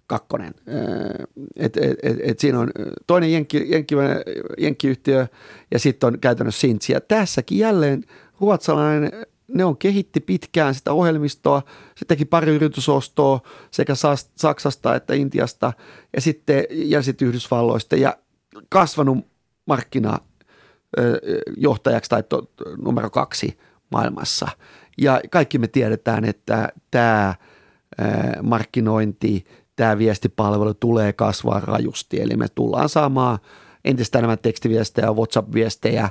kakkonen. 0.07 0.53
Et, 1.55 1.77
et, 1.77 1.97
et, 2.03 2.17
et 2.23 2.39
siinä 2.39 2.59
on 2.59 2.71
toinen 3.07 3.31
jenkki, 3.31 3.71
jenkki, 3.71 3.95
jenkkiyhtiö 4.57 5.27
ja 5.71 5.79
sitten 5.79 6.07
on 6.07 6.19
käytännössä 6.19 6.61
Sintsi. 6.61 6.93
Ja 6.93 7.01
tässäkin 7.01 7.57
jälleen 7.57 8.03
ruotsalainen 8.39 9.11
ne 9.47 9.65
on 9.65 9.77
kehitti 9.77 10.19
pitkään 10.19 10.75
sitä 10.75 10.93
ohjelmistoa, 10.93 11.61
se 11.95 12.05
teki 12.05 12.25
pari 12.25 12.55
yritysostoa 12.55 13.39
sekä 13.71 13.93
Saksasta 14.35 14.95
että 14.95 15.13
Intiasta 15.13 15.73
ja 16.15 16.21
sitten, 16.21 16.63
ja 16.69 17.01
sitten 17.01 17.27
Yhdysvalloista 17.27 17.95
ja 17.95 18.17
kasvanut 18.69 19.17
markkinajohtajaksi 19.65 22.09
tai 22.09 22.23
to, 22.23 22.51
numero 22.77 23.09
kaksi 23.09 23.57
maailmassa. 23.91 24.47
Ja 24.97 25.21
kaikki 25.31 25.57
me 25.57 25.67
tiedetään, 25.67 26.25
että 26.25 26.69
tämä 26.91 27.35
markkinointi, 28.41 29.45
tämä 29.75 29.97
viestipalvelu 29.97 30.73
tulee 30.73 31.13
kasvaa 31.13 31.59
rajusti. 31.59 32.21
Eli 32.21 32.35
me 32.35 32.47
tullaan 32.55 32.89
saamaan 32.89 33.39
entistä 33.85 34.17
enemmän 34.17 34.37
tekstiviestejä, 34.37 35.11
WhatsApp-viestejä, 35.11 36.09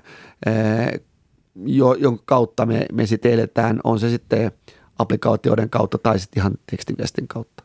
jo, 1.57 1.95
jonka 1.95 2.23
kautta 2.27 2.67
me, 2.67 2.87
me 2.93 3.07
sitten 3.07 3.33
eletään, 3.33 3.81
on 3.85 4.01
se 4.01 4.11
sitten 4.11 4.53
applikaatioiden 4.99 5.71
kautta 5.71 5.99
tai 5.99 6.19
sitten 6.19 6.41
ihan 6.41 6.53
tekstiviestin 6.71 7.29
kautta. 7.29 7.65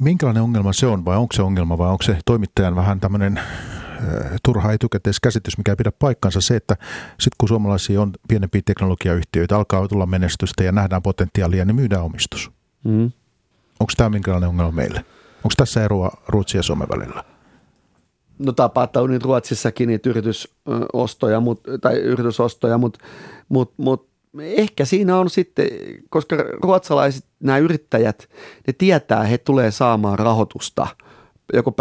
Minkälainen 0.00 0.42
ongelma 0.42 0.72
se 0.72 0.86
on 0.86 1.04
vai 1.04 1.16
onko 1.16 1.32
se 1.32 1.42
ongelma 1.42 1.78
vai 1.78 1.90
onko 1.90 2.02
se 2.02 2.18
toimittajan 2.26 2.76
vähän 2.76 3.00
tämmöinen 3.00 3.40
turha 4.42 4.72
etukäteiskäsitys, 4.72 5.58
mikä 5.58 5.72
ei 5.72 5.76
pidä 5.76 5.92
paikkansa 5.92 6.40
se, 6.40 6.56
että 6.56 6.76
sitten 7.08 7.36
kun 7.38 7.48
suomalaisia 7.48 8.02
on 8.02 8.12
pienempiä 8.28 8.62
teknologiayhtiöitä, 8.64 9.56
alkaa 9.56 9.88
tulla 9.88 10.06
menestystä 10.06 10.64
ja 10.64 10.72
nähdään 10.72 11.02
potentiaalia, 11.02 11.64
niin 11.64 11.76
myydään 11.76 12.04
omistus. 12.04 12.50
Mm. 12.84 13.10
Onko 13.80 13.92
tämä 13.96 14.10
minkälainen 14.10 14.48
ongelma 14.48 14.72
meille? 14.72 15.04
Onko 15.36 15.54
tässä 15.56 15.84
eroa 15.84 16.10
Ruotsin 16.28 16.58
ja 16.58 16.62
Suomen 16.62 16.88
välillä? 16.88 17.24
No 18.46 18.52
tapahtuu 18.52 19.06
nyt 19.06 19.22
Ruotsissakin 19.22 19.88
niitä 19.88 20.10
yritysostoja, 20.10 21.40
mut, 21.40 21.60
tai 21.80 21.96
yritysostoja, 21.98 22.78
mutta 22.78 22.98
mut, 23.48 23.72
mut, 23.76 24.08
ehkä 24.40 24.84
siinä 24.84 25.18
on 25.18 25.30
sitten, 25.30 25.66
koska 26.10 26.36
ruotsalaiset, 26.62 27.24
nämä 27.40 27.58
yrittäjät, 27.58 28.28
ne 28.66 28.72
tietää, 28.72 29.24
he 29.24 29.38
tulee 29.38 29.70
saamaan 29.70 30.18
rahoitusta 30.18 30.86
joko 31.52 31.72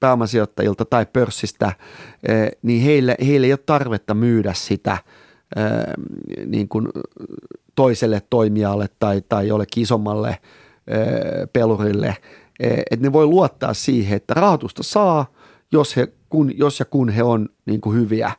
pääomasijoittajilta 0.00 0.84
tai 0.84 1.06
pörssistä, 1.12 1.72
eh, 2.28 2.50
niin 2.62 2.82
heille, 2.82 3.16
heille 3.26 3.46
ei 3.46 3.52
ole 3.52 3.60
tarvetta 3.66 4.14
myydä 4.14 4.52
sitä 4.54 4.98
eh, 5.56 5.64
niin 6.46 6.68
kuin 6.68 6.88
toiselle 7.74 8.22
toimijalle 8.30 8.88
tai, 8.98 9.22
tai 9.28 9.48
jollekin 9.48 9.82
isommalle 9.82 10.28
eh, 10.28 10.38
pelurille, 11.52 12.16
että 12.90 13.06
ne 13.06 13.12
voi 13.12 13.26
luottaa 13.26 13.74
siihen, 13.74 14.16
että 14.16 14.34
rahoitusta 14.34 14.82
saa 14.82 15.26
jos, 15.72 15.96
he, 15.96 16.08
kun, 16.28 16.58
jos 16.58 16.80
ja 16.80 16.84
kun 16.84 17.08
he 17.08 17.22
on 17.22 17.48
niin 17.66 17.80
kuin 17.80 17.96
hyviä, 17.96 18.32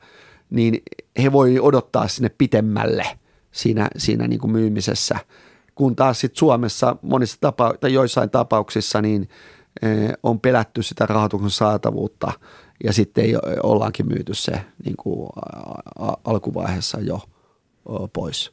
niin 0.50 0.84
he 1.24 1.32
voi 1.32 1.60
odottaa 1.60 2.08
sinne 2.08 2.30
pitemmälle 2.38 3.06
siinä, 3.52 3.88
siinä 3.98 4.28
niin 4.28 4.40
kuin 4.40 4.52
myymisessä. 4.52 5.16
Kun 5.76 5.96
taas 5.96 6.20
sit 6.20 6.36
Suomessa 6.36 6.96
monissa 7.02 7.38
tapa- 7.42 7.74
tai 7.80 7.94
joissain 7.94 8.30
tapauksissa 8.30 9.02
niin 9.02 9.30
eh, 9.82 10.14
on 10.24 10.40
pelätty 10.40 10.84
sitä 10.84 11.06
rahoituksen 11.06 11.50
saatavuutta 11.50 12.32
ja 12.84 12.94
sitten 12.94 13.26
ei 13.26 13.36
ollaankin 13.64 14.08
myyty 14.08 14.34
se 14.34 14.62
niin 14.86 14.98
kuin 14.98 15.30
alkuvaiheessa 16.24 17.00
jo 17.00 17.22
pois. 18.14 18.52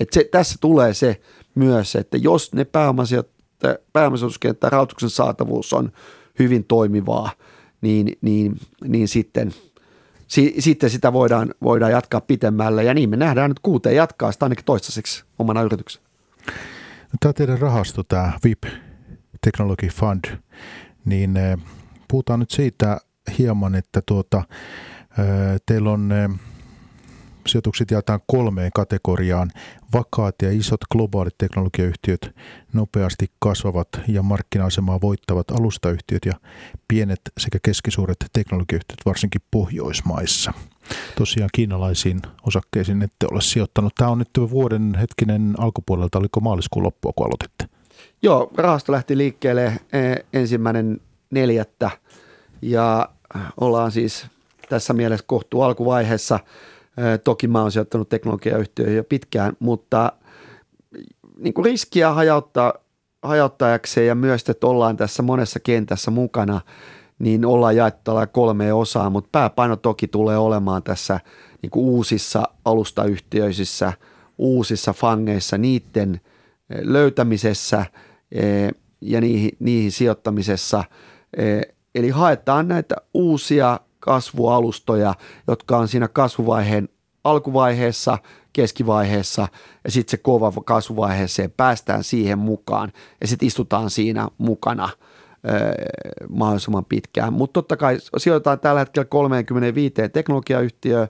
Et 0.00 0.08
se, 0.12 0.28
tässä 0.30 0.56
tulee 0.60 0.94
se 0.94 1.20
myös, 1.54 1.96
että 1.96 2.16
jos 2.16 2.52
ne 2.52 2.66
pääomasijoituskenttä 3.92 4.70
rahoituksen 4.70 5.10
saatavuus 5.10 5.72
on 5.72 5.92
hyvin 6.38 6.64
toimivaa– 6.64 7.30
niin, 7.82 8.12
niin, 8.20 8.56
niin 8.88 9.08
sitten, 9.08 9.52
si, 10.26 10.54
sitten 10.58 10.90
sitä 10.90 11.12
voidaan, 11.12 11.54
voidaan 11.62 11.92
jatkaa 11.92 12.20
pitemmälle. 12.20 12.84
Ja 12.84 12.94
niin 12.94 13.10
me 13.10 13.16
nähdään 13.16 13.50
nyt 13.50 13.60
kuuteen 13.62 13.96
jatkaa 13.96 14.32
sitä 14.32 14.44
ainakin 14.44 14.64
toistaiseksi 14.64 15.24
omana 15.38 15.62
yrityksen. 15.62 16.02
No, 17.12 17.16
tämä 17.20 17.32
teidän 17.32 17.58
rahasto, 17.58 18.02
tämä 18.02 18.32
VIP 18.44 18.64
Technology 19.40 19.88
Fund, 19.88 20.24
niin 21.04 21.36
eh, 21.36 21.58
puhutaan 22.08 22.40
nyt 22.40 22.50
siitä 22.50 22.98
hieman, 23.38 23.74
että 23.74 24.02
tuota, 24.06 24.42
eh, 25.18 25.60
teillä 25.66 25.90
on 25.90 26.12
eh, 26.12 26.30
sijoitukset 27.46 27.90
jaetaan 27.90 28.20
kolmeen 28.26 28.70
kategoriaan. 28.74 29.50
Vakaat 29.94 30.34
ja 30.42 30.52
isot 30.52 30.80
globaalit 30.92 31.38
teknologiayhtiöt, 31.38 32.34
nopeasti 32.72 33.26
kasvavat 33.38 33.88
ja 34.08 34.22
markkina-asemaa 34.22 35.00
voittavat 35.00 35.50
alustayhtiöt 35.50 36.24
ja 36.24 36.32
pienet 36.88 37.20
sekä 37.38 37.58
keskisuuret 37.62 38.16
teknologiayhtiöt, 38.32 39.00
varsinkin 39.06 39.40
Pohjoismaissa. 39.50 40.52
Tosiaan 41.18 41.50
kiinalaisiin 41.54 42.22
osakkeisiin 42.46 43.02
ette 43.02 43.26
ole 43.30 43.40
sijoittanut. 43.40 43.94
Tämä 43.94 44.10
on 44.10 44.18
nyt 44.18 44.50
vuoden 44.50 44.94
hetkinen 45.00 45.54
alkupuolelta, 45.58 46.18
oliko 46.18 46.40
maaliskuun 46.40 46.84
loppua, 46.84 47.12
kun 47.16 47.26
aloititte? 47.26 47.66
Joo, 48.22 48.50
rahasto 48.56 48.92
lähti 48.92 49.16
liikkeelle 49.16 49.64
eh, 49.64 49.80
ensimmäinen 50.32 51.00
neljättä 51.30 51.90
ja 52.62 53.08
ollaan 53.60 53.92
siis 53.92 54.26
tässä 54.68 54.92
mielessä 54.92 55.24
kohtuu 55.28 55.62
alkuvaiheessa– 55.62 56.40
Toki 57.24 57.48
mä 57.48 57.62
oon 57.62 57.72
sijoittanut 57.72 58.08
teknologiayhtiöihin 58.08 58.96
jo 58.96 59.04
pitkään, 59.04 59.52
mutta 59.58 60.12
niin 61.36 61.54
kuin 61.54 61.64
riskiä 61.64 62.12
hajauttaa, 62.12 62.74
hajauttajakseen 63.22 64.06
ja 64.06 64.14
myös, 64.14 64.48
että 64.48 64.66
ollaan 64.66 64.96
tässä 64.96 65.22
monessa 65.22 65.60
kentässä 65.60 66.10
mukana, 66.10 66.60
niin 67.18 67.44
ollaan 67.44 67.76
jaettu 67.76 68.12
kolme 68.32 68.72
osaa, 68.72 69.10
mutta 69.10 69.28
pääpaino 69.32 69.76
toki 69.76 70.08
tulee 70.08 70.38
olemaan 70.38 70.82
tässä 70.82 71.20
niin 71.62 71.70
kuin 71.70 71.84
uusissa 71.84 72.42
alustayhtiöisissä, 72.64 73.92
uusissa 74.38 74.92
fangeissa, 74.92 75.58
niiden 75.58 76.20
löytämisessä 76.82 77.86
ja 79.00 79.20
niihin, 79.20 79.50
niihin 79.58 79.92
sijoittamisessa. 79.92 80.84
Eli 81.94 82.10
haetaan 82.10 82.68
näitä 82.68 82.96
uusia 83.14 83.80
kasvualustoja, 84.02 85.14
jotka 85.48 85.76
on 85.76 85.88
siinä 85.88 86.08
kasvuvaiheen 86.08 86.88
alkuvaiheessa, 87.24 88.18
keskivaiheessa 88.52 89.48
ja 89.84 89.90
sitten 89.90 90.10
se 90.10 90.16
kova 90.16 90.52
kasvuvaiheeseen 90.64 91.50
päästään 91.50 92.04
siihen 92.04 92.38
mukaan 92.38 92.92
ja 93.20 93.26
sitten 93.26 93.46
istutaan 93.46 93.90
siinä 93.90 94.28
mukana 94.38 94.88
öö, 95.50 95.72
mahdollisimman 96.28 96.84
pitkään. 96.84 97.32
Mutta 97.32 97.52
totta 97.52 97.76
kai 97.76 97.98
sijoitetaan 98.16 98.60
tällä 98.60 98.80
hetkellä 98.80 99.04
35 99.04 99.94
teknologiayhtiöä 100.12 101.08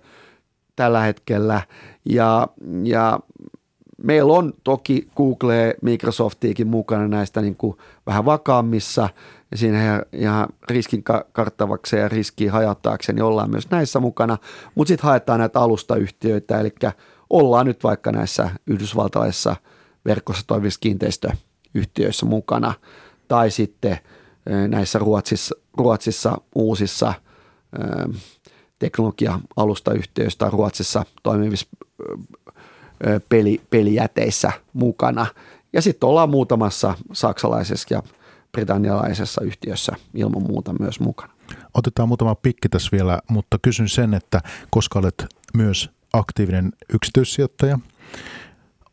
tällä 0.76 1.00
hetkellä 1.00 1.62
ja, 2.04 2.48
ja 2.84 3.20
meillä 4.02 4.32
on 4.32 4.52
toki 4.64 5.08
Google, 5.16 5.74
Microsoftiikin 5.82 6.66
mukana 6.66 7.08
näistä 7.08 7.40
niin 7.40 7.56
kuin 7.56 7.76
vähän 8.06 8.24
vakaammissa 8.24 9.08
ja 9.52 9.58
siinä 9.58 9.84
ihan, 9.84 10.02
ihan 10.12 10.48
riskin 10.68 11.04
karttavakseen 11.32 12.02
ja 12.02 12.08
riskiä 12.08 12.52
hajattaakseen, 12.52 13.16
niin 13.16 13.24
ollaan 13.24 13.50
myös 13.50 13.70
näissä 13.70 14.00
mukana. 14.00 14.38
Mutta 14.74 14.88
sitten 14.88 15.04
haetaan 15.06 15.40
näitä 15.40 15.60
alustayhtiöitä, 15.60 16.60
eli 16.60 16.74
ollaan 17.30 17.66
nyt 17.66 17.84
vaikka 17.84 18.12
näissä 18.12 18.50
yhdysvaltalaisissa 18.66 19.56
verkossa 20.04 20.46
toimivissa 20.46 20.80
kiinteistöyhtiöissä 20.80 22.26
mukana, 22.26 22.74
tai 23.28 23.50
sitten 23.50 23.98
näissä 24.68 24.98
Ruotsissa, 24.98 25.54
Ruotsissa 25.76 26.40
uusissa 26.54 27.14
teknologia-alustayhtiöissä 28.78 30.38
tai 30.38 30.50
Ruotsissa 30.50 31.04
toimivissa 31.22 31.66
peli, 33.28 33.60
pelijäteissä 33.70 34.52
mukana. 34.72 35.26
Ja 35.72 35.82
sitten 35.82 36.08
ollaan 36.08 36.30
muutamassa 36.30 36.94
saksalaisessa 37.12 37.94
ja 37.94 38.02
britannialaisessa 38.52 39.40
yhtiössä 39.40 39.92
ilman 40.14 40.42
muuta 40.42 40.74
myös 40.80 41.00
mukana. 41.00 41.32
Otetaan 41.74 42.08
muutama 42.08 42.34
pikki 42.34 42.68
tässä 42.68 42.88
vielä, 42.92 43.18
mutta 43.30 43.58
kysyn 43.62 43.88
sen, 43.88 44.14
että 44.14 44.40
koska 44.70 44.98
olet 44.98 45.26
myös 45.56 45.90
aktiivinen 46.12 46.72
yksityissijoittaja, 46.94 47.78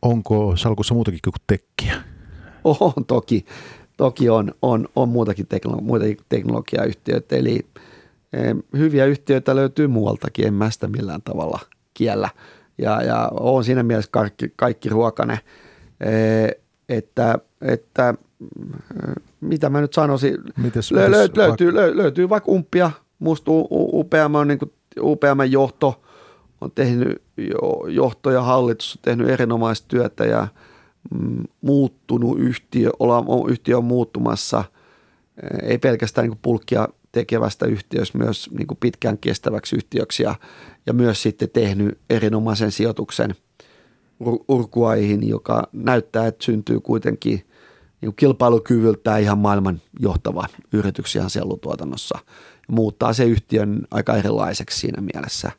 onko 0.02 0.56
salkussa 0.56 0.94
muutakin 0.94 1.20
kuin 1.24 1.34
tekkiä? 1.46 1.94
On 2.64 3.04
toki. 3.06 3.46
Toki 3.96 4.30
on, 4.30 4.54
on, 4.62 4.88
on 4.96 5.08
muutakin, 5.08 5.46
teknolo- 5.46 5.80
muitakin 5.80 6.16
teknologiayhtiöitä, 6.28 7.36
eli 7.36 7.66
e, 8.32 8.38
hyviä 8.78 9.04
yhtiöitä 9.04 9.56
löytyy 9.56 9.86
muualtakin, 9.86 10.46
en 10.46 10.54
mä 10.54 10.70
sitä 10.70 10.88
millään 10.88 11.22
tavalla 11.22 11.60
kiellä. 11.94 12.28
Ja, 12.78 13.02
ja 13.02 13.30
on 13.32 13.64
siinä 13.64 13.82
mielessä 13.82 14.10
kaikki, 14.12 14.52
kaikki 14.56 14.88
ruokane, 14.88 15.40
e, 16.00 16.10
että, 16.90 17.38
että 17.62 18.14
mitä 19.40 19.70
mä 19.70 19.80
nyt 19.80 19.92
sanoisin, 19.92 20.38
mites, 20.56 20.92
lö, 20.92 21.08
mites, 21.08 21.36
löytyy, 21.36 21.74
lö, 21.74 21.96
löytyy 21.96 22.28
vaikka 22.28 22.52
umppia, 22.52 22.90
musta 23.18 23.50
UPM 23.72 24.34
on 24.34 24.48
niin 24.48 24.58
kuin, 24.58 24.72
UPM 25.00 25.40
johto. 25.50 26.02
On 26.60 26.70
tehnyt 26.70 27.22
johto 27.88 28.30
ja 28.30 28.42
hallitus 28.42 28.96
on 28.96 29.02
tehnyt 29.02 29.28
erinomaista 29.28 29.88
työtä 29.88 30.24
ja 30.24 30.48
mm, 31.14 31.44
muuttunut 31.60 32.38
yhtiö, 32.38 32.90
olla, 32.98 33.24
yhtiö 33.48 33.76
on 33.76 33.84
muuttumassa. 33.84 34.64
Ei 35.62 35.78
pelkästään 35.78 36.28
niin 36.28 36.38
pulkkia 36.42 36.88
tekevästä 37.12 37.66
yhtiöstä 37.66 38.18
myös 38.18 38.50
niin 38.58 38.66
pitkään 38.80 39.18
kestäväksi 39.18 39.76
yhtiöksi 39.76 40.22
ja, 40.22 40.34
ja 40.86 40.92
myös 40.92 41.22
sitten 41.22 41.50
tehnyt 41.50 41.98
erinomaisen 42.10 42.72
sijoituksen 42.72 43.34
Urkuaihin, 44.48 45.28
joka 45.28 45.68
näyttää, 45.72 46.26
että 46.26 46.44
syntyy 46.44 46.80
kuitenkin 46.80 47.44
niin 48.00 48.16
kilpailukyvyltään 48.16 49.20
ihan 49.20 49.38
maailman 49.38 49.80
johtava 50.00 50.46
yritys 50.72 51.16
ihan 51.16 51.30
sellutuotannossa. 51.30 52.18
Muuttaa 52.68 53.12
se 53.12 53.24
yhtiön 53.24 53.80
aika 53.90 54.16
erilaiseksi 54.16 54.78
siinä 54.78 55.02
mielessä. 55.14 55.50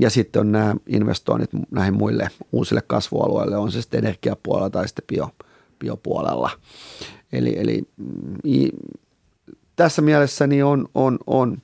Ja 0.00 0.10
sitten 0.10 0.40
on 0.40 0.52
nämä 0.52 0.76
investoinnit 0.86 1.50
näihin 1.70 1.94
muille 1.94 2.30
uusille 2.52 2.82
kasvualueille, 2.86 3.56
on 3.56 3.72
se 3.72 3.82
sitten 3.82 3.98
energiapuolella 3.98 4.70
tai 4.70 4.88
sitten 4.88 5.04
bio, 5.06 5.30
biopuolella. 5.78 6.50
Eli, 7.32 7.58
eli 7.58 7.82
mm, 7.96 8.70
tässä 9.76 10.02
mielessä 10.02 10.46
niin 10.46 10.64
on, 10.64 10.88
on, 10.94 11.18
on, 11.26 11.56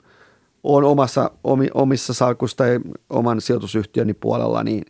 on 0.62 0.84
omassa, 0.84 1.30
omissa 1.74 2.14
salkusta 2.14 2.66
ja 2.66 2.80
oman 3.10 3.40
sijoitusyhtiöni 3.40 4.14
puolella, 4.14 4.64
niin, 4.64 4.84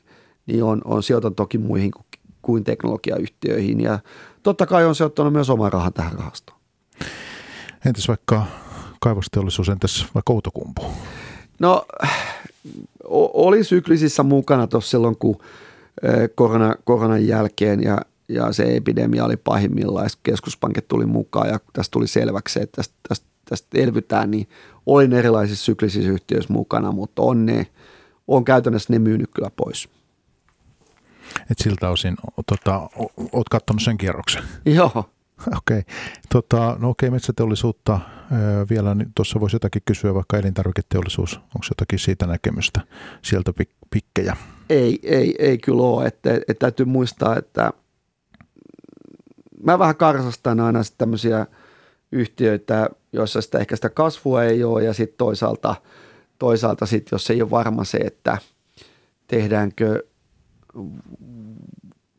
niin 0.47 0.65
on, 0.65 0.83
on 0.85 1.03
sijoitan 1.03 1.35
toki 1.35 1.59
muihin 1.59 1.91
kuin, 1.91 2.07
kuin 2.43 2.65
teknologiayhtiöihin. 2.65 3.81
Ja 3.81 3.99
totta 4.43 4.67
kai 4.67 4.85
on 4.85 4.95
sijoittanut 4.95 5.33
myös 5.33 5.51
oman 5.51 5.73
rahan 5.73 5.93
tähän 5.93 6.13
rahastoon. 6.13 6.59
Entäs 7.87 8.09
vaikka 8.09 8.47
kaivosteollisuus, 9.01 9.69
entäs 9.69 10.07
vaikka 10.15 10.33
Outokumpu? 10.33 10.83
No, 11.59 11.87
oli 13.35 13.65
syklisissä 13.65 14.23
mukana 14.23 14.67
tuossa 14.67 14.91
silloin, 14.91 15.17
kun 15.17 15.39
korona, 16.35 16.75
koronan 16.85 17.27
jälkeen 17.27 17.83
ja, 17.83 17.99
ja 18.29 18.53
se 18.53 18.77
epidemia 18.77 19.25
oli 19.25 19.37
pahimmillaan, 19.37 20.11
keskuspankit 20.23 20.89
tuli 20.89 21.07
mukaan 21.07 21.49
ja 21.49 21.61
tästä 21.73 21.91
tuli 21.93 22.07
selväksi, 22.07 22.63
että 22.63 22.77
tästä, 22.77 22.95
tästä, 23.09 23.27
tästä 23.45 23.79
elvytään, 23.79 24.31
niin 24.31 24.49
olin 24.87 25.13
erilaisissa 25.13 25.65
syklisissä 25.65 26.11
yhtiöissä 26.11 26.53
mukana, 26.53 26.93
mutta 26.93 27.23
on, 27.23 27.47
ne, 27.47 27.67
on 28.29 28.45
käytännössä 28.45 28.93
ne 28.93 28.99
myynyt 28.99 29.31
kyllä 29.35 29.51
pois. 29.57 29.89
Et 31.51 31.59
siltä 31.59 31.89
osin 31.89 32.17
tota, 32.47 32.89
oot 33.33 33.49
katsonut 33.49 33.83
sen 33.83 33.99
kierroksen? 33.99 34.43
Joo. 34.65 34.91
Okei. 35.59 35.79
Okay. 35.79 35.83
Tota, 36.29 36.57
no 36.57 36.89
okei, 36.89 37.07
okay, 37.09 37.11
metsäteollisuutta 37.11 38.01
vielä, 38.71 38.95
niin 38.95 39.13
tuossa 39.15 39.41
voisi 39.41 39.57
jotakin 39.57 39.83
kysyä, 39.85 40.15
vaikka 40.15 40.39
elintarviketeollisuus, 40.39 41.35
onko 41.37 41.67
jotakin 41.71 41.99
siitä 41.99 42.27
näkemystä, 42.27 42.81
sieltä 43.23 43.53
pik- 43.63 43.87
pikkejä? 43.91 44.37
Ei, 44.71 44.99
ei, 45.03 45.35
ei 45.39 45.59
kyllä 45.59 45.83
ole, 45.83 46.07
että, 46.07 46.35
että 46.35 46.55
täytyy 46.55 46.87
muistaa, 46.87 47.37
että 47.37 47.73
mä 49.63 49.79
vähän 49.79 49.97
karsastan 49.97 50.61
aina 50.61 50.81
tämmöisiä 50.99 51.47
yhtiöitä, 52.13 52.91
joissa 53.13 53.41
sitä 53.41 53.59
ehkä 53.59 53.77
sitä 53.77 53.91
kasvua 53.91 54.45
ei 54.45 54.65
ole 54.65 54.85
ja 54.85 54.93
sitten 54.93 55.19
toisaalta, 55.19 55.75
toisaalta 56.39 56.87
sit, 56.87 57.09
jos 57.13 57.31
ei 57.31 57.43
ole 57.43 57.51
varma 57.51 57.85
se, 57.85 57.99
että 57.99 58.39
tehdäänkö, 59.27 60.03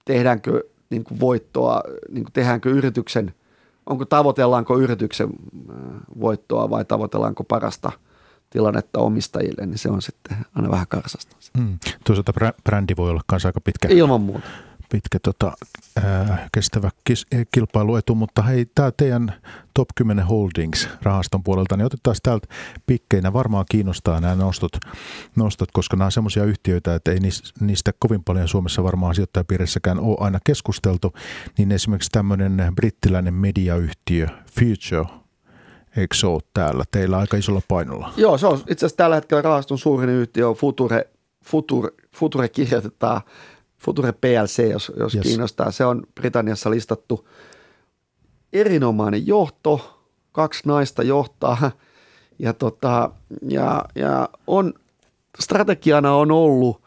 tehdäänkö 0.05 0.63
niin 0.89 1.03
kuin 1.03 1.19
voittoa, 1.19 1.81
niin 2.09 2.23
kuin 2.23 2.33
tehdäänkö 2.33 2.69
yrityksen, 2.69 3.33
onko 3.85 4.05
tavoitellaanko 4.05 4.79
yrityksen 4.79 5.29
äh, 5.69 5.75
voittoa 6.19 6.69
vai 6.69 6.85
tavoitellaanko 6.85 7.43
parasta 7.43 7.91
tilannetta 8.49 8.99
omistajille, 8.99 9.65
niin 9.65 9.77
se 9.77 9.89
on 9.89 10.01
sitten 10.01 10.37
aina 10.55 10.71
vähän 10.71 10.87
karsasta. 10.89 11.35
Hmm. 11.57 11.77
Toisaalta 12.03 12.33
brändi 12.63 12.93
voi 12.97 13.09
olla 13.09 13.21
myös 13.31 13.45
aika 13.45 13.61
pitkä. 13.61 13.87
Ilman 13.91 14.21
muuta 14.21 14.47
pitkä 14.93 15.19
tota, 15.23 15.53
ää, 16.03 16.47
kestävä 16.51 16.89
kis, 17.03 17.25
kilpailuetu, 17.51 18.15
mutta 18.15 18.41
hei, 18.41 18.65
tämä 18.75 18.91
teidän 18.91 19.33
Top 19.73 19.87
10 19.95 20.25
Holdings 20.25 20.89
rahaston 21.01 21.43
puolelta, 21.43 21.77
niin 21.77 21.85
otetaan 21.85 22.15
täältä 22.23 22.47
pikkeinä. 22.85 23.33
Varmaan 23.33 23.65
kiinnostaa 23.71 24.21
nämä 24.21 24.35
nostot, 24.35 24.71
nostot 25.35 25.69
koska 25.71 25.97
nämä 25.97 26.05
on 26.05 26.11
semmoisia 26.11 26.43
yhtiöitä, 26.43 26.95
että 26.95 27.11
ei 27.11 27.19
niistä 27.59 27.91
kovin 27.99 28.23
paljon 28.23 28.47
Suomessa 28.47 28.83
varmaan 28.83 29.15
sijoittajapiirissäkään 29.15 29.99
ole 29.99 30.17
aina 30.19 30.39
keskusteltu, 30.43 31.13
niin 31.57 31.71
esimerkiksi 31.71 32.11
tämmöinen 32.11 32.71
brittiläinen 32.75 33.33
mediayhtiö 33.33 34.27
Future 34.59 35.23
Eikö 35.97 36.15
se 36.15 36.27
ole 36.27 36.41
täällä 36.53 36.83
teillä 36.91 37.17
aika 37.17 37.37
isolla 37.37 37.61
painolla? 37.67 38.13
Joo, 38.17 38.37
se 38.37 38.47
on 38.47 38.57
itse 38.57 38.85
asiassa 38.85 38.97
tällä 38.97 39.15
hetkellä 39.15 39.41
rahaston 39.41 39.77
suurin 39.77 40.09
yhtiö 40.09 40.49
on 40.49 40.55
Future, 40.55 41.09
Future, 41.45 41.89
Future 42.15 42.49
kirjoitetaan 42.49 43.21
Future 43.85 44.11
PLC, 44.11 44.71
jos, 44.71 44.91
jos 44.97 45.15
yes. 45.15 45.23
kiinnostaa. 45.23 45.71
Se 45.71 45.85
on 45.85 46.03
Britanniassa 46.15 46.69
listattu 46.69 47.27
erinomainen 48.53 49.27
johto, 49.27 49.99
kaksi 50.31 50.61
naista 50.65 51.03
johtaa 51.03 51.71
ja, 52.39 52.53
tota, 52.53 53.11
ja, 53.49 53.85
ja 53.95 54.29
on, 54.47 54.73
strategiana 55.39 56.15
on 56.15 56.31
ollut 56.31 56.81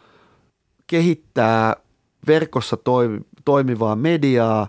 kehittää 0.86 1.76
verkossa 2.26 2.76
toimivaa 3.44 3.96
mediaa, 3.96 4.68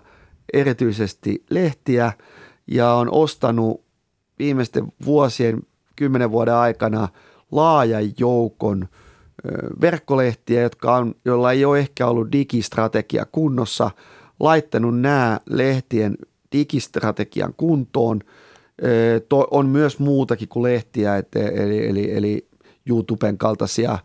erityisesti 0.52 1.44
lehtiä 1.50 2.12
ja 2.66 2.92
on 2.92 3.12
ostanut 3.12 3.84
viimeisten 4.38 4.92
vuosien, 5.04 5.62
kymmenen 5.96 6.30
vuoden 6.30 6.54
aikana 6.54 7.08
laajan 7.50 8.04
joukon– 8.18 8.88
verkkolehtiä, 9.80 10.62
jotka 10.62 10.96
on, 10.96 11.14
joilla 11.24 11.52
ei 11.52 11.64
ole 11.64 11.78
ehkä 11.78 12.06
ollut 12.06 12.32
digistrategia 12.32 13.26
kunnossa, 13.32 13.90
laittanut 14.40 15.00
nämä 15.00 15.40
lehtien 15.50 16.16
digistrategian 16.52 17.54
kuntoon. 17.56 18.20
On 19.50 19.66
myös 19.66 19.98
muutakin 19.98 20.48
kuin 20.48 20.62
lehtiä, 20.62 21.16
eli, 21.54 21.86
eli, 21.88 22.16
eli 22.16 22.48
YouTuben 22.86 23.38
kaltaisia 23.38 23.98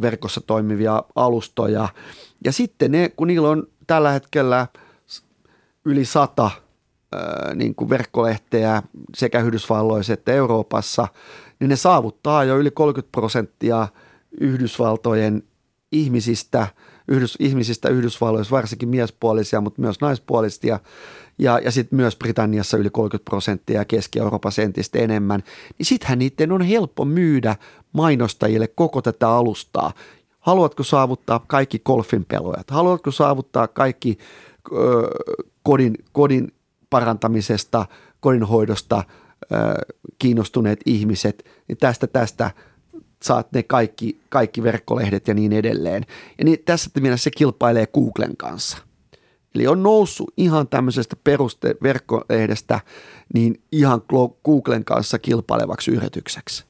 verkossa 0.00 0.40
toimivia 0.40 1.02
alustoja. 1.14 1.88
Ja 2.44 2.52
sitten 2.52 2.92
ne, 2.92 3.08
kun 3.16 3.28
niillä 3.28 3.48
on 3.48 3.66
tällä 3.86 4.10
hetkellä 4.10 4.66
yli 5.84 6.04
sata 6.04 6.50
niin 7.54 7.74
kuin 7.74 7.90
verkkolehteä 7.90 8.82
sekä 9.16 9.40
Yhdysvalloissa 9.40 10.12
että 10.12 10.32
Euroopassa– 10.32 11.08
niin 11.60 11.68
ne 11.68 11.76
saavuttaa 11.76 12.44
jo 12.44 12.58
yli 12.58 12.70
30 12.70 13.12
prosenttia 13.12 13.88
Yhdysvaltojen 14.40 15.42
ihmisistä, 15.92 16.66
Yhdys, 17.08 17.36
ihmisistä 17.40 17.88
Yhdysvalloissa, 17.88 18.56
varsinkin 18.56 18.88
miespuolisia, 18.88 19.60
mutta 19.60 19.80
myös 19.80 20.00
naispuolisia, 20.00 20.80
ja, 21.38 21.58
ja 21.58 21.70
sitten 21.70 21.96
myös 21.96 22.16
Britanniassa 22.16 22.76
yli 22.76 22.90
30 22.90 23.30
prosenttia 23.30 23.80
ja 23.80 23.84
Keski-Euroopassa 23.84 24.62
entistä 24.62 24.98
enemmän, 24.98 25.42
niin 25.78 25.86
sittenhän 25.86 26.18
niiden 26.18 26.52
on 26.52 26.62
helppo 26.62 27.04
myydä 27.04 27.56
mainostajille 27.92 28.66
koko 28.66 29.02
tätä 29.02 29.28
alustaa. 29.28 29.92
Haluatko 30.40 30.82
saavuttaa 30.82 31.44
kaikki 31.46 31.78
golfin 31.78 32.24
pelojat? 32.24 32.70
Haluatko 32.70 33.10
saavuttaa 33.10 33.68
kaikki 33.68 34.18
ö, 34.72 35.08
kodin, 35.62 35.94
kodin 36.12 36.52
parantamisesta, 36.90 37.86
kodinhoidosta– 38.20 39.04
kiinnostuneet 40.18 40.80
ihmiset, 40.86 41.50
niin 41.68 41.78
tästä 41.78 42.06
tästä 42.06 42.50
saat 43.22 43.52
ne 43.52 43.62
kaikki, 43.62 44.20
kaikki 44.28 44.62
verkkolehdet 44.62 45.28
ja 45.28 45.34
niin 45.34 45.52
edelleen. 45.52 46.06
Ja 46.38 46.44
niin 46.44 46.58
tässä 46.64 46.90
mielessä 47.00 47.24
se 47.24 47.30
kilpailee 47.30 47.86
Googlen 47.86 48.36
kanssa. 48.36 48.78
Eli 49.54 49.66
on 49.66 49.82
noussut 49.82 50.32
ihan 50.36 50.68
tämmöisestä 50.68 51.16
perusteverkkolehdestä 51.24 52.80
niin 53.34 53.60
ihan 53.72 54.02
Googlen 54.44 54.84
kanssa 54.84 55.18
kilpailevaksi 55.18 55.90
yritykseksi. 55.90 56.64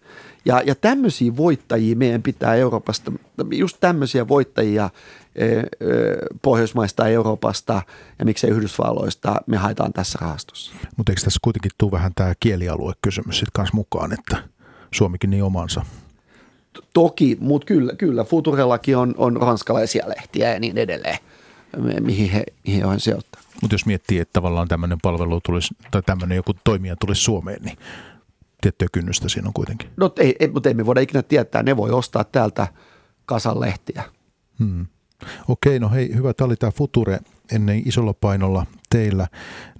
Ja, 0.45 0.63
ja 0.67 0.75
tämmöisiä 0.75 1.37
voittajia 1.37 1.97
meidän 1.97 2.23
pitää 2.23 2.55
Euroopasta, 2.55 3.13
just 3.51 3.77
tämmöisiä 3.81 4.29
voittajia 4.29 4.91
e, 5.35 5.47
e, 5.47 5.65
Pohjoismaista, 6.43 7.09
Euroopasta 7.09 7.83
ja 8.19 8.25
miksei 8.25 8.51
Yhdysvalloista 8.51 9.41
me 9.47 9.57
haetaan 9.57 9.93
tässä 9.93 10.19
rahastossa. 10.23 10.73
Mutta 10.97 11.13
eikö 11.13 11.23
tässä 11.25 11.41
kuitenkin 11.43 11.71
tule 11.79 11.91
vähän 11.91 12.13
tämä 12.15 12.35
kielialuekysymys 12.41 13.37
sitten 13.37 13.53
kanssa 13.53 13.77
mukaan, 13.77 14.13
että 14.13 14.37
Suomikin 14.95 15.31
niin 15.31 15.45
omansa? 15.45 15.85
Toki, 16.93 17.37
mutta 17.41 17.67
kyllä, 17.67 17.95
kyllä 17.99 18.25
Futurellakin 18.25 18.97
on, 18.97 19.15
on 19.19 19.37
ranskalaisia 19.37 20.09
lehtiä 20.09 20.53
ja 20.53 20.61
niin 20.61 20.79
edelleen, 20.79 21.19
mihin 22.01 22.31
he, 22.31 22.45
mihin 22.67 22.81
he 22.81 22.87
on 22.87 23.01
sijoittaa. 23.01 23.43
Mutta 23.63 23.75
jos 23.75 23.87
miettii, 23.87 24.19
että 24.19 24.33
tavallaan 24.33 24.69
tämmöinen 24.69 24.99
palvelu 25.03 25.41
tulisi, 25.41 25.75
tai 25.91 26.03
tämmöinen 26.03 26.37
joku 26.37 26.53
toimija 26.65 26.97
tulisi 26.97 27.21
Suomeen, 27.21 27.63
niin 27.63 27.79
tiettyä 28.61 28.89
kynnystä 28.93 29.29
siinä 29.29 29.49
on 29.49 29.55
kuitenkin. 29.55 29.91
No 29.97 30.13
ei, 30.19 30.37
ei, 30.41 30.49
mutta 30.49 30.69
ei 30.69 30.75
me 30.75 30.87
voida 30.87 31.01
ikinä 31.01 31.23
tietää, 31.23 31.63
ne 31.63 31.77
voi 31.77 31.91
ostaa 31.91 32.25
täältä 32.25 32.67
kasan 33.27 33.61
lehtiä. 33.61 34.05
Hmm. 34.59 34.87
Okei, 35.49 35.79
no 35.79 35.91
hei, 35.91 36.15
hyvä. 36.15 36.35
Tämä 36.35 36.47
oli 36.47 36.57
tämä 36.57 36.71
Future 36.71 37.19
ennen 37.53 37.83
isolla 37.89 38.15
painolla 38.15 38.67
teillä. 38.91 39.29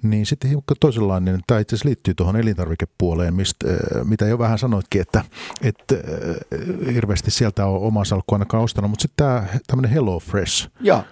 Niin 0.01 0.25
sitten 0.25 0.49
hiukan 0.49 0.77
toisenlainen, 0.79 1.39
tämä 1.47 1.59
itse 1.59 1.75
asiassa 1.75 1.87
liittyy 1.87 2.13
tuohon 2.13 2.35
elintarvikepuoleen, 2.35 3.33
mistä, 3.33 3.67
äh, 3.69 4.05
mitä 4.05 4.25
jo 4.25 4.39
vähän 4.39 4.59
sanoitkin, 4.59 5.01
että, 5.01 5.23
että 5.61 5.95
äh, 5.95 6.93
hirveästi 6.93 7.31
sieltä 7.31 7.65
on 7.65 7.81
oma 7.81 8.05
salkku 8.05 8.35
ainakaan 8.35 8.63
ostanut, 8.63 8.89
mutta 8.89 9.01
sitten 9.01 9.25
tämä 9.25 9.45
tämmöinen 9.67 9.91
Hello 9.91 10.19
Fresh. 10.19 10.69
Joo. 10.79 11.03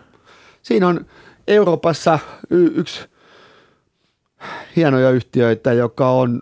Siinä 0.63 0.87
on 0.87 1.05
Euroopassa 1.47 2.19
y- 2.49 2.71
yksi 2.75 3.05
hienoja 4.75 5.09
yhtiöitä, 5.09 5.73
joka 5.73 6.09
on 6.09 6.41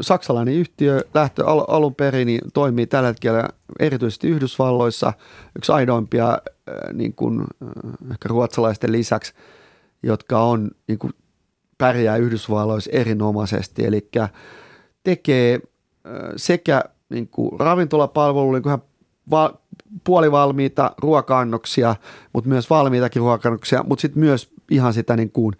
saksalainen 0.00 0.54
yhtiö 0.54 1.00
lähtö 1.14 1.46
al- 1.46 1.64
alun 1.68 1.94
perin 1.94 2.26
niin 2.26 2.40
toimii 2.54 2.86
tällä 2.86 3.08
hetkellä 3.08 3.48
erityisesti 3.78 4.28
Yhdysvalloissa. 4.28 5.12
Yksi 5.56 5.72
aidoimpia 5.72 6.38
niin 6.92 7.14
kuin, 7.14 7.44
ehkä 8.10 8.28
ruotsalaisten 8.28 8.92
lisäksi, 8.92 9.32
jotka 10.02 10.42
on 10.42 10.70
niin 10.88 10.98
kuin, 10.98 11.12
pärjää 11.78 12.16
Yhdysvalloissa 12.16 12.90
erinomaisesti. 12.92 13.86
Eli 13.86 14.08
tekee 15.04 15.60
sekä 16.36 16.84
niin 17.08 17.28
kuin 17.28 17.60
ravintolapalveluja, 17.60 18.52
niin 18.52 18.62
kuin 18.62 18.78
va- 19.30 19.60
puolivalmiita 20.04 20.92
ruoka-annoksia, 20.98 21.96
mutta 22.32 22.48
myös 22.48 22.70
valmiitakin 22.70 23.20
ruoka-annoksia, 23.20 23.84
mutta 23.88 24.02
sitten 24.02 24.20
myös 24.20 24.50
ihan 24.70 24.94
sitä 24.94 25.16
niin 25.16 25.30
kuin, 25.30 25.56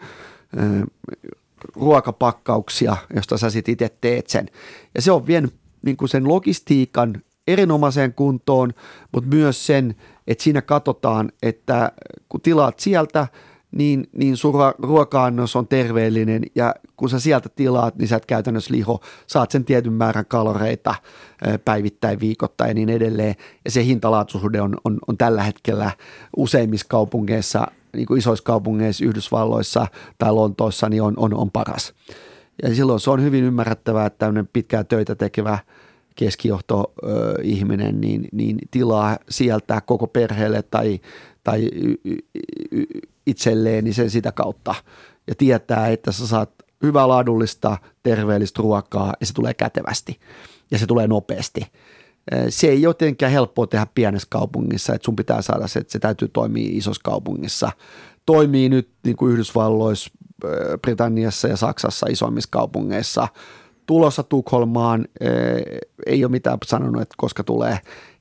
ruokapakkauksia, 1.76 2.96
josta 3.16 3.38
sä 3.38 3.50
sitten 3.50 3.72
itse 3.72 3.90
teet 4.00 4.26
sen. 4.26 4.48
Ja 4.94 5.02
se 5.02 5.12
on 5.12 5.26
vienyt 5.26 5.54
niin 5.82 5.96
kuin 5.96 6.08
sen 6.08 6.28
logistiikan 6.28 7.22
erinomaiseen 7.46 8.14
kuntoon, 8.14 8.72
mutta 9.12 9.30
myös 9.30 9.66
sen, 9.66 9.94
että 10.26 10.44
siinä 10.44 10.62
katsotaan, 10.62 11.32
että 11.42 11.92
kun 12.28 12.40
tilaat 12.40 12.78
sieltä, 12.78 13.28
niin, 13.72 14.06
niin 14.12 14.36
sun 14.36 14.54
ruoka-annos 14.78 15.56
on 15.56 15.68
terveellinen 15.68 16.42
ja 16.54 16.74
kun 16.96 17.10
sä 17.10 17.20
sieltä 17.20 17.48
tilaat, 17.48 17.96
niin 17.96 18.08
sä 18.08 18.16
et 18.16 18.26
käytännössä 18.26 18.74
liho, 18.74 19.00
saat 19.26 19.50
sen 19.50 19.64
tietyn 19.64 19.92
määrän 19.92 20.26
kaloreita 20.26 20.94
päivittäin, 21.64 22.20
viikoittain 22.20 22.68
ja 22.68 22.74
niin 22.74 22.88
edelleen. 22.88 23.34
Ja 23.64 23.70
se 23.70 23.84
hintalaatuisuhde 23.84 24.60
on, 24.60 24.76
on, 24.84 24.98
on 25.08 25.18
tällä 25.18 25.42
hetkellä 25.42 25.90
useimmissa 26.36 26.86
kaupungeissa 26.88 27.66
niin 27.96 28.06
kuin 28.06 28.18
isoissa 28.18 28.44
kaupungeissa 28.44 29.04
Yhdysvalloissa 29.04 29.86
tai 30.18 30.32
Lontoossa 30.32 30.88
niin 30.88 31.02
on, 31.02 31.14
on, 31.16 31.34
on 31.34 31.50
paras. 31.50 31.94
Ja 32.62 32.74
silloin 32.74 33.00
se 33.00 33.10
on 33.10 33.22
hyvin 33.22 33.44
ymmärrettävää, 33.44 34.06
että 34.06 34.18
tämmöinen 34.18 34.48
pitkää 34.52 34.84
töitä 34.84 35.14
tekevä 35.14 35.58
keskijohto-ihminen 36.16 38.00
niin, 38.00 38.28
niin 38.32 38.58
tilaa 38.70 39.18
sieltä 39.28 39.80
koko 39.80 40.06
perheelle 40.06 40.62
tai, 40.62 41.00
tai 41.44 41.68
itselleen 41.68 43.09
niin 43.82 43.94
sen 43.94 44.10
sitä 44.10 44.32
kautta 44.32 44.74
ja 45.26 45.34
tietää, 45.34 45.88
että 45.88 46.12
sä 46.12 46.26
saat 46.26 46.50
hyvää 46.82 47.08
laadullista, 47.08 47.78
terveellistä 48.02 48.62
ruokaa 48.62 49.14
ja 49.20 49.26
se 49.26 49.32
tulee 49.32 49.54
kätevästi 49.54 50.20
ja 50.70 50.78
se 50.78 50.86
tulee 50.86 51.06
nopeasti– 51.06 51.66
se 52.48 52.66
ei 52.66 52.82
jotenkin 52.82 53.28
helppoa 53.28 53.66
tehdä 53.66 53.86
pienessä 53.94 54.28
kaupungissa, 54.30 54.94
että 54.94 55.04
sun 55.04 55.16
pitää 55.16 55.42
saada 55.42 55.66
se, 55.66 55.78
että 55.78 55.92
se 55.92 55.98
täytyy 55.98 56.28
toimia 56.28 56.68
isossa 56.72 57.00
kaupungissa. 57.04 57.72
Toimii 58.26 58.68
nyt 58.68 58.90
niin 59.04 59.16
kuin 59.16 59.32
Yhdysvalloissa, 59.32 60.10
Britanniassa 60.82 61.48
ja 61.48 61.56
Saksassa 61.56 62.06
isommissa 62.10 62.48
kaupungeissa. 62.52 63.28
Tulossa 63.86 64.22
Tukholmaan 64.22 65.08
ei 66.06 66.24
ole 66.24 66.30
mitään 66.30 66.58
sanonut, 66.66 67.02
että 67.02 67.14
koska 67.18 67.44
tulee 67.44 67.78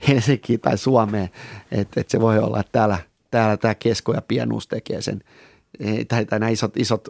Helsinkiin 0.07 0.59
tai 0.59 0.77
Suomeen, 0.77 1.29
että, 1.71 2.01
että 2.01 2.11
se 2.11 2.19
voi 2.19 2.39
olla, 2.39 2.59
että 2.59 2.71
täällä, 2.71 2.97
täällä 3.31 3.57
tämä 3.57 3.75
kesko 3.75 4.13
ja 4.13 4.21
pienuus 4.21 4.67
tekee 4.67 5.01
sen, 5.01 5.23
tai, 6.07 6.25
tai 6.25 6.39
nämä 6.39 6.49
isot, 6.49 6.77
isot 6.77 7.07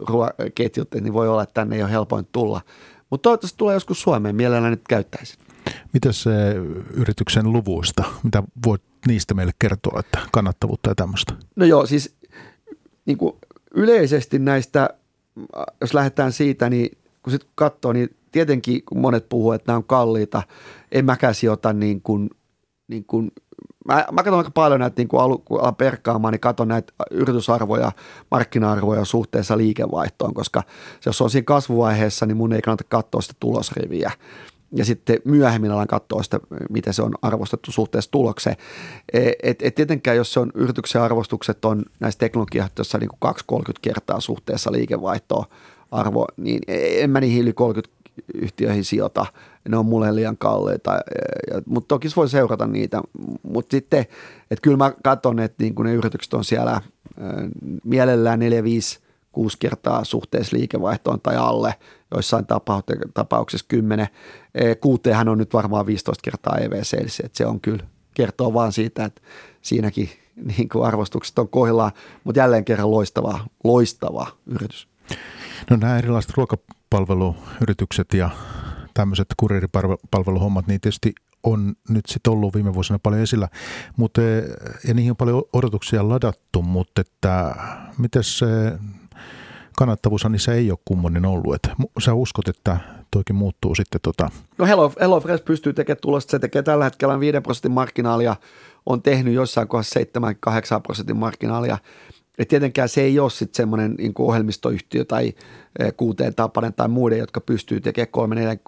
ketjut, 0.54 0.88
niin 1.00 1.12
voi 1.12 1.28
olla, 1.28 1.42
että 1.42 1.54
tänne 1.54 1.76
ei 1.76 1.82
ole 1.82 1.90
helpoin 1.90 2.26
tulla. 2.32 2.60
Mutta 3.10 3.22
toivottavasti 3.22 3.58
tulee 3.58 3.74
joskus 3.74 4.02
Suomeen, 4.02 4.36
mielellään 4.36 4.70
nyt 4.70 4.88
käyttäisin. 4.88 5.38
Mitä 5.92 6.12
se 6.12 6.30
yrityksen 6.94 7.52
luvuista, 7.52 8.04
mitä 8.22 8.42
voit 8.66 8.82
niistä 9.06 9.34
meille 9.34 9.52
kertoa, 9.58 10.00
että 10.00 10.18
kannattavuutta 10.32 10.90
ja 10.90 10.94
tämmöistä? 10.94 11.34
No 11.56 11.64
joo, 11.64 11.86
siis 11.86 12.14
niin 13.06 13.18
kuin 13.18 13.36
yleisesti 13.74 14.38
näistä, 14.38 14.90
jos 15.80 15.94
lähdetään 15.94 16.32
siitä, 16.32 16.70
niin 16.70 16.98
kun 17.22 17.30
sitten 17.30 17.50
katsoo, 17.54 17.92
niin 17.92 18.16
tietenkin 18.32 18.82
kun 18.84 19.00
monet 19.00 19.28
puhuu, 19.28 19.52
että 19.52 19.72
nämä 19.72 19.76
on 19.76 19.84
kalliita, 19.84 20.42
en 20.92 21.04
mäkään 21.04 21.34
sijoita 21.34 21.72
niin 21.72 22.00
kuin, 22.00 22.30
niin 22.88 23.04
kuin 23.04 23.32
Mä, 23.90 24.04
mä 24.12 24.22
katson 24.22 24.38
aika 24.38 24.50
paljon 24.50 24.80
näitä, 24.80 24.94
niin 25.00 25.08
kun 25.08 25.20
alu, 25.20 25.38
kun 25.38 25.60
alan 25.60 25.76
perkaamaan, 25.76 26.32
niin 26.32 26.40
katson 26.40 26.68
näitä 26.68 26.92
yritysarvoja, 27.10 27.92
markkina-arvoja 28.30 29.04
suhteessa 29.04 29.58
liikevaihtoon, 29.58 30.34
koska 30.34 30.62
jos 31.06 31.20
on 31.20 31.30
siinä 31.30 31.44
kasvuvaiheessa, 31.44 32.26
niin 32.26 32.36
mun 32.36 32.52
ei 32.52 32.62
kannata 32.62 32.84
katsoa 32.88 33.20
sitä 33.20 33.34
tulosriviä 33.40 34.10
ja 34.76 34.84
sitten 34.84 35.18
myöhemmin 35.24 35.70
alan 35.70 35.86
katsoa 35.86 36.22
sitä, 36.22 36.40
miten 36.70 36.94
se 36.94 37.02
on 37.02 37.14
arvostettu 37.22 37.72
suhteessa 37.72 38.10
tulokseen. 38.10 38.56
E, 39.12 39.32
et, 39.42 39.62
et 39.62 39.74
tietenkään, 39.74 40.16
jos 40.16 40.32
se 40.32 40.40
on 40.40 40.50
yrityksen 40.54 41.02
arvostukset 41.02 41.64
on 41.64 41.84
näissä 42.00 42.18
teknologiayhtiöissä 42.18 42.98
niin 42.98 43.10
kuin 43.20 43.34
2-30 43.54 43.72
kertaa 43.82 44.20
suhteessa 44.20 44.72
liikevaihtoa 44.72 45.46
arvo, 45.90 46.26
niin 46.36 46.60
en 46.68 47.10
mä 47.10 47.20
niihin 47.20 47.42
yli 47.42 47.52
30 47.52 48.00
yhtiöihin 48.34 48.84
sijoita. 48.84 49.26
Ne 49.68 49.76
on 49.76 49.86
mulle 49.86 50.14
liian 50.14 50.38
kalliita, 50.38 51.00
mutta 51.66 51.88
toki 51.88 52.08
voi 52.16 52.28
seurata 52.28 52.66
niitä. 52.66 53.00
Mutta 53.42 53.70
sitten, 53.70 54.00
että 54.50 54.62
kyllä 54.62 54.76
mä 54.76 54.92
katson, 55.04 55.38
että 55.38 55.62
niin 55.62 55.74
kun 55.74 55.86
ne 55.86 55.94
yritykset 55.94 56.34
on 56.34 56.44
siellä 56.44 56.80
mielellään 57.84 58.40
4-5 58.40 58.44
kuusi 59.32 59.56
kertaa 59.58 60.04
suhteessa 60.04 60.56
liikevaihtoon 60.56 61.20
tai 61.20 61.36
alle, 61.36 61.74
joissain 62.14 62.46
tapauksissa 63.14 63.66
10. 63.68 64.08
E, 64.54 64.74
kuuteenhan 64.74 65.28
on 65.28 65.38
nyt 65.38 65.54
varmaan 65.54 65.86
15 65.86 66.22
kertaa 66.22 66.58
EV 66.58 66.72
että 66.72 67.28
se 67.32 67.46
on 67.46 67.60
kyllä, 67.60 67.84
kertoo 68.14 68.54
vaan 68.54 68.72
siitä, 68.72 69.04
että 69.04 69.20
siinäkin 69.62 70.08
niin 70.56 70.68
kuin 70.68 70.86
arvostukset 70.86 71.38
on 71.38 71.48
kohdillaan, 71.48 71.92
mutta 72.24 72.38
jälleen 72.38 72.64
kerran 72.64 72.90
loistava, 72.90 73.40
loistava 73.64 74.26
yritys. 74.46 74.88
No 75.70 75.76
nämä 75.76 75.98
erilaiset 75.98 76.32
ruokapalveluyritykset 76.36 78.14
ja 78.14 78.30
tämmöiset 79.00 79.28
kurjeripalveluhommat, 79.36 80.66
niin 80.66 80.80
tietysti 80.80 81.12
on 81.42 81.74
nyt 81.88 82.06
sitten 82.08 82.32
ollut 82.32 82.54
viime 82.54 82.74
vuosina 82.74 82.98
paljon 82.98 83.22
esillä, 83.22 83.48
mutta, 83.96 84.20
ja 84.88 84.94
niihin 84.94 85.10
on 85.10 85.16
paljon 85.16 85.42
odotuksia 85.52 86.08
ladattu, 86.08 86.62
mutta 86.62 87.00
että 87.00 87.54
miten 87.98 88.24
se 88.24 88.46
kannattavuus 89.76 90.24
niin 90.28 90.40
se 90.40 90.52
ei 90.52 90.70
ole 90.70 90.78
kummonen 90.84 91.26
ollut. 91.26 91.54
Et 91.54 91.70
sä 91.98 92.14
uskot, 92.14 92.48
että 92.48 92.76
toikin 93.10 93.36
muuttuu 93.36 93.74
sitten 93.74 94.00
tota... 94.00 94.30
No 94.58 94.66
Hello, 94.66 94.92
Hello 95.00 95.20
Fresh 95.20 95.44
pystyy 95.44 95.72
tekemään 95.72 96.00
tulosta. 96.02 96.30
Se 96.30 96.38
tekee 96.38 96.62
tällä 96.62 96.84
hetkellä 96.84 97.20
5 97.20 97.40
prosentin 97.40 97.72
markkinaalia. 97.72 98.36
On 98.86 99.02
tehnyt 99.02 99.34
jossain 99.34 99.68
kohdassa 99.68 100.00
7-8 100.00 100.02
prosentin 100.82 101.16
markkinaalia. 101.16 101.78
Et 102.38 102.48
tietenkään 102.48 102.88
se 102.88 103.00
ei 103.00 103.18
ole 103.18 103.30
sitten 103.30 103.56
semmoinen 103.56 103.94
niin 103.98 104.12
ohjelmistoyhtiö 104.18 105.04
tai 105.04 105.34
kuuteen 105.96 106.34
tapainen 106.34 106.74
tai 106.74 106.88
muiden, 106.88 107.18
jotka 107.18 107.40
pystyy 107.40 107.80
tekemään 107.80 108.58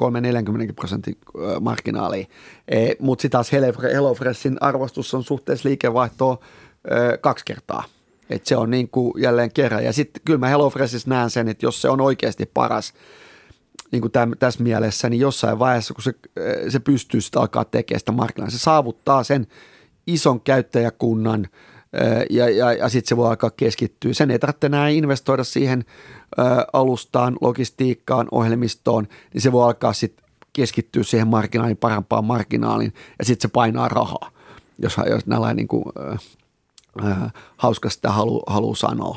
3-40 0.71 0.73
prosentin 0.75 1.19
marginaalia. 1.61 2.27
E, 2.69 2.95
Mutta 2.99 3.23
sitten 3.23 3.39
taas 3.39 3.53
HelloFreshin 3.93 4.57
arvostus 4.61 5.15
on 5.15 5.25
suhteessa 5.25 5.69
liikevaihtoa 5.69 6.39
kaksi 7.21 7.45
kertaa– 7.45 7.85
että 8.31 8.49
se 8.49 8.57
on 8.57 8.71
niin 8.71 8.89
kuin 8.89 9.13
jälleen 9.23 9.53
kerran. 9.53 9.85
Ja 9.85 9.93
sitten 9.93 10.23
kyllä 10.25 10.39
mä 10.39 10.49
HelloFreshissa 10.49 11.11
näen 11.11 11.31
sen, 11.31 11.49
että 11.49 11.67
jos 11.67 11.83
se 11.83 11.89
on 11.89 12.01
oikeasti 12.01 12.51
paras 12.55 12.93
niin 13.93 14.01
kuin 14.01 14.13
täm, 14.13 14.33
tässä 14.39 14.63
mielessä, 14.63 15.09
niin 15.09 15.21
jossain 15.21 15.59
vaiheessa, 15.59 15.95
kun 15.95 16.03
se, 16.03 16.15
se 16.69 16.81
pystyy 16.81 17.21
sitä 17.21 17.41
alkaa 17.41 17.65
tekemään 17.65 18.01
sitä 18.01 18.13
markkinaa, 18.13 18.51
se 18.51 18.59
saavuttaa 18.59 19.25
sen 19.25 19.47
ison 20.07 20.41
käyttäjäkunnan 20.41 21.49
ja, 22.31 22.49
ja, 22.49 22.73
ja 22.73 22.89
sitten 22.89 23.09
se 23.09 23.17
voi 23.17 23.29
alkaa 23.29 23.51
keskittyä. 23.51 24.13
Sen 24.13 24.31
ei 24.31 24.39
tarvitse 24.39 24.67
enää 24.67 24.89
investoida 24.89 25.45
siihen 25.45 25.85
ä, 26.39 26.43
alustaan, 26.73 27.37
logistiikkaan, 27.41 28.29
ohjelmistoon, 28.31 29.09
niin 29.35 29.43
se 29.43 29.53
voi 29.53 29.65
alkaa 29.65 29.93
sitten 29.93 30.25
keskittyä 30.53 31.03
siihen 31.03 31.29
markkinaaliin, 31.29 31.77
parempaan 31.77 32.25
markkinaaliin 32.25 32.95
ja 33.19 33.25
sitten 33.25 33.49
se 33.49 33.53
painaa 33.53 33.89
rahaa, 33.89 34.31
jos, 34.79 34.97
jos 35.11 35.27
näillä 35.27 35.55
niin 35.55 35.69
kuin, 35.69 35.85
äh, 37.05 37.33
hauska 37.57 37.91
sitä 37.91 38.11
halu, 38.11 38.43
haluaa 38.47 38.77
sanoa. 38.77 39.17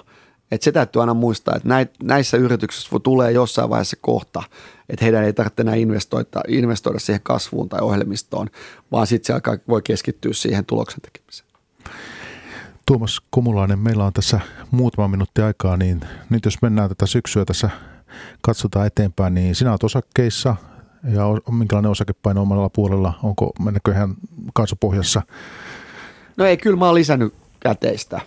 Et 0.52 0.62
se 0.62 0.72
täytyy 0.72 1.02
aina 1.02 1.14
muistaa, 1.14 1.56
että 1.56 1.68
näit, 1.70 1.90
näissä 2.04 2.38
yrityksissä 2.38 3.00
tulee 3.04 3.32
jossain 3.32 3.70
vaiheessa 3.70 3.98
kohta, 4.02 4.44
että 4.90 5.06
heidän 5.06 5.24
ei 5.24 5.34
tarvitse 5.34 5.62
enää 5.62 5.76
investoida, 5.76 6.42
investoida 6.48 7.00
siihen 7.00 7.22
kasvuun 7.24 7.70
tai 7.70 7.80
ohjelmistoon, 7.82 8.50
vaan 8.92 9.08
sitten 9.08 9.28
se 9.28 9.34
alkaa, 9.34 9.58
voi 9.68 9.82
keskittyä 9.82 10.34
siihen 10.34 10.66
tuloksen 10.66 11.02
tekemiseen. 11.02 11.50
Tuomas 12.86 13.22
Kumulainen, 13.32 13.80
meillä 13.80 14.06
on 14.06 14.14
tässä 14.14 14.40
muutama 14.72 15.08
minuutti 15.08 15.42
aikaa, 15.42 15.78
niin 15.78 16.02
nyt 16.30 16.46
jos 16.46 16.62
mennään 16.62 16.90
tätä 16.90 17.06
syksyä 17.06 17.46
tässä, 17.46 17.70
katsotaan 18.42 18.88
eteenpäin, 18.88 19.34
niin 19.34 19.56
sinä 19.56 19.72
olet 19.72 19.84
osakkeissa 19.84 20.56
ja 21.14 21.24
minkälainen 21.52 21.92
osakepaino 21.92 22.42
omalla 22.42 22.70
puolella, 22.70 23.14
onko, 23.24 23.52
mennäkö 23.60 23.92
ihan 23.92 24.16
kansapohjassa? 24.54 25.22
No 26.38 26.46
ei, 26.46 26.58
kyllä 26.58 26.78
mä 26.78 26.86
oon 26.86 26.96
lisännyt 26.96 27.34
käteistä 27.60 28.22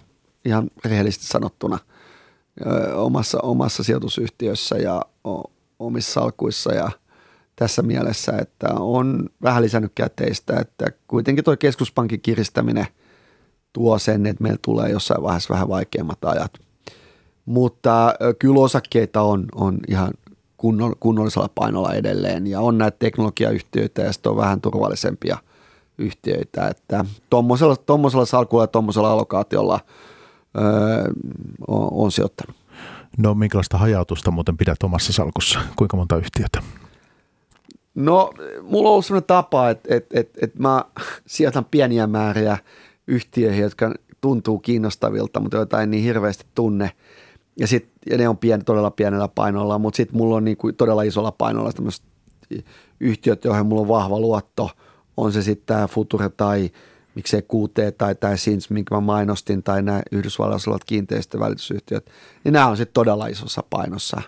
ihan 0.45 0.71
rehellisesti 0.85 1.27
sanottuna 1.27 1.79
omassa, 2.95 3.39
omassa 3.43 3.83
sijoitusyhtiössä 3.83 4.77
ja 4.77 5.03
omissa 5.79 6.13
salkuissa 6.13 6.75
ja 6.75 6.91
tässä 7.57 7.83
mielessä, 7.83 8.33
että 8.41 8.69
on 8.75 9.29
vähän 9.43 9.63
lisännyt 9.63 9.93
käteistä, 9.95 10.61
että 10.61 10.87
kuitenkin 11.09 11.45
tuo 11.45 11.57
keskuspankin 11.57 12.21
kiristäminen 12.21 12.87
tuo 13.73 13.99
sen, 13.99 14.27
että 14.27 14.43
meillä 14.43 14.59
tulee 14.63 14.91
jossain 14.91 15.23
vaiheessa 15.23 15.55
vähän 15.55 15.69
vaikeammat 15.69 16.25
ajat. 16.25 16.53
Mutta 17.45 18.15
kyllä 18.39 18.61
osakkeita 18.61 19.23
on, 19.23 19.47
on 19.55 19.79
ihan 19.89 20.11
kunnollisella 21.01 21.49
painolla 21.55 21.95
edelleen 21.95 22.47
ja 22.47 22.61
on 22.61 22.79
näitä 22.79 22.97
teknologiayhtiöitä 22.99 24.03
ja 24.03 24.13
sitten 24.13 24.31
on 24.31 24.39
vähän 24.39 24.61
turvallisempia 24.61 25.39
yhtiöitä, 25.99 26.69
että 26.69 27.05
tuommoisella, 27.31 27.77
tuommoisella 27.77 28.25
salkulla 28.25 28.63
ja 28.63 28.67
tuommoisella 28.67 29.13
allokaatiolla 29.13 29.81
öö, 30.59 30.65
on, 31.69 31.89
on 31.93 32.13
sijoittanut. 32.13 32.57
No 33.19 33.35
minkälaista 33.35 33.79
hajautusta 33.79 34.31
muuten 34.31 34.57
pidät 34.57 34.83
omassa 34.83 35.13
salkussa? 35.13 35.61
Kuinka 35.77 35.97
monta 35.97 36.17
yhtiötä? 36.17 36.63
No 37.95 38.33
mulla 38.63 38.89
on 38.89 38.93
ollut 38.93 39.07
sellainen 39.07 39.27
tapa, 39.27 39.71
että, 39.71 39.95
että, 39.95 40.21
että, 40.21 40.39
että 40.43 40.63
mä 40.63 40.85
sijoitan 41.27 41.65
pieniä 41.65 42.07
määriä 42.07 42.59
yhtiöihin, 43.09 43.63
jotka 43.63 43.95
tuntuu 44.21 44.59
kiinnostavilta, 44.59 45.41
mutta 45.41 45.57
joita 45.57 45.83
en 45.83 45.91
niin 45.91 46.05
hirveästi 46.05 46.47
tunne. 46.55 46.91
Ja, 47.57 47.67
sit, 47.67 47.89
ja 48.11 48.19
ne 48.19 48.29
on 48.29 48.39
pien, 48.39 48.65
todella 48.65 48.91
pienellä 48.91 49.29
painolla, 49.29 49.79
mutta 49.79 49.97
sitten 49.97 50.17
mulla 50.17 50.37
on 50.37 50.45
niin 50.45 50.57
kuin 50.57 50.77
todella 50.77 51.03
isolla 51.03 51.33
painolla 51.33 51.73
tämmöiset 51.73 52.05
yhtiöt, 53.01 53.45
joihin 53.45 53.67
mulla 53.67 53.83
on 53.83 53.89
vahva 53.89 54.21
luotto. 54.21 54.71
On 55.17 55.33
se 55.33 55.43
sitten 55.43 55.67
tämä 55.67 55.89
Future 55.89 56.29
tai 56.29 56.71
miksei 57.15 57.43
QT 57.43 57.99
tai 57.99 58.15
tämä 58.15 58.37
Sins, 58.37 58.71
minkä 58.71 58.95
mä 58.95 59.01
mainostin, 59.01 59.63
tai 59.63 59.83
nämä 59.83 60.03
Yhdysvalloissa 60.13 60.71
olevat 60.71 60.85
kiinteistövälitysyhtiöt, 60.85 62.11
niin 62.45 62.53
nämä 62.53 62.67
on 62.67 62.77
sitten 62.77 62.95
todella 62.95 63.27
isossa 63.27 63.65
painossa. 63.71 64.23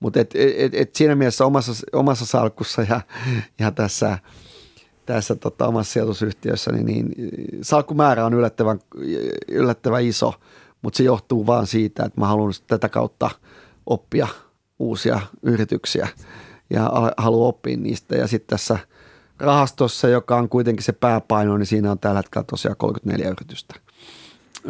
Mutta 0.00 0.20
et, 0.20 0.34
et, 0.34 0.74
et 0.74 0.94
siinä 0.94 1.14
mielessä 1.14 1.46
omassa, 1.46 1.72
omassa 1.92 2.26
salkussa 2.26 2.82
ja, 2.82 3.00
ja 3.58 3.70
tässä, 3.70 4.18
tässä 5.06 5.34
tota, 5.34 5.66
omassa 5.66 5.92
sijoitusyhtiössä, 5.92 6.72
niin, 6.72 6.86
niin 6.86 7.08
salkkumäärä 7.62 8.26
on 8.26 8.34
yllättävän, 8.34 8.78
yllättävän 9.48 10.04
iso, 10.04 10.34
mutta 10.82 10.96
se 10.96 11.04
johtuu 11.04 11.46
vaan 11.46 11.66
siitä, 11.66 12.04
että 12.04 12.20
mä 12.20 12.26
haluan 12.26 12.52
tätä 12.66 12.88
kautta 12.88 13.30
oppia 13.86 14.28
uusia 14.78 15.20
yrityksiä 15.42 16.08
ja 16.70 16.90
haluan 17.16 17.48
oppia 17.48 17.76
niistä. 17.76 18.16
Ja 18.16 18.26
sitten 18.26 18.56
tässä– 18.56 18.78
rahastossa, 19.38 20.08
joka 20.08 20.36
on 20.36 20.48
kuitenkin 20.48 20.84
se 20.84 20.92
pääpaino, 20.92 21.56
niin 21.58 21.66
siinä 21.66 21.90
on 21.90 21.98
tällä 21.98 22.18
hetkellä 22.18 22.44
tosiaan 22.44 22.76
34 22.76 23.30
yritystä, 23.30 23.74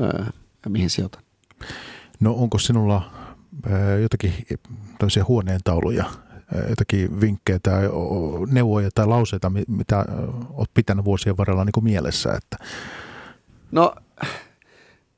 öö, 0.01 0.25
mihin 0.69 0.91
sijoitan. 0.91 1.23
No 2.21 2.33
onko 2.35 2.59
sinulla 2.59 3.11
jotakin 4.03 4.33
tämmöisiä 4.99 5.25
huoneentauluja, 5.29 6.05
jotakin 6.69 7.21
vinkkejä 7.21 7.59
tai 7.63 7.83
neuvoja 8.51 8.91
tai 8.95 9.07
lauseita, 9.07 9.53
mitä 9.69 10.05
olet 10.51 10.71
pitänyt 10.75 11.05
vuosien 11.05 11.37
varrella 11.37 11.65
niin 11.65 11.73
kuin 11.73 11.85
mielessä? 11.85 12.33
Että... 12.33 12.57
No 13.73 13.95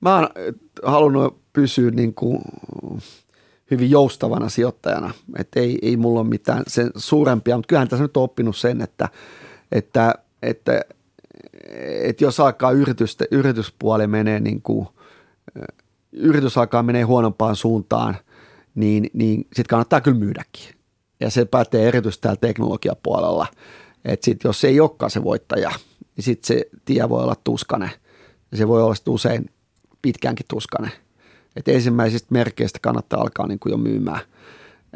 mä 0.00 0.16
oon 0.16 0.28
halunnut 0.82 1.38
pysyä 1.52 1.90
niin 1.90 2.14
kuin 2.14 2.38
hyvin 3.70 3.90
joustavana 3.90 4.48
sijoittajana. 4.48 5.10
Että 5.38 5.60
ei, 5.60 5.78
ei 5.82 5.96
mulla 5.96 6.20
ole 6.20 6.28
mitään 6.28 6.62
sen 6.66 6.90
suurempia, 6.96 7.56
mutta 7.56 7.68
kyllähän 7.68 7.88
tässä 7.88 8.04
nyt 8.04 8.16
on 8.16 8.22
oppinut 8.22 8.56
sen, 8.56 8.80
että, 8.80 9.08
että, 9.72 10.14
että, 10.42 10.80
että 12.02 12.24
jos 12.24 12.40
alkaa 12.40 12.70
yritystä, 12.70 13.24
yrityspuoli 13.30 14.06
menee 14.06 14.40
niin 14.40 14.62
kuin, 14.62 14.88
yritys 16.12 16.58
alkaa 16.58 16.82
menee 16.82 17.02
huonompaan 17.02 17.56
suuntaan, 17.56 18.16
niin, 18.74 19.10
niin 19.12 19.40
sitten 19.40 19.66
kannattaa 19.68 20.00
kyllä 20.00 20.18
myydäkin. 20.18 20.75
Ja 21.20 21.30
se 21.30 21.44
pätee 21.44 21.88
erityisesti 21.88 22.22
täällä 22.22 22.40
teknologiapuolella. 22.40 23.46
Että 24.04 24.24
sitten 24.24 24.48
jos 24.48 24.60
se 24.60 24.68
ei 24.68 24.80
olekaan 24.80 25.10
se 25.10 25.24
voittaja, 25.24 25.70
niin 26.16 26.24
sitten 26.24 26.46
se 26.46 26.64
tie 26.84 27.08
voi 27.08 27.22
olla 27.22 27.36
tuskane. 27.44 27.90
Ja 28.50 28.56
se 28.56 28.68
voi 28.68 28.82
olla 28.82 28.94
usein 29.08 29.50
pitkäänkin 30.02 30.46
tuskane– 30.48 30.90
että 31.56 31.72
ensimmäisistä 31.72 32.28
merkeistä 32.30 32.78
kannattaa 32.82 33.20
alkaa 33.20 33.46
niin 33.46 33.58
kuin 33.58 33.70
jo 33.70 33.76
myymään. 33.76 34.20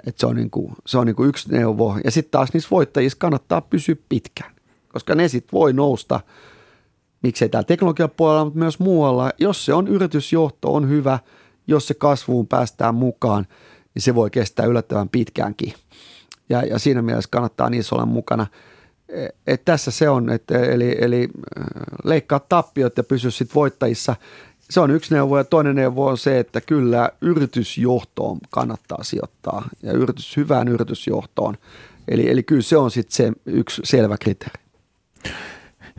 Et 0.06 0.18
se 0.18 0.26
on, 0.26 0.36
niin 0.36 0.50
kuin, 0.50 0.72
se 0.86 0.98
on 0.98 1.06
niin 1.06 1.16
kuin 1.16 1.28
yksi 1.28 1.52
neuvo. 1.52 1.96
Ja 2.04 2.10
sitten 2.10 2.30
taas 2.30 2.52
niissä 2.52 2.70
voittajissa 2.70 3.18
kannattaa 3.18 3.60
pysyä 3.60 3.96
pitkään, 4.08 4.54
koska 4.88 5.14
ne 5.14 5.28
sitten 5.28 5.52
voi 5.52 5.72
nousta, 5.72 6.20
miksei 7.22 7.48
täällä 7.48 7.66
teknologiapuolella, 7.66 8.44
mutta 8.44 8.58
myös 8.58 8.78
muualla. 8.78 9.30
Jos 9.38 9.64
se 9.64 9.74
on 9.74 9.88
yritysjohto, 9.88 10.74
on 10.74 10.88
hyvä, 10.88 11.18
jos 11.66 11.86
se 11.86 11.94
kasvuun 11.94 12.46
päästään 12.46 12.94
mukaan, 12.94 13.46
niin 13.94 14.02
se 14.02 14.14
voi 14.14 14.30
kestää 14.30 14.66
yllättävän 14.66 15.08
pitkäänkin. 15.08 15.74
Ja, 16.51 16.62
ja 16.62 16.78
siinä 16.78 17.03
mielessä 17.03 17.30
kannattaa 17.30 17.70
niissä 17.70 17.94
olla 17.94 18.07
mukana. 18.07 18.46
E, 19.09 19.28
et 19.46 19.64
tässä 19.64 19.90
se 19.90 20.09
on, 20.09 20.30
että 20.30 20.59
eli, 20.59 20.96
eli 21.01 21.28
äh, 21.59 21.64
leikkaa 22.05 22.40
tappiot 22.40 22.96
ja 22.96 23.05
pysy 23.05 23.30
sitten 23.30 23.55
voittajissa– 23.55 24.16
se 24.70 24.80
on 24.80 24.90
yksi 24.90 25.14
neuvo 25.14 25.38
ja 25.38 25.44
toinen 25.44 25.76
neuvo 25.76 26.07
on 26.07 26.18
se, 26.18 26.38
että 26.38 26.61
kyllä 26.61 27.11
yritysjohtoon 27.20 28.38
kannattaa 28.51 29.05
sijoittaa 29.05 29.68
ja 29.82 29.92
yritys, 29.92 30.36
hyvään 30.36 30.68
yritysjohtoon. 30.68 31.57
Eli, 32.09 32.30
eli 32.30 32.42
kyllä 32.42 32.62
se 32.62 32.76
on 32.76 32.90
sitten 32.90 33.16
se 33.16 33.32
yksi 33.46 33.82
selvä 33.84 34.18
kriteeri. 34.18 34.62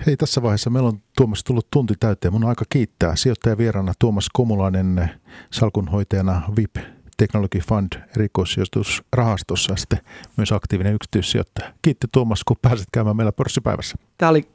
Hei, 0.05 0.17
tässä 0.17 0.41
vaiheessa 0.41 0.69
meillä 0.69 0.89
on 0.89 1.01
Tuomas 1.17 1.43
tullut 1.43 1.67
tunti 1.71 1.93
täyteen. 1.99 2.33
Mun 2.33 2.43
on 2.43 2.49
aika 2.49 2.65
kiittää 2.69 3.15
sijoittaja 3.15 3.57
vieraana 3.57 3.93
Tuomas 3.99 4.29
Komulainen 4.33 5.09
salkunhoitajana 5.51 6.41
VIP 6.55 6.75
Technology 7.21 7.59
Fund 7.59 7.87
erikoissijoitusrahastossa 8.15 9.73
ja 9.73 9.77
sitten 9.77 9.99
myös 10.37 10.51
aktiivinen 10.51 10.93
yksityissijoittaja. 10.93 11.73
Kiitti 11.81 12.07
Tuomas, 12.11 12.43
kun 12.43 12.57
pääsit 12.61 12.87
käymään 12.93 13.15
meillä 13.15 13.31
pörssipäivässä. 13.31 13.97
Tämä 14.17 14.29
oli 14.29 14.49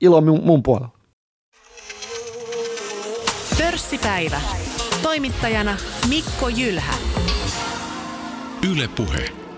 ilo 0.00 0.20
mun, 0.20 0.40
mun 0.44 0.62
puolella. 0.62 0.98
Pörssipäivä. 3.58 4.40
Toimittajana 5.02 5.76
Mikko 6.08 6.48
Jylhä. 6.48 6.94
Yle 8.72 8.88
Puhe. 8.88 9.49